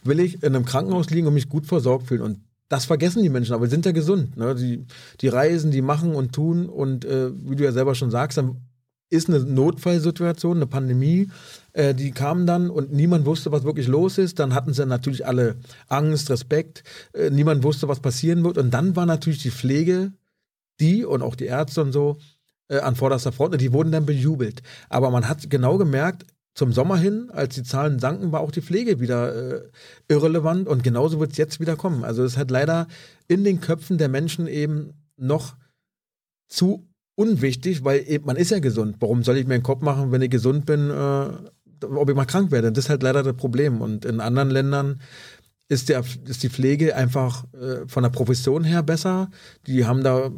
[0.03, 2.23] will ich in einem Krankenhaus liegen und mich gut versorgt fühlen.
[2.23, 4.37] Und das vergessen die Menschen, aber sind ja gesund.
[4.37, 4.55] Ne?
[4.55, 4.85] Die,
[5.21, 6.69] die reisen, die machen und tun.
[6.69, 8.63] Und äh, wie du ja selber schon sagst, dann
[9.11, 11.29] ist eine Notfallsituation, eine Pandemie.
[11.73, 14.39] Äh, die kam dann und niemand wusste, was wirklich los ist.
[14.39, 15.57] Dann hatten sie natürlich alle
[15.89, 16.85] Angst, Respekt.
[17.13, 18.59] Äh, niemand wusste, was passieren wird.
[18.59, 20.13] Und dann war natürlich die Pflege,
[20.81, 22.19] die und auch die Ärzte und so,
[22.69, 23.55] äh, an vorderster Front.
[23.55, 24.63] Und die wurden dann bejubelt.
[24.89, 26.25] Aber man hat genau gemerkt,
[26.55, 29.63] zum Sommer hin, als die Zahlen sanken, war auch die Pflege wieder äh,
[30.09, 30.69] irrelevant.
[30.69, 32.05] Und genauso wird es jetzt wieder kommen.
[32.05, 32.87] Also es hat leider
[33.27, 35.57] in den Köpfen der Menschen eben noch
[36.49, 36.87] zu
[37.17, 38.97] unwichtig, weil man ist ja gesund.
[39.01, 41.29] Warum soll ich mir einen Kopf machen, wenn ich gesund bin, äh,
[41.85, 42.73] ob ich mal krank werde?
[42.73, 43.81] Das ist halt leider das Problem.
[43.81, 45.01] Und in anderen Ländern
[45.69, 49.31] ist, der, ist die Pflege einfach äh, von der Profession her besser.
[49.67, 50.31] Die haben da,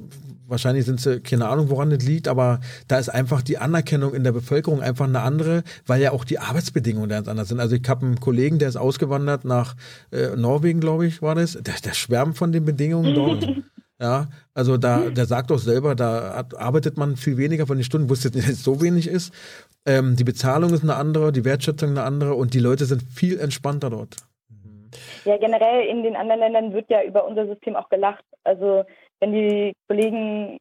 [0.47, 4.23] wahrscheinlich sind sie, keine Ahnung, woran das liegt, aber da ist einfach die Anerkennung in
[4.23, 7.59] der Bevölkerung einfach eine andere, weil ja auch die Arbeitsbedingungen ganz anders sind.
[7.59, 9.75] Also ich habe einen Kollegen, der ist ausgewandert nach
[10.13, 11.53] äh, Norwegen, glaube ich, war das.
[11.55, 13.49] Der, der schwärmt von den Bedingungen dort.
[13.99, 18.11] Ja, also da, der sagt doch selber, da arbeitet man viel weniger von den Stunden,
[18.11, 19.33] wo es jetzt so wenig ist.
[19.87, 23.39] Ähm, die Bezahlung ist eine andere, die Wertschätzung eine andere und die Leute sind viel
[23.39, 24.17] entspannter dort.
[25.25, 28.25] Ja, generell in den anderen Ländern wird ja über unser System auch gelacht.
[28.45, 28.85] Also
[29.21, 30.59] wenn die Kollegen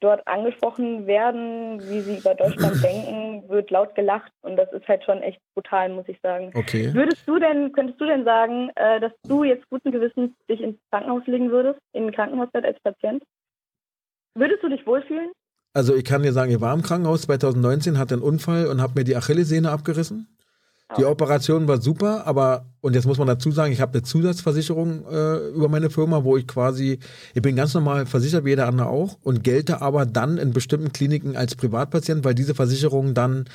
[0.00, 5.04] dort angesprochen werden, wie sie über Deutschland denken, wird laut gelacht und das ist halt
[5.04, 6.50] schon echt brutal, muss ich sagen.
[6.54, 6.92] Okay.
[6.92, 10.78] Würdest du denn, könntest du denn sagen, äh, dass du jetzt guten Gewissens dich ins
[10.90, 13.22] Krankenhaus legen würdest, in ein Krankenhausbett als Patient?
[14.34, 15.32] Würdest du dich wohlfühlen?
[15.72, 18.94] Also ich kann dir sagen, ich war im Krankenhaus 2019, hatte einen Unfall und habe
[18.96, 20.28] mir die Achillessehne abgerissen.
[20.96, 25.04] Die Operation war super, aber, und jetzt muss man dazu sagen, ich habe eine Zusatzversicherung
[25.06, 27.00] äh, über meine Firma, wo ich quasi,
[27.34, 30.92] ich bin ganz normal versichert, wie jeder andere auch, und gelte aber dann in bestimmten
[30.92, 33.46] Kliniken als Privatpatient, weil diese Versicherung dann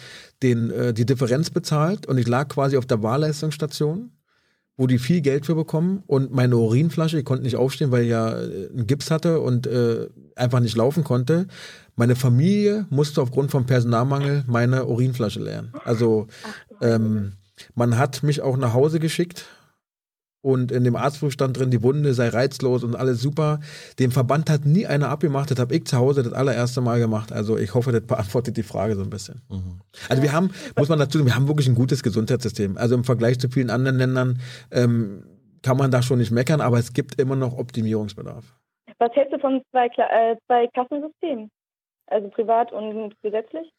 [0.44, 2.06] den, äh, die Differenz bezahlt.
[2.06, 4.12] Und ich lag quasi auf der Wahlleistungsstation
[4.78, 6.02] wo die viel Geld für bekommen.
[6.08, 9.68] Und meine Urinflasche, ich konnte nicht aufstehen, weil ich ja äh, einen Gips hatte und
[9.68, 11.46] äh, einfach nicht laufen konnte.
[11.96, 15.74] Meine Familie musste aufgrund vom Personalmangel meine Urinflasche leeren.
[15.84, 16.28] Also
[16.82, 17.34] ähm,
[17.76, 19.46] man hat mich auch nach Hause geschickt
[20.42, 23.60] und in dem Arztbrief stand drin, die Wunde sei reizlos und alles super.
[24.00, 27.32] Den Verband hat nie einer abgemacht, das habe ich zu Hause das allererste Mal gemacht.
[27.32, 29.42] Also ich hoffe, das beantwortet die Frage so ein bisschen.
[29.50, 29.82] Mhm.
[30.10, 32.78] Also wir haben, muss man dazu sagen, wir haben wirklich ein gutes Gesundheitssystem.
[32.78, 34.40] Also im Vergleich zu vielen anderen Ländern
[34.72, 35.24] ähm,
[35.62, 38.46] kann man da schon nicht meckern, aber es gibt immer noch Optimierungsbedarf.
[38.98, 41.52] Was hältst du von zwei, äh, zwei Kassensystemen?
[42.12, 43.74] Also privat und gesetzlich?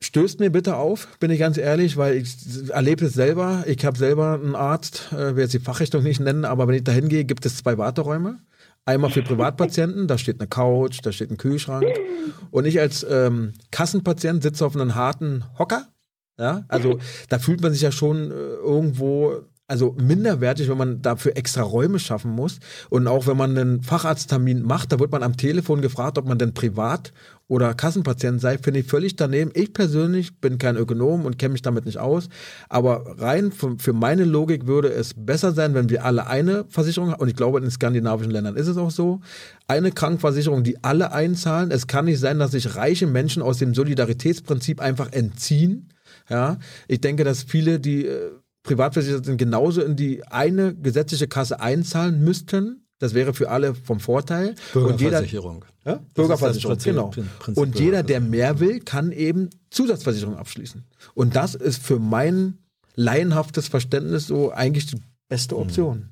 [0.00, 2.36] Stößt mir bitte auf, bin ich ganz ehrlich, weil ich
[2.68, 3.64] erlebe es selber.
[3.66, 6.84] Ich habe selber einen Arzt, äh, werde jetzt die Fachrichtung nicht nennen, aber wenn ich
[6.84, 8.40] da hingehe, gibt es zwei Warteräume.
[8.84, 11.86] Einmal für Privatpatienten, da steht eine Couch, da steht ein Kühlschrank.
[12.50, 15.88] Und ich als ähm, Kassenpatient sitze auf einem harten Hocker.
[16.38, 16.98] Ja, also
[17.30, 21.98] da fühlt man sich ja schon äh, irgendwo also minderwertig, wenn man dafür extra Räume
[21.98, 22.60] schaffen muss.
[22.88, 26.38] Und auch wenn man einen Facharzttermin macht, da wird man am Telefon gefragt, ob man
[26.38, 27.12] denn privat
[27.48, 29.50] oder Kassenpatient sei, finde ich völlig daneben.
[29.54, 32.28] Ich persönlich bin kein Ökonom und kenne mich damit nicht aus.
[32.68, 37.20] Aber rein für meine Logik würde es besser sein, wenn wir alle eine Versicherung haben.
[37.20, 39.20] Und ich glaube, in den skandinavischen Ländern ist es auch so.
[39.68, 41.70] Eine Krankenversicherung, die alle einzahlen.
[41.70, 45.88] Es kann nicht sein, dass sich reiche Menschen aus dem Solidaritätsprinzip einfach entziehen.
[46.28, 48.08] Ja, ich denke, dass viele, die
[48.66, 52.82] privatversichert sind, genauso in die eine gesetzliche Kasse einzahlen müssten.
[52.98, 54.54] Das wäre für alle vom Vorteil.
[54.72, 55.56] Bürgerversicherung.
[55.56, 56.00] Und jeder, ja?
[56.14, 57.10] Bürgerversicherung, genau.
[57.38, 60.84] Prinzip und jeder, der mehr will, kann eben Zusatzversicherung abschließen.
[61.14, 62.58] Und das ist für mein
[62.94, 65.60] laienhaftes Verständnis so eigentlich die beste mhm.
[65.60, 66.08] Option.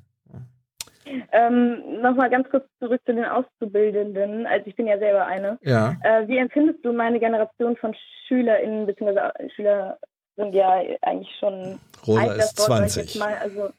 [1.31, 4.45] Ähm, Nochmal ganz kurz zurück zu den Auszubildenden.
[4.45, 5.57] Also ich bin ja selber eine.
[5.63, 5.95] Ja.
[6.03, 7.95] Äh, wie empfindest du meine Generation von
[8.27, 9.49] SchülerInnen bzw.
[9.55, 9.97] Schüler
[10.35, 13.15] sind ja eigentlich schon Rosa ist 20.
[13.15, 13.69] Mal, also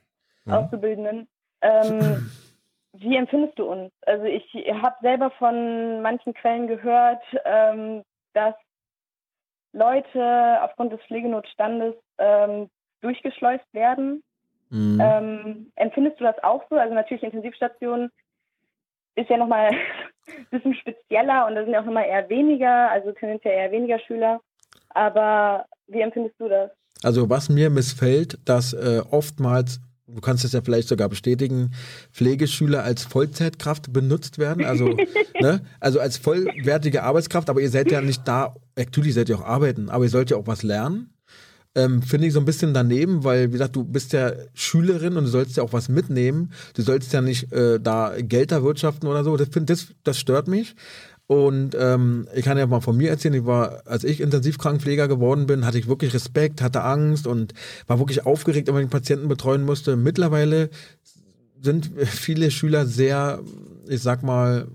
[0.44, 0.52] mhm.
[0.52, 1.28] Auszubildenden.
[1.62, 2.30] Ähm,
[2.92, 3.92] wie empfindest du uns?
[4.06, 4.44] Also ich
[4.82, 8.54] habe selber von manchen Quellen gehört, ähm, dass
[9.72, 12.70] Leute aufgrund des Pflegenotstandes ähm,
[13.02, 14.22] durchgeschleust werden.
[14.70, 15.00] Mhm.
[15.00, 16.76] Ähm, empfindest du das auch so?
[16.76, 18.10] Also natürlich Intensivstation
[19.14, 19.70] ist ja nochmal
[20.26, 23.98] ein bisschen spezieller und da sind ja auch nochmal eher weniger, also tendenziell eher weniger
[24.00, 24.40] Schüler.
[24.90, 26.70] Aber wie empfindest du das?
[27.02, 31.72] Also was mir missfällt, dass äh, oftmals du kannst es ja vielleicht sogar bestätigen,
[32.12, 34.96] Pflegeschüler als Vollzeitkraft benutzt werden, also,
[35.40, 39.44] ne, also als vollwertige Arbeitskraft, aber ihr seid ja nicht da, natürlich seid ihr auch
[39.44, 41.10] arbeiten, aber ihr sollt ja auch was lernen.
[41.74, 45.24] Ähm, Finde ich so ein bisschen daneben, weil, wie gesagt, du bist ja Schülerin und
[45.24, 46.52] du sollst ja auch was mitnehmen.
[46.72, 49.36] Du sollst ja nicht äh, da Geld erwirtschaften oder so.
[49.36, 50.74] Das, das, das stört mich.
[51.28, 55.46] Und ähm, ich kann ja mal von mir erzählen, ich war, als ich Intensivkrankenpfleger geworden
[55.46, 57.52] bin, hatte ich wirklich Respekt, hatte Angst und
[57.88, 59.96] war wirklich aufgeregt, wenn ich Patienten betreuen musste.
[59.96, 60.70] Mittlerweile
[61.60, 63.40] sind viele Schüler sehr,
[63.88, 64.68] ich sag mal,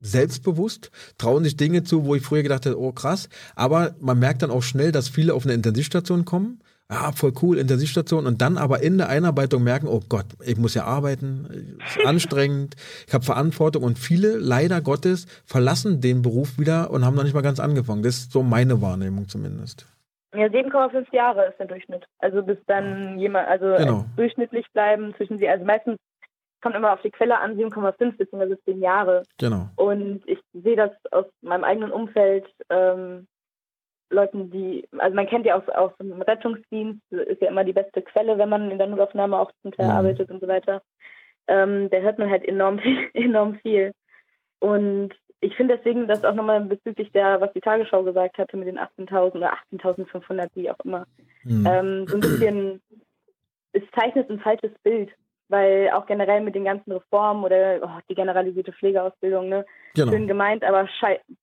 [0.00, 3.30] selbstbewusst, trauen sich Dinge zu, wo ich früher gedacht hätte, oh krass.
[3.54, 7.58] Aber man merkt dann auch schnell, dass viele auf eine Intensivstation kommen ah, voll cool,
[7.58, 12.06] Intensivstation und dann aber in der Einarbeitung merken, oh Gott, ich muss ja arbeiten, ist
[12.06, 12.76] anstrengend,
[13.06, 17.34] ich habe Verantwortung und viele, leider Gottes, verlassen den Beruf wieder und haben noch nicht
[17.34, 18.02] mal ganz angefangen.
[18.02, 19.86] Das ist so meine Wahrnehmung zumindest.
[20.34, 22.04] Ja, 7,5 Jahre ist der Durchschnitt.
[22.18, 24.04] Also bis dann jemand, also genau.
[24.16, 25.98] durchschnittlich bleiben zwischen sie, also meistens
[26.60, 28.56] kommt immer auf die Quelle an, 7,5 bzw.
[28.64, 29.22] 10 Jahre.
[29.38, 29.68] Genau.
[29.76, 33.26] Und ich sehe das aus meinem eigenen Umfeld, ähm,
[34.10, 38.02] Leuten, die, also man kennt ja auch aus dem Rettungsdienst, ist ja immer die beste
[38.02, 39.92] Quelle, wenn man in der Notaufnahme auch zum Teil mhm.
[39.92, 40.82] arbeitet und so weiter.
[41.48, 43.92] Ähm, da hört man halt enorm viel, enorm viel.
[44.60, 48.68] Und ich finde deswegen, dass auch nochmal bezüglich der, was die Tagesschau gesagt hatte mit
[48.68, 51.06] den 18.000 oder 18.500, wie auch immer,
[51.44, 51.66] mhm.
[51.66, 52.82] ähm, so ein bisschen,
[53.72, 55.10] es zeichnet ein falsches Bild,
[55.48, 60.10] weil auch generell mit den ganzen Reformen oder oh, die generalisierte Pflegeausbildung, ne, genau.
[60.10, 60.88] schön gemeint, aber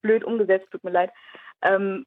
[0.02, 1.12] blöd umgesetzt, tut mir leid.
[1.62, 2.06] Ähm,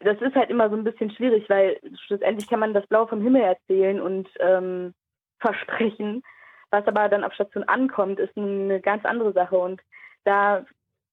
[0.00, 3.22] das ist halt immer so ein bisschen schwierig, weil schlussendlich kann man das Blau vom
[3.22, 4.94] Himmel erzählen und ähm,
[5.38, 6.22] versprechen.
[6.70, 9.58] Was aber dann auf Station ankommt, ist eine ganz andere Sache.
[9.58, 9.80] Und
[10.24, 10.64] da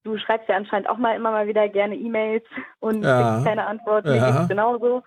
[0.03, 2.45] du schreibst ja anscheinend auch mal immer mal wieder gerne E-Mails
[2.79, 3.31] und Ja.
[3.31, 4.05] kriegst keine Antwort.
[4.05, 4.31] Mir Ja.
[4.31, 5.03] geht's genauso.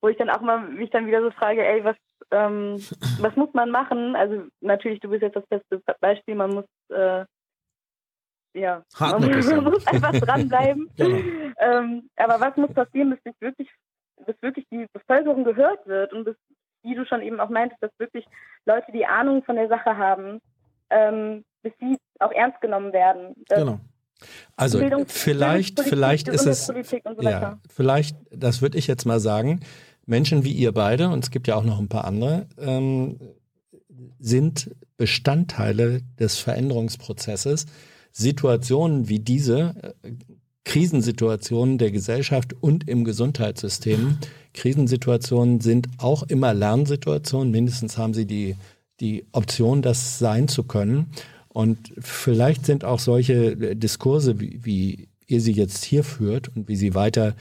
[0.00, 1.96] Wo ich dann auch mal mich dann wieder so frage, ey, was,
[2.30, 2.76] ähm,
[3.18, 4.14] was muss man machen?
[4.16, 7.24] Also natürlich, du bist jetzt das beste Beispiel, man muss äh,
[8.54, 10.88] ja, man Hartnäckig man muss einfach dranbleiben.
[10.96, 11.18] Genau.
[11.58, 13.68] ähm, aber was muss passieren, bis sich wirklich,
[14.26, 16.36] bis wirklich die Bevölkerung gehört wird und bis,
[16.82, 18.24] wie du schon eben auch meintest, dass wirklich
[18.66, 20.40] Leute, die Ahnung von der Sache haben,
[20.90, 23.34] ähm, bis sie auch ernst genommen werden.
[23.48, 23.80] Genau.
[24.56, 26.74] Also Bildungs- vielleicht, vielleicht ist es, so
[27.20, 29.60] ja, vielleicht, das würde ich jetzt mal sagen,
[30.06, 33.18] Menschen wie ihr beide, und es gibt ja auch noch ein paar andere, ähm,
[34.18, 37.66] sind Bestandteile des Veränderungsprozesses.
[38.14, 40.12] Situationen wie diese, äh,
[40.64, 44.16] Krisensituationen der Gesellschaft und im Gesundheitssystem.
[44.54, 47.50] Krisensituationen sind auch immer Lernsituationen.
[47.50, 48.56] Mindestens haben sie die,
[49.00, 51.10] die Option, das sein zu können.
[51.48, 56.68] Und vielleicht sind auch solche äh, Diskurse, wie, wie ihr sie jetzt hier führt und
[56.68, 57.34] wie sie weiter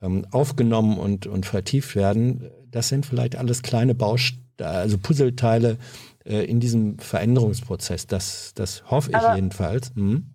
[0.00, 5.78] ähm, aufgenommen und, und vertieft werden, das sind vielleicht alles kleine Bausteine, also Puzzleteile
[6.26, 8.06] äh, in diesem Veränderungsprozess.
[8.06, 9.92] Das, das hoffe ich Aber- jedenfalls.
[9.94, 10.26] Hm?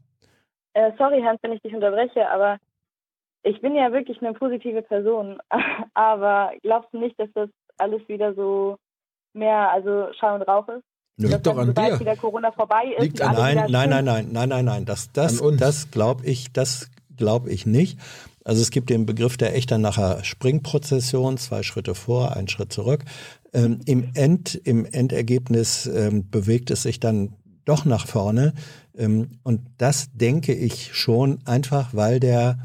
[0.74, 2.58] Äh, sorry, Hans, wenn ich dich unterbreche, aber
[3.44, 5.38] ich bin ja wirklich eine positive Person.
[5.94, 8.78] aber glaubst du nicht, dass das alles wieder so
[9.34, 10.84] mehr, also Schall und Rauch ist?
[11.18, 12.00] Liegt doch an dir.
[12.00, 14.86] wieder Corona vorbei ist, Liegt an- Nein, nein, nein, nein, nein, nein, nein.
[14.86, 18.00] Das, das, das glaube ich, das glaube ich nicht.
[18.44, 23.04] Also es gibt den Begriff der Echternacher Springprozession, zwei Schritte vor, ein Schritt zurück.
[23.54, 28.54] Ähm, im, End, Im Endergebnis ähm, bewegt es sich dann doch nach vorne.
[28.98, 32.60] Ähm, und das denke ich schon einfach, weil der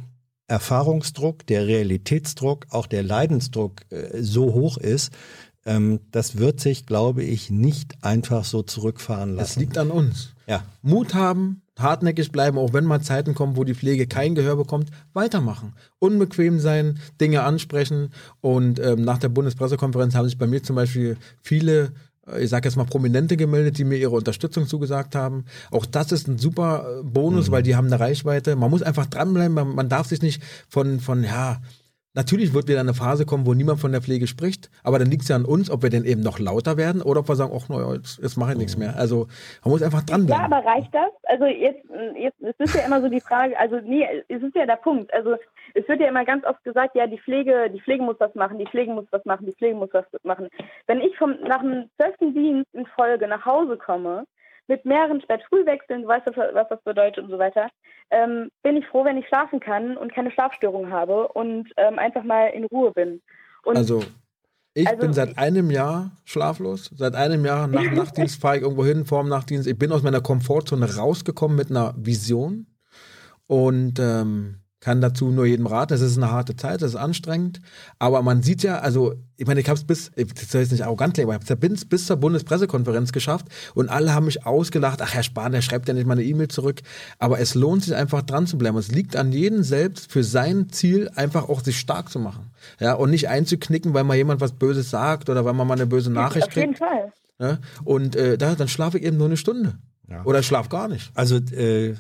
[0.49, 5.13] Erfahrungsdruck, der Realitätsdruck, auch der Leidensdruck äh, so hoch ist,
[5.65, 9.51] ähm, das wird sich, glaube ich, nicht einfach so zurückfahren lassen.
[9.51, 10.35] Es liegt an uns.
[10.47, 10.63] ja.
[10.83, 14.91] Mut haben, hartnäckig bleiben, auch wenn mal Zeiten kommen, wo die Pflege kein Gehör bekommt,
[15.13, 15.75] weitermachen.
[15.99, 18.11] Unbequem sein, Dinge ansprechen.
[18.41, 21.93] Und ähm, nach der Bundespressekonferenz haben sich bei mir zum Beispiel viele,
[22.27, 25.45] äh, ich sage jetzt mal Prominente gemeldet, die mir ihre Unterstützung zugesagt haben.
[25.71, 28.57] Auch das ist ein super äh, Bonus, weil die haben eine Reichweite.
[28.57, 31.61] Man muss einfach dranbleiben, man, man darf sich nicht von, von ja,
[32.17, 35.23] Natürlich wird wieder eine Phase kommen, wo niemand von der Pflege spricht, aber dann liegt
[35.23, 37.53] es ja an uns, ob wir denn eben noch lauter werden oder ob wir sagen,
[37.55, 38.97] ach, naja, jetzt, jetzt mache ich nichts mehr.
[38.97, 39.29] Also
[39.63, 40.45] man muss einfach Ja, dranbleiben.
[40.53, 41.11] aber reicht das?
[41.25, 41.85] Also jetzt,
[42.19, 45.13] jetzt es ist ja immer so die Frage, also nee, es ist ja der Punkt.
[45.13, 45.37] Also
[45.75, 48.59] es wird ja immer ganz oft gesagt, ja, die Pflege, die Pflege muss was machen,
[48.59, 50.49] die Pflege muss was machen, die Pflege muss was machen.
[50.87, 54.25] Wenn ich vom nach einem zwölften Dienst in Folge nach Hause komme,
[54.69, 57.69] mit mehreren Spät-Frühwechseln, du weißt, was das bedeutet und so weiter,
[58.11, 62.25] ähm, bin ich froh, wenn ich schlafen kann und keine Schlafstörungen habe und ähm, einfach
[62.25, 63.23] mal in Ruhe bin.
[63.65, 64.03] Und Also,
[64.75, 66.91] ich Also- bin seit einem Jahr schlaflos.
[66.95, 69.67] Seit einem Jahr nach Nachtdienst fahre ich irgendwo hin, vor dem Nachtdienst.
[69.67, 72.67] Ich bin aus meiner Komfortzone rausgekommen mit einer Vision
[73.47, 75.95] und ähm, kann dazu nur jedem raten.
[75.95, 77.61] Es ist eine harte Zeit, es ist anstrengend,
[77.99, 80.85] aber man sieht ja, also ich meine, ich habe es bis, ich soll jetzt nicht
[80.85, 85.03] arrogant klingen, aber ich habe es bis zur Bundespressekonferenz geschafft und alle haben mich ausgelacht.
[85.03, 86.81] Ach, Herr Spahn, der schreibt ja nicht mal eine E-Mail zurück.
[87.19, 88.79] Aber es lohnt sich einfach dran zu bleiben.
[88.79, 92.51] Es liegt an jedem selbst, für sein Ziel einfach auch sich stark zu machen.
[92.81, 95.87] Ja, und nicht einzuknicken, weil mal jemand was Böses sagt oder weil man mal eine
[95.87, 96.79] böse Nachricht auf jeden kriegt.
[96.79, 97.13] Fall.
[97.39, 97.59] Ja?
[97.85, 99.75] Und äh, da, dann schlafe ich eben nur eine Stunde.
[100.25, 101.11] Oder schlaf gar nicht.
[101.15, 101.95] Also äh,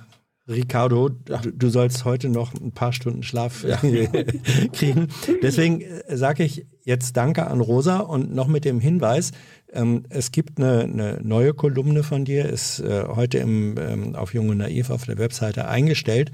[0.48, 3.66] Ricardo, du, sollst heute noch ein paar Stunden Schlaf
[4.72, 5.08] kriegen.
[5.42, 9.32] Deswegen sage ich jetzt Danke an Rosa und noch mit dem Hinweis,
[9.72, 14.34] ähm, es gibt eine, eine neue Kolumne von dir, ist äh, heute im, ähm, auf
[14.34, 16.30] Jung und Naiv auf der Webseite eingestellt.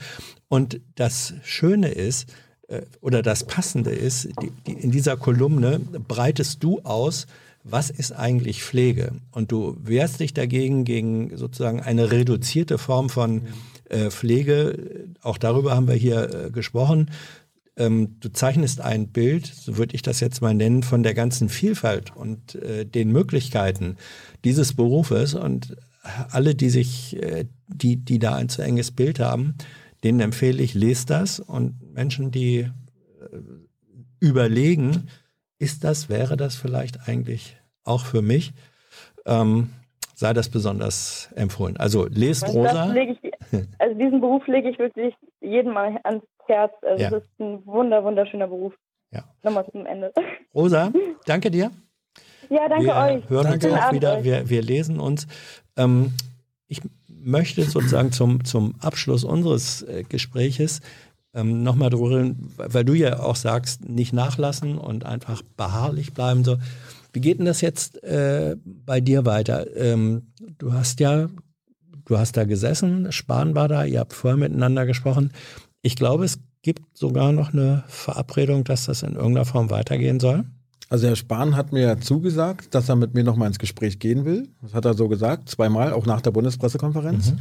[0.49, 2.29] Und das Schöne ist,
[2.69, 7.27] äh, oder das Passende ist, die, die, in dieser Kolumne breitest du aus,
[7.65, 9.13] was ist eigentlich Pflege?
[9.31, 13.51] Und du wehrst dich dagegen gegen sozusagen eine reduzierte Form von äh,
[14.10, 15.09] Pflege.
[15.20, 17.10] Auch darüber haben wir hier äh, gesprochen.
[17.77, 21.48] Ähm, du zeichnest ein Bild, so würde ich das jetzt mal nennen, von der ganzen
[21.48, 23.97] Vielfalt und äh, den Möglichkeiten
[24.44, 25.35] dieses Berufes.
[25.35, 25.77] Und
[26.31, 29.55] alle, die sich, äh, die, die da ein zu enges Bild haben,
[30.05, 31.40] denen empfehle ich, lest das.
[31.40, 32.70] Und Menschen, die äh,
[34.20, 35.09] überlegen,
[35.59, 38.52] ist das, wäre das vielleicht eigentlich auch für mich,
[39.27, 39.70] ähm,
[40.23, 41.77] sei das besonders empfohlen.
[41.78, 42.94] Also lest Und Rosa.
[42.94, 43.19] Ich,
[43.81, 46.73] also diesen Beruf lege ich wirklich jedem mal ans Herz.
[46.82, 47.09] Also Ja.
[47.09, 48.73] es ist ein wunder, wunderschöner Beruf.
[49.11, 49.24] Ja.
[49.43, 50.12] Nochmal zum Ende.
[50.55, 50.93] Rosa,
[51.27, 51.73] danke dir.
[52.51, 53.28] Ja, danke wir euch.
[53.31, 53.73] hören Danke.
[53.73, 55.27] uns auch wieder, wir, wir lesen uns.
[55.77, 56.12] Ähm,
[56.69, 60.81] ich möchte sozusagen zum, zum Abschluss unseres äh, Gespräches
[61.35, 66.44] ähm, nochmal drüber, weil du ja auch sagst, nicht nachlassen und einfach beharrlich bleiben.
[66.44, 66.59] So.
[67.13, 69.67] Wie geht denn das jetzt äh, bei dir weiter?
[69.77, 71.29] Ähm, du hast ja
[72.05, 75.33] du hast da gesessen, Spahn war da, ihr habt vorher miteinander gesprochen.
[75.83, 80.45] Ich glaube, es gibt sogar noch eine Verabredung, dass das in irgendeiner Form weitergehen soll.
[80.89, 84.25] Also Herr Spahn hat mir ja zugesagt, dass er mit mir nochmal ins Gespräch gehen
[84.25, 84.49] will.
[84.61, 87.33] Das hat er so gesagt, zweimal, auch nach der Bundespressekonferenz.
[87.33, 87.39] Mhm.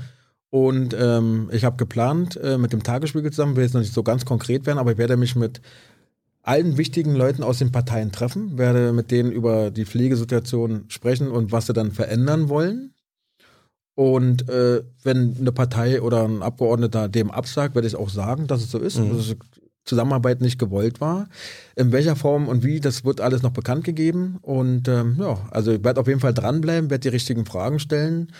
[0.49, 4.03] Und ähm, ich habe geplant, äh, mit dem Tagesspiegel zusammen, will jetzt noch nicht so
[4.03, 5.61] ganz konkret werden, aber ich werde mich mit
[6.43, 11.51] allen wichtigen Leuten aus den Parteien treffen, werde mit denen über die Pflegesituation sprechen und
[11.51, 12.93] was sie dann verändern wollen.
[13.95, 18.63] Und äh, wenn eine Partei oder ein Abgeordneter dem absagt, werde ich auch sagen, dass
[18.63, 19.15] es so ist, mhm.
[19.15, 19.37] dass die
[19.83, 21.27] Zusammenarbeit nicht gewollt war.
[21.75, 24.37] In welcher Form und wie, das wird alles noch bekannt gegeben.
[24.41, 28.31] Und ähm, ja, also ich werde auf jeden Fall dranbleiben, werde die richtigen Fragen stellen,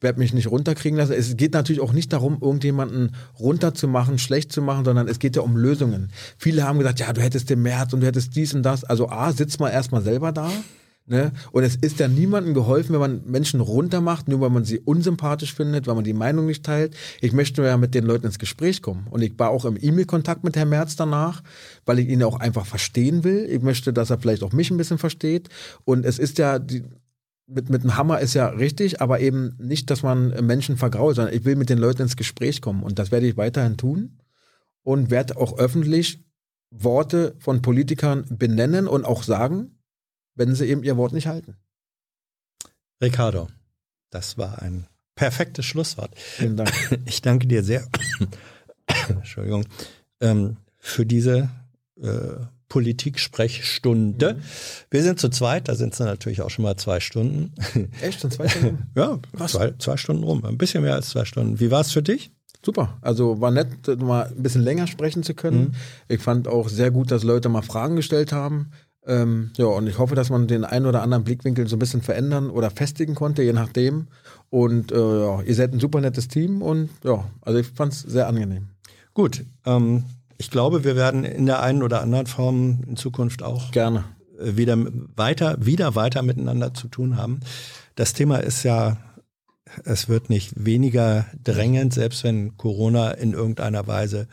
[0.00, 1.12] werde mich nicht runterkriegen lassen.
[1.12, 5.42] Es geht natürlich auch nicht darum, irgendjemanden runterzumachen, schlecht zu machen, sondern es geht ja
[5.42, 6.10] um Lösungen.
[6.38, 8.84] Viele haben gesagt, ja, du hättest den März und du hättest dies und das.
[8.84, 10.50] Also A, sitzt mal erstmal selber da
[11.08, 11.30] Ne?
[11.52, 15.54] Und es ist ja niemandem geholfen, wenn man Menschen runtermacht, nur weil man sie unsympathisch
[15.54, 16.96] findet, weil man die Meinung nicht teilt.
[17.20, 19.06] Ich möchte ja mit den Leuten ins Gespräch kommen.
[19.08, 21.42] Und ich war auch im E-Mail-Kontakt mit Herrn Merz danach,
[21.84, 23.46] weil ich ihn auch einfach verstehen will.
[23.48, 25.48] Ich möchte, dass er vielleicht auch mich ein bisschen versteht.
[25.84, 26.82] Und es ist ja, die,
[27.46, 31.34] mit, mit einem Hammer ist ja richtig, aber eben nicht, dass man Menschen vergrault, sondern
[31.34, 32.82] ich will mit den Leuten ins Gespräch kommen.
[32.82, 34.18] Und das werde ich weiterhin tun
[34.82, 36.24] und werde auch öffentlich
[36.70, 39.78] Worte von Politikern benennen und auch sagen,
[40.34, 41.56] wenn sie eben ihr Wort nicht halten.
[43.00, 43.48] Ricardo,
[44.10, 46.10] das war ein perfektes Schlusswort.
[46.18, 46.72] Vielen Dank.
[47.06, 47.86] Ich danke dir sehr,
[49.08, 49.64] Entschuldigung,
[50.20, 51.50] ähm, für diese
[52.00, 52.36] äh,
[52.68, 54.34] Politik-Sprechstunde.
[54.34, 54.42] Mhm.
[54.90, 57.52] Wir sind zu zweit, da sind es natürlich auch schon mal zwei Stunden.
[58.02, 58.90] Echt, schon zwei Stunden?
[58.96, 61.60] ja, zwei, zwei Stunden rum, ein bisschen mehr als zwei Stunden.
[61.60, 62.32] Wie war es für dich?
[62.64, 62.98] Super.
[63.00, 63.68] Also war nett,
[64.00, 65.60] mal ein bisschen länger sprechen zu können.
[65.60, 65.74] Mhm.
[66.08, 68.72] Ich fand auch sehr gut, dass Leute mal Fragen gestellt haben.
[69.06, 72.02] Ähm, ja, und ich hoffe, dass man den einen oder anderen Blickwinkel so ein bisschen
[72.02, 74.08] verändern oder festigen konnte, je nachdem.
[74.50, 78.00] Und äh, ja, ihr seid ein super nettes Team und ja, also ich fand es
[78.00, 78.70] sehr angenehm.
[79.14, 80.04] Gut, ähm,
[80.38, 84.04] ich glaube, wir werden in der einen oder anderen Form in Zukunft auch gerne
[84.38, 84.76] äh, wieder
[85.16, 87.40] weiter, wieder weiter miteinander zu tun haben.
[87.94, 88.98] Das Thema ist ja,
[89.84, 94.28] es wird nicht weniger drängend, selbst wenn Corona in irgendeiner Weise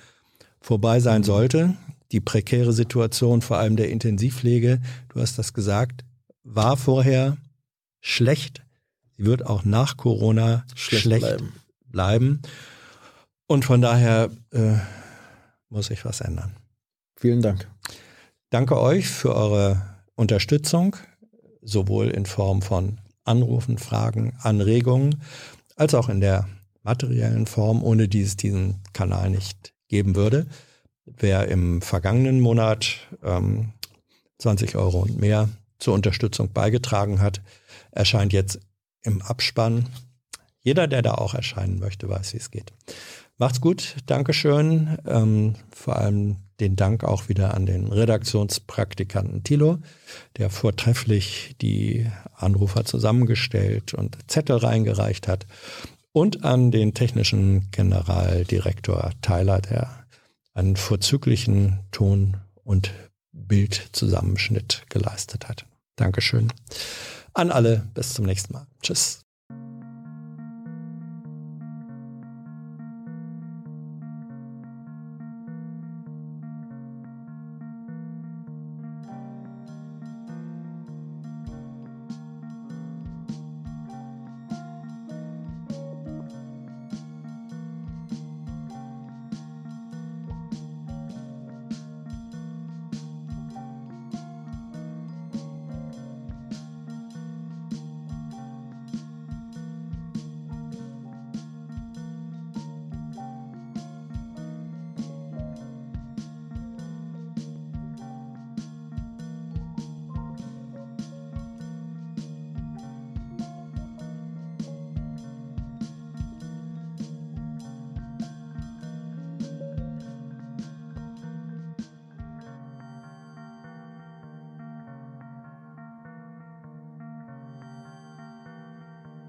[0.61, 1.75] vorbei sein sollte
[2.13, 6.05] die prekäre Situation vor allem der Intensivpflege, du hast das gesagt,
[6.43, 7.37] war vorher
[7.99, 8.61] schlecht.
[9.17, 11.53] Sie wird auch nach Corona schlecht, schlecht bleiben.
[11.89, 12.41] bleiben.
[13.47, 14.75] Und von daher äh,
[15.73, 16.55] muss sich was ändern.
[17.17, 17.67] Vielen Dank.
[18.49, 19.81] Danke euch für eure
[20.15, 20.95] Unterstützung,
[21.61, 25.21] sowohl in Form von Anrufen, Fragen, Anregungen,
[25.75, 26.47] als auch in der
[26.83, 30.45] materiellen Form, ohne die es diesen Kanal nicht geben würde.
[31.05, 33.73] Wer im vergangenen Monat ähm,
[34.37, 35.49] 20 Euro und mehr
[35.79, 37.41] zur Unterstützung beigetragen hat,
[37.91, 38.59] erscheint jetzt
[39.01, 39.89] im Abspann.
[40.61, 42.71] Jeder, der da auch erscheinen möchte, weiß, wie es geht.
[43.43, 44.97] Macht's gut, Dankeschön.
[45.05, 49.79] Ähm, vor allem den Dank auch wieder an den Redaktionspraktikanten Thilo,
[50.37, 55.45] der vortrefflich die Anrufer zusammengestellt und Zettel reingereicht hat.
[56.13, 60.05] Und an den technischen Generaldirektor Tyler, der
[60.53, 62.93] einen vorzüglichen Ton- und
[63.33, 65.65] Bildzusammenschnitt geleistet hat.
[65.97, 66.47] Dankeschön.
[67.33, 68.67] An alle, bis zum nächsten Mal.
[68.81, 69.22] Tschüss.